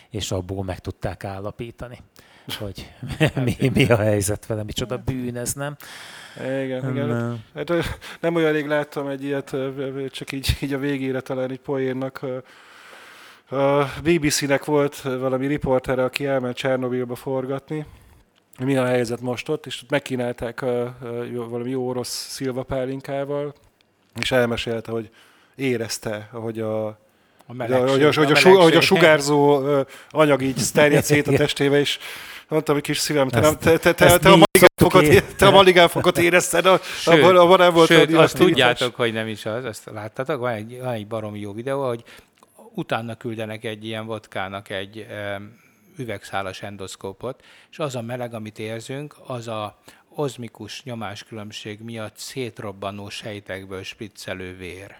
és 0.09 0.31
abból 0.31 0.63
meg 0.63 0.79
tudták 0.79 1.23
állapítani 1.23 1.99
hogy 2.47 2.89
mi, 3.45 3.71
mi 3.73 3.85
a 3.89 3.97
helyzet 3.97 4.45
vele, 4.45 4.63
micsoda 4.63 4.97
bűn 4.97 5.37
ez, 5.37 5.53
nem? 5.53 5.75
Igen, 6.39 6.89
igen. 6.89 7.07
Nem. 7.07 7.43
Hát, 7.55 7.71
nem 8.19 8.35
olyan 8.35 8.51
rég 8.51 8.67
láttam 8.67 9.07
egy 9.07 9.23
ilyet, 9.23 9.55
csak 10.09 10.31
így, 10.31 10.57
így 10.61 10.73
a 10.73 10.77
végére 10.77 11.19
talán 11.19 11.51
egy 11.51 11.59
poénnak. 11.59 12.25
A 13.49 13.83
BBC-nek 14.03 14.65
volt 14.65 15.01
valami 15.01 15.47
riportere, 15.47 16.03
aki 16.03 16.25
elment 16.25 16.55
Csernobilba 16.55 17.15
forgatni, 17.15 17.85
mi 18.59 18.77
a 18.77 18.85
helyzet 18.85 19.21
most 19.21 19.49
ott, 19.49 19.65
és 19.65 19.83
megkínálták 19.89 20.61
a, 20.61 20.83
a, 20.83 20.93
valami 21.49 21.69
jó 21.69 21.87
orosz 21.87 22.27
szilvapálinkával, 22.29 23.53
és 24.19 24.31
elmesélte, 24.31 24.91
hogy 24.91 25.09
érezte, 25.55 26.29
hogy 26.31 26.59
a, 26.59 26.87
a 27.45 27.53
melegsség, 27.53 27.87
hogy, 27.89 28.03
a, 28.03 28.19
hogy, 28.19 28.31
a, 28.31 28.49
a, 28.49 28.61
hogy 28.61 28.75
a 28.75 28.81
sugárzó 28.81 29.61
anyag 30.09 30.41
így 30.41 30.61
terjed 30.73 31.03
szét 31.03 31.27
a 31.27 31.31
testébe, 31.31 31.79
és 31.79 31.99
mondtam, 32.53 32.75
hogy 32.75 32.83
kis 32.83 32.97
szívem, 32.97 33.27
te, 33.27 33.39
nem, 33.39 33.57
te, 33.57 33.77
te, 33.77 33.93
te, 33.93 34.05
a 34.05 34.19
maligánfokot, 34.19 35.35
te 35.35 35.47
a 35.47 35.51
maligánfokot 35.51 36.17
érezted, 36.17 36.65
a, 36.65 36.79
sőt, 36.83 37.13
abban, 37.13 37.37
abban 37.37 37.57
nem 37.57 37.73
volt 37.73 37.87
sőt, 37.87 38.13
azt 38.13 38.37
tudjátok, 38.37 38.95
hogy 38.95 39.13
nem 39.13 39.27
is 39.27 39.45
az, 39.45 39.65
azt 39.65 39.89
láttatok, 39.93 40.39
van 40.39 40.51
egy, 40.51 40.79
van 40.79 40.93
egy 40.93 41.07
baromi 41.07 41.39
jó 41.39 41.53
videó, 41.53 41.87
hogy 41.87 42.03
utána 42.73 43.15
küldenek 43.15 43.63
egy 43.63 43.85
ilyen 43.85 44.05
vodkának 44.05 44.69
egy 44.69 45.05
um, 45.09 45.61
üvegszálas 45.97 46.61
endoszkópot, 46.61 47.43
és 47.71 47.79
az 47.79 47.95
a 47.95 48.01
meleg, 48.01 48.33
amit 48.33 48.59
érzünk, 48.59 49.15
az 49.27 49.47
a 49.47 49.79
ozmikus 50.15 50.83
nyomáskülönbség 50.83 51.79
miatt 51.79 52.17
szétrobbanó 52.17 53.09
sejtekből 53.09 53.83
spriccelő 53.83 54.57
vér. 54.57 54.95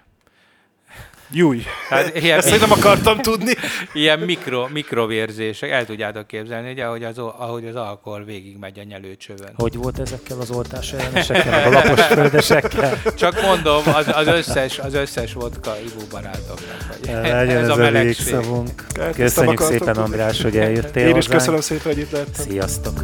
Júj, 1.35 1.63
hát 1.89 2.15
ilyen, 2.15 2.37
ezt 2.37 2.59
nem 2.59 2.71
akartam 2.71 3.17
tudni. 3.17 3.53
Ilyen 3.93 4.19
mikro, 4.19 4.67
mikrovérzések, 4.67 5.69
el 5.69 5.85
tudjátok 5.85 6.27
képzelni, 6.27 6.71
ugye, 6.71 6.83
ahogy 6.83 7.03
az, 7.03 7.17
ahogy 7.17 7.65
az 7.65 7.75
alkohol 7.75 8.23
végig 8.23 8.57
megy 8.57 8.79
a 8.79 8.83
nyelőcsövön. 8.83 9.49
Hogy 9.55 9.75
volt 9.75 9.99
ezekkel 9.99 10.39
az 10.39 10.51
oltás 10.51 10.93
ellenesekkel, 10.93 11.67
a 11.67 11.69
lapos 11.69 12.01
földesekkel? 12.01 13.01
Csak 13.15 13.41
mondom, 13.41 13.81
az, 13.85 14.07
az 14.07 14.27
összes, 14.27 14.79
az 14.79 14.93
összes 14.93 15.33
vodka 15.33 15.75
ivó 15.85 16.01
barátoknak. 16.11 16.85
Hogy 16.89 17.05
Legyen 17.05 17.57
ez, 17.57 17.63
ez 17.63 17.69
a 17.69 17.75
melegség. 17.75 18.35
Köszönjük 19.15 19.61
szépen, 19.61 19.95
András, 19.95 20.41
hogy 20.41 20.57
eljöttél 20.57 21.07
Én 21.07 21.15
is 21.15 21.27
köszönöm 21.27 21.61
szépen, 21.61 21.93
hogy 21.93 22.01
itt 22.01 22.11
lettem. 22.11 22.45
Sziasztok! 22.49 23.03